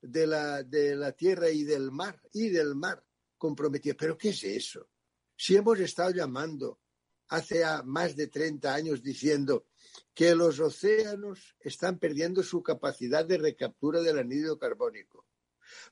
de 0.00 0.26
la, 0.26 0.62
de 0.62 0.96
la 0.96 1.12
tierra 1.12 1.50
y 1.50 1.64
del 1.64 1.90
mar, 1.90 2.20
y 2.32 2.48
del 2.48 2.74
mar 2.74 3.04
comprometida. 3.36 3.94
¿Pero 3.98 4.16
qué 4.16 4.30
es 4.30 4.44
eso? 4.44 4.88
Si 5.36 5.56
hemos 5.56 5.78
estado 5.80 6.10
llamando 6.10 6.80
hace 7.28 7.62
más 7.84 8.16
de 8.16 8.28
30 8.28 8.72
años 8.72 9.02
diciendo 9.02 9.66
que 10.14 10.34
los 10.34 10.60
océanos 10.60 11.56
están 11.60 11.98
perdiendo 11.98 12.42
su 12.42 12.62
capacidad 12.62 13.24
de 13.24 13.38
recaptura 13.38 14.00
del 14.00 14.18
anhídrido 14.18 14.58
carbónico. 14.58 15.26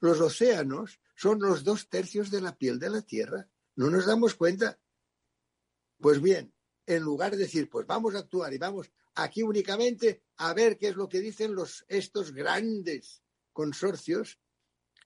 Los 0.01 0.21
océanos 0.21 1.01
son 1.17 1.41
los 1.41 1.65
dos 1.65 1.89
tercios 1.89 2.31
de 2.31 2.41
la 2.41 2.57
piel 2.57 2.79
de 2.79 2.91
la 2.91 3.03
Tierra. 3.03 3.49
¿No 3.77 3.91
nos 3.91 4.07
damos 4.07 4.35
cuenta? 4.35 4.79
Pues 5.99 6.21
bien, 6.21 6.55
en 6.87 7.03
lugar 7.03 7.33
de 7.33 7.39
decir, 7.39 7.69
pues 7.69 7.87
vamos 7.87 8.15
a 8.15 8.19
actuar 8.19 8.53
y 8.53 8.59
vamos 8.59 8.91
aquí 9.15 9.43
únicamente 9.43 10.23
a 10.37 10.53
ver 10.55 10.77
qué 10.79 10.89
es 10.89 10.97
lo 10.97 11.09
que 11.09 11.21
dicen 11.21 11.55
los, 11.55 11.85
estos 11.89 12.33
grandes 12.33 13.23
consorcios 13.53 14.39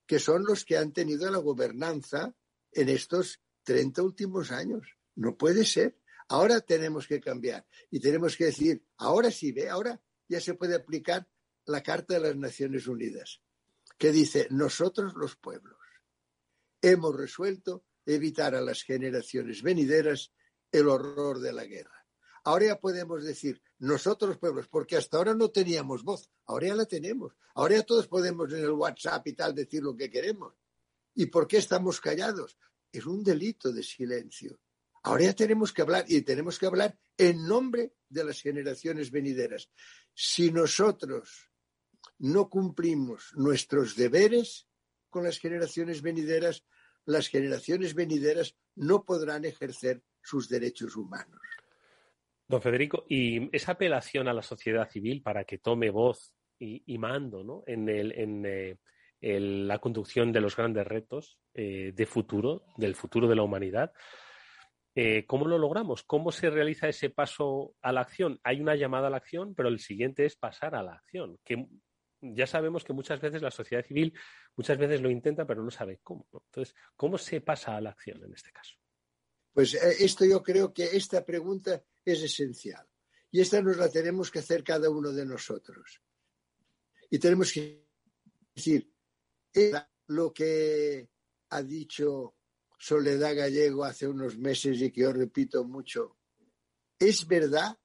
que 0.05 0.19
son 0.19 0.43
los 0.43 0.65
que 0.65 0.77
han 0.77 0.91
tenido 0.91 1.29
la 1.29 1.37
gobernanza 1.37 2.35
en 2.71 2.89
estos 2.89 3.41
30 3.63 4.01
últimos 4.01 4.51
años. 4.51 4.97
No 5.15 5.37
puede 5.37 5.65
ser. 5.65 5.99
Ahora 6.29 6.61
tenemos 6.61 7.07
que 7.07 7.19
cambiar 7.19 7.65
y 7.89 7.99
tenemos 7.99 8.37
que 8.37 8.45
decir, 8.45 8.83
ahora 8.97 9.31
sí, 9.31 9.51
ve, 9.51 9.67
ahora 9.67 9.99
ya 10.27 10.39
se 10.39 10.53
puede 10.53 10.75
aplicar 10.75 11.27
la 11.65 11.81
Carta 11.81 12.13
de 12.13 12.19
las 12.19 12.35
Naciones 12.35 12.87
Unidas, 12.87 13.41
que 13.97 14.11
dice, 14.11 14.47
nosotros 14.51 15.13
los 15.15 15.35
pueblos 15.35 15.77
hemos 16.81 17.15
resuelto 17.15 17.83
evitar 18.05 18.55
a 18.55 18.61
las 18.61 18.83
generaciones 18.83 19.61
venideras 19.61 20.31
el 20.71 20.87
horror 20.87 21.39
de 21.39 21.51
la 21.51 21.65
guerra. 21.65 22.05
Ahora 22.43 22.67
ya 22.67 22.79
podemos 22.79 23.23
decir, 23.23 23.61
nosotros 23.79 24.29
los 24.29 24.37
pueblos, 24.37 24.67
porque 24.67 24.97
hasta 24.97 25.17
ahora 25.17 25.33
no 25.33 25.49
teníamos 25.49 26.03
voz, 26.03 26.29
ahora 26.45 26.67
ya 26.67 26.75
la 26.75 26.85
tenemos, 26.85 27.33
ahora 27.55 27.77
ya 27.77 27.83
todos 27.83 28.07
podemos 28.07 28.51
en 28.53 28.59
el 28.59 28.71
WhatsApp 28.71 29.27
y 29.27 29.33
tal 29.33 29.53
decir 29.53 29.83
lo 29.83 29.95
que 29.95 30.09
queremos. 30.09 30.53
¿Y 31.15 31.25
por 31.25 31.47
qué 31.47 31.57
estamos 31.57 31.99
callados? 31.99 32.57
Es 32.91 33.05
un 33.05 33.23
delito 33.23 33.71
de 33.71 33.83
silencio. 33.83 34.59
Ahora 35.03 35.25
ya 35.25 35.33
tenemos 35.33 35.71
que 35.71 35.81
hablar 35.81 36.05
y 36.07 36.21
tenemos 36.21 36.59
que 36.59 36.65
hablar 36.65 36.97
en 37.17 37.47
nombre 37.47 37.93
de 38.09 38.23
las 38.23 38.41
generaciones 38.41 39.11
venideras. 39.11 39.69
Si 40.13 40.51
nosotros 40.51 41.49
no 42.19 42.49
cumplimos 42.49 43.31
nuestros 43.35 43.95
deberes 43.95 44.67
con 45.09 45.23
las 45.23 45.39
generaciones 45.39 46.01
venideras, 46.01 46.65
las 47.05 47.27
generaciones 47.27 47.95
venideras 47.95 48.55
no 48.75 49.03
podrán 49.03 49.45
ejercer 49.45 50.01
sus 50.21 50.49
derechos 50.49 50.95
humanos. 50.95 51.39
Don 52.47 52.61
Federico, 52.61 53.05
y 53.07 53.55
esa 53.55 53.73
apelación 53.73 54.27
a 54.27 54.33
la 54.33 54.41
sociedad 54.41 54.89
civil 54.89 55.21
para 55.21 55.43
que 55.43 55.59
tome 55.59 55.91
voz 55.91 56.33
y, 56.57 56.97
mando 56.97 57.63
en, 57.67 58.45
eh, 58.45 58.77
la 59.21 59.79
conducción 59.79 60.31
de 60.31 60.41
los 60.41 60.55
grandes 60.57 60.85
retos 60.85 61.37
eh, 61.53 61.93
de 61.95 62.05
futuro, 62.05 62.65
del 62.75 62.95
futuro 62.95 63.27
de 63.27 63.35
la 63.35 63.43
humanidad, 63.43 63.93
eh, 64.95 65.25
¿cómo 65.27 65.47
lo 65.47 65.57
logramos? 65.57 66.03
¿Cómo 66.03 66.31
se 66.31 66.49
realiza 66.49 66.89
ese 66.89 67.09
paso 67.09 67.75
a 67.81 67.91
la 67.91 68.01
acción? 68.01 68.39
Hay 68.43 68.61
una 68.61 68.75
llamada 68.75 69.07
a 69.07 69.09
la 69.09 69.17
acción, 69.17 69.55
pero 69.55 69.69
el 69.69 69.79
siguiente 69.79 70.25
es 70.25 70.35
pasar 70.35 70.75
a 70.75 70.83
la 70.83 70.93
acción, 70.93 71.37
que 71.43 71.67
ya 72.21 72.47
sabemos 72.47 72.83
que 72.83 72.93
muchas 72.93 73.21
veces 73.21 73.41
la 73.41 73.51
sociedad 73.51 73.85
civil 73.85 74.13
muchas 74.55 74.77
veces 74.77 75.01
lo 75.01 75.09
intenta, 75.09 75.45
pero 75.45 75.63
no 75.63 75.71
sabe 75.71 75.99
cómo. 76.03 76.27
Entonces, 76.33 76.75
¿cómo 76.95 77.17
se 77.17 77.41
pasa 77.41 77.77
a 77.77 77.81
la 77.81 77.91
acción 77.91 78.23
en 78.23 78.33
este 78.33 78.51
caso? 78.51 78.75
Pues 79.53 79.73
eh, 79.75 79.95
esto 79.99 80.25
yo 80.25 80.43
creo 80.43 80.73
que 80.73 80.83
esta 80.83 81.25
pregunta 81.25 81.81
es 82.03 82.21
esencial 82.21 82.85
y 83.31 83.41
esta 83.41 83.61
nos 83.61 83.77
la 83.77 83.89
tenemos 83.89 84.31
que 84.31 84.39
hacer 84.39 84.63
cada 84.63 84.89
uno 84.89 85.11
de 85.11 85.25
nosotros. 85.25 86.01
Y 87.09 87.19
tenemos 87.19 87.51
que 87.53 87.85
decir, 88.53 88.91
lo 90.07 90.33
que 90.33 91.09
ha 91.49 91.63
dicho 91.63 92.35
Soledad 92.79 93.35
Gallego 93.35 93.83
hace 93.83 94.07
unos 94.07 94.37
meses 94.37 94.81
y 94.81 94.89
que 94.89 95.01
yo 95.01 95.11
repito 95.11 95.65
mucho, 95.65 96.17
es 96.97 97.27
verdad 97.27 97.77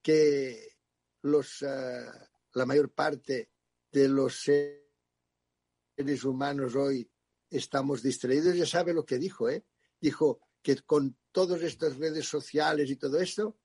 que 0.00 0.76
los, 1.22 1.62
eh, 1.62 2.06
la 2.52 2.64
mayor 2.64 2.92
parte 2.92 3.50
de 3.90 4.08
los 4.08 4.40
seres 4.40 6.24
humanos 6.24 6.76
hoy 6.76 7.10
estamos 7.50 8.02
distraídos. 8.04 8.54
Ya 8.56 8.66
sabe 8.66 8.94
lo 8.94 9.04
que 9.04 9.18
dijo, 9.18 9.50
¿eh? 9.50 9.66
Dijo 10.00 10.40
que 10.62 10.76
con 10.82 11.18
todas 11.32 11.62
estas 11.62 11.96
redes 11.96 12.28
sociales 12.28 12.88
y 12.90 12.96
todo 12.96 13.18
esto, 13.18 13.58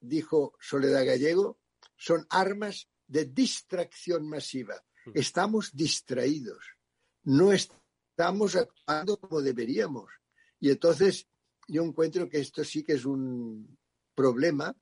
dijo 0.00 0.54
Soledad 0.60 1.06
Gallego, 1.06 1.60
son 1.96 2.26
armas 2.28 2.90
de 3.06 3.24
distracción 3.24 4.28
masiva. 4.28 4.84
Mm. 5.06 5.12
Estamos 5.14 5.70
distraídos. 5.72 6.62
No 7.22 7.52
estamos 7.52 7.83
estamos 8.16 8.54
actuando 8.54 9.18
como 9.18 9.42
deberíamos. 9.42 10.08
Y 10.60 10.70
entonces 10.70 11.26
yo 11.66 11.82
encuentro 11.82 12.28
que 12.28 12.38
esto 12.38 12.62
sí 12.62 12.84
que 12.84 12.92
es 12.92 13.04
un 13.04 13.76
problema 14.14 14.76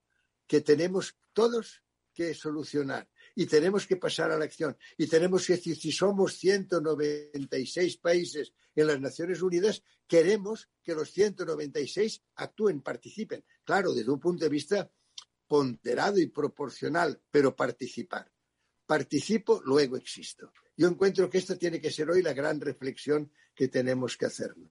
que 0.47 0.61
tenemos 0.61 1.17
todos 1.33 1.83
que 2.13 2.35
solucionar 2.35 3.09
y 3.35 3.47
tenemos 3.47 3.87
que 3.87 3.97
pasar 3.97 4.31
a 4.31 4.37
la 4.37 4.45
acción. 4.45 4.77
Y 4.99 5.07
tenemos 5.07 5.47
que 5.47 5.55
decir, 5.55 5.77
si 5.77 5.93
somos 5.93 6.35
196 6.37 7.97
países 7.97 8.53
en 8.75 8.87
las 8.87 9.01
Naciones 9.01 9.41
Unidas, 9.41 9.83
queremos 10.07 10.69
que 10.83 10.95
los 10.95 11.11
196 11.11 12.23
actúen, 12.35 12.83
participen. 12.83 13.47
Claro, 13.65 13.95
desde 13.95 14.11
un 14.11 14.21
punto 14.21 14.45
de 14.45 14.51
vista 14.51 14.91
ponderado 15.47 16.19
y 16.19 16.27
proporcional, 16.27 17.19
pero 17.31 17.57
participar. 17.57 18.31
Participo, 18.87 19.61
luego 19.65 19.97
existo. 19.97 20.53
Yo 20.77 20.89
encuentro 20.89 21.29
que 21.29 21.39
esta 21.39 21.57
tiene 21.57 21.81
que 21.81 21.91
ser 21.91 22.11
hoy 22.11 22.23
la 22.23 22.33
gran 22.33 22.61
reflexión 22.61 23.31
que 23.55 23.69
tenemos 23.69 24.17
que 24.17 24.27
hacernos. 24.27 24.71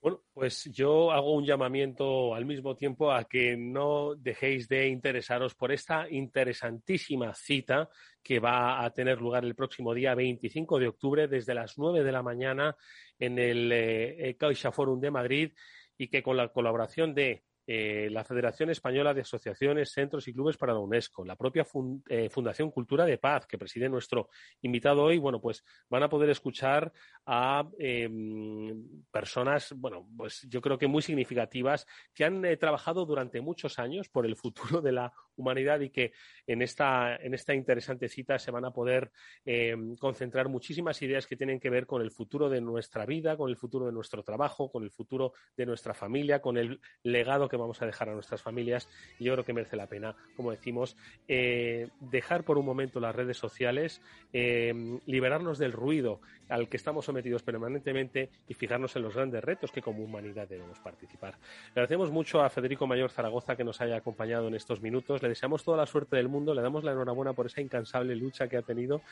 Bueno, 0.00 0.22
pues 0.32 0.64
yo 0.66 1.10
hago 1.10 1.34
un 1.34 1.44
llamamiento 1.44 2.32
al 2.32 2.46
mismo 2.46 2.76
tiempo 2.76 3.10
a 3.10 3.24
que 3.24 3.56
no 3.56 4.14
dejéis 4.14 4.68
de 4.68 4.86
interesaros 4.86 5.56
por 5.56 5.72
esta 5.72 6.08
interesantísima 6.08 7.34
cita 7.34 7.90
que 8.22 8.38
va 8.38 8.84
a 8.84 8.90
tener 8.92 9.20
lugar 9.20 9.44
el 9.44 9.56
próximo 9.56 9.92
día 9.92 10.14
25 10.14 10.78
de 10.78 10.86
octubre 10.86 11.26
desde 11.26 11.52
las 11.52 11.78
9 11.78 12.04
de 12.04 12.12
la 12.12 12.22
mañana 12.22 12.76
en 13.18 13.40
el 13.40 13.72
eh, 13.72 14.36
Caixa 14.38 14.70
Forum 14.70 15.00
de 15.00 15.10
Madrid 15.10 15.52
y 15.96 16.06
que 16.06 16.22
con 16.22 16.36
la 16.36 16.52
colaboración 16.52 17.12
de 17.12 17.42
eh, 17.70 18.08
la 18.10 18.24
Federación 18.24 18.70
Española 18.70 19.12
de 19.12 19.20
Asociaciones, 19.20 19.92
Centros 19.92 20.26
y 20.26 20.32
Clubes 20.32 20.56
para 20.56 20.72
la 20.72 20.78
UNESCO, 20.78 21.22
la 21.22 21.36
propia 21.36 21.66
eh, 22.08 22.30
Fundación 22.30 22.70
Cultura 22.70 23.04
de 23.04 23.18
Paz, 23.18 23.46
que 23.46 23.58
preside 23.58 23.90
nuestro 23.90 24.30
invitado 24.62 25.02
hoy, 25.02 25.18
bueno, 25.18 25.38
pues 25.38 25.62
van 25.90 26.02
a 26.02 26.08
poder 26.08 26.30
escuchar 26.30 26.90
a 27.26 27.68
em, 27.78 29.04
personas, 29.10 29.74
bueno, 29.76 30.08
pues 30.16 30.46
yo 30.48 30.62
creo 30.62 30.78
que 30.78 30.86
muy 30.86 31.02
significativas, 31.02 31.86
que 32.14 32.24
han 32.24 32.42
eh, 32.46 32.56
trabajado 32.56 33.04
durante 33.04 33.42
muchos 33.42 33.78
años 33.78 34.08
por 34.08 34.24
el 34.24 34.34
futuro 34.34 34.80
de 34.80 34.92
la 34.92 35.12
humanidad 35.38 35.80
y 35.80 35.90
que 35.90 36.12
en 36.46 36.62
esta, 36.62 37.16
en 37.16 37.32
esta 37.32 37.54
interesante 37.54 38.08
cita 38.08 38.38
se 38.38 38.50
van 38.50 38.64
a 38.64 38.70
poder 38.70 39.10
em, 39.44 39.96
concentrar 39.96 40.48
muchísimas 40.48 41.00
ideas 41.02 41.26
que 41.26 41.36
tienen 41.36 41.60
que 41.60 41.70
ver 41.70 41.86
con 41.86 42.02
el 42.02 42.10
futuro 42.10 42.50
de 42.50 42.60
nuestra 42.60 43.06
vida, 43.06 43.36
con 43.36 43.48
el 43.48 43.56
futuro 43.56 43.86
de 43.86 43.92
nuestro 43.92 44.22
trabajo, 44.22 44.70
con 44.70 44.82
el 44.82 44.90
futuro 44.90 45.32
de 45.56 45.66
nuestra 45.66 45.94
familia, 45.94 46.40
con 46.40 46.58
el 46.58 46.80
legado 47.02 47.48
que 47.48 47.56
vamos 47.56 47.80
a 47.80 47.86
dejar 47.86 48.10
a 48.10 48.14
nuestras 48.14 48.42
familias. 48.42 48.88
Y 49.18 49.24
yo 49.24 49.32
creo 49.32 49.44
que 49.44 49.52
merece 49.52 49.76
la 49.76 49.86
pena, 49.86 50.16
como 50.36 50.50
decimos, 50.50 50.96
eh, 51.26 51.88
dejar 52.00 52.44
por 52.44 52.58
un 52.58 52.66
momento 52.66 53.00
las 53.00 53.14
redes 53.14 53.38
sociales, 53.38 54.02
eh, 54.32 54.74
liberarnos 55.06 55.58
del 55.58 55.72
ruido 55.72 56.20
al 56.48 56.68
que 56.68 56.76
estamos 56.76 57.04
sometidos 57.04 57.42
permanentemente 57.42 58.30
y 58.48 58.54
fijarnos 58.54 58.94
en 58.96 59.02
los 59.02 59.14
grandes 59.14 59.42
retos 59.42 59.72
que 59.72 59.82
como 59.82 60.04
humanidad 60.04 60.48
debemos 60.48 60.78
participar. 60.80 61.38
Agradecemos 61.70 62.10
mucho 62.10 62.42
a 62.42 62.50
Federico 62.50 62.86
Mayor 62.86 63.10
Zaragoza 63.10 63.56
que 63.56 63.64
nos 63.64 63.80
haya 63.80 63.96
acompañado 63.96 64.48
en 64.48 64.54
estos 64.54 64.80
minutos. 64.80 65.22
Le 65.22 65.28
deseamos 65.28 65.64
toda 65.64 65.76
la 65.76 65.86
suerte 65.86 66.16
del 66.16 66.28
mundo, 66.28 66.54
le 66.54 66.62
damos 66.62 66.84
la 66.84 66.92
enhorabuena 66.92 67.32
por 67.32 67.46
esa 67.46 67.60
incansable 67.60 68.14
lucha 68.16 68.48
que 68.48 68.56
ha 68.56 68.62
tenido 68.62 69.02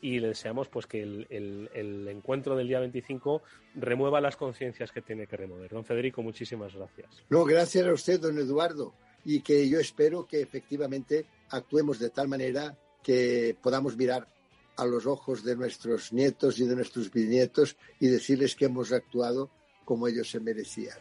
y 0.00 0.20
le 0.20 0.28
deseamos 0.28 0.68
pues 0.68 0.86
que 0.86 1.02
el, 1.02 1.26
el 1.30 2.08
encuentro 2.08 2.56
del 2.56 2.68
día 2.68 2.80
25 2.80 3.42
remueva 3.74 4.20
las 4.20 4.36
conciencias 4.36 4.92
que 4.92 5.02
tiene 5.02 5.26
que 5.26 5.36
remover. 5.36 5.70
Don 5.70 5.84
Federico, 5.84 6.22
muchísimas 6.22 6.74
gracias. 6.74 7.24
No, 7.28 7.44
gracias 7.44 7.86
a 7.86 7.92
usted, 7.92 8.20
don 8.20 8.38
Eduardo, 8.38 8.94
y 9.24 9.40
que 9.40 9.68
yo 9.68 9.80
espero 9.80 10.26
que 10.26 10.40
efectivamente 10.40 11.26
actuemos 11.50 11.98
de 11.98 12.10
tal 12.10 12.28
manera 12.28 12.76
que 13.02 13.56
podamos 13.62 13.96
mirar 13.96 14.26
a 14.76 14.84
los 14.84 15.06
ojos 15.06 15.44
de 15.44 15.56
nuestros 15.56 16.12
nietos 16.12 16.58
y 16.58 16.66
de 16.66 16.76
nuestros 16.76 17.10
bisnietos 17.10 17.76
y 18.00 18.08
decirles 18.08 18.54
que 18.56 18.66
hemos 18.66 18.92
actuado 18.92 19.50
como 19.84 20.08
ellos 20.08 20.30
se 20.30 20.40
merecían. 20.40 20.98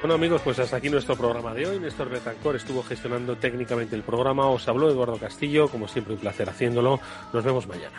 Bueno 0.00 0.14
amigos, 0.14 0.40
pues 0.42 0.58
hasta 0.60 0.76
aquí 0.76 0.88
nuestro 0.88 1.16
programa 1.16 1.52
de 1.52 1.66
hoy. 1.66 1.80
Néstor 1.80 2.08
Betancor 2.08 2.56
estuvo 2.56 2.82
gestionando 2.82 3.36
técnicamente 3.36 3.96
el 3.96 4.02
programa. 4.02 4.48
Os 4.48 4.66
habló 4.68 4.88
Eduardo 4.88 5.18
Castillo, 5.18 5.68
como 5.68 5.88
siempre 5.88 6.14
un 6.14 6.20
placer 6.20 6.48
haciéndolo. 6.48 7.00
Nos 7.32 7.44
vemos 7.44 7.66
mañana. 7.66 7.98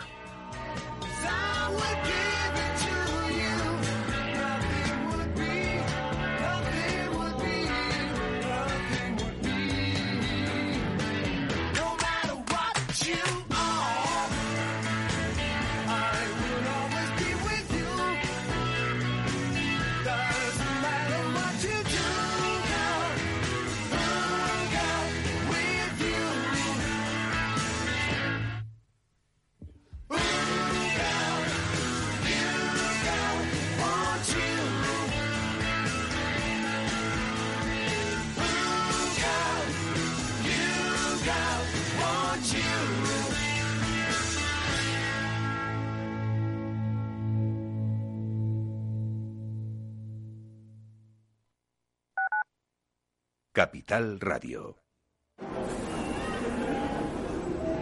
Capital 53.60 54.18
Radio. 54.20 54.78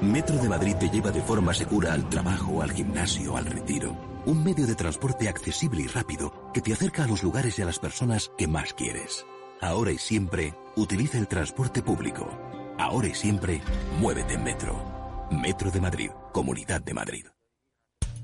Metro 0.03 0.37
de 0.39 0.49
Madrid 0.49 0.74
te 0.74 0.89
lleva 0.89 1.12
de 1.12 1.22
forma 1.22 1.55
segura 1.55 1.93
al 1.93 2.09
trabajo, 2.09 2.62
al 2.62 2.72
gimnasio, 2.72 3.37
al 3.37 3.47
retiro. 3.47 3.97
Un 4.26 4.43
medio 4.43 4.66
de 4.66 4.74
transporte 4.74 5.29
accesible 5.29 5.83
y 5.83 5.87
rápido 5.87 6.51
que 6.53 6.62
te 6.62 6.72
acerca 6.72 7.05
a 7.05 7.07
los 7.07 7.22
lugares 7.22 7.61
y 7.61 7.62
a 7.62 7.66
las 7.66 7.79
personas 7.79 8.33
que 8.37 8.49
más 8.49 8.74
quieres. 8.74 9.24
Ahora 9.61 9.93
y 9.93 9.99
siempre, 9.99 10.53
utiliza 10.74 11.16
el 11.16 11.29
transporte 11.29 11.81
público. 11.81 12.29
Ahora 12.76 13.07
y 13.07 13.14
siempre, 13.14 13.61
muévete 14.01 14.35
en 14.35 14.43
metro. 14.43 14.83
Metro 15.31 15.70
de 15.70 15.81
Madrid, 15.81 16.11
Comunidad 16.33 16.81
de 16.81 16.95
Madrid. 16.95 17.26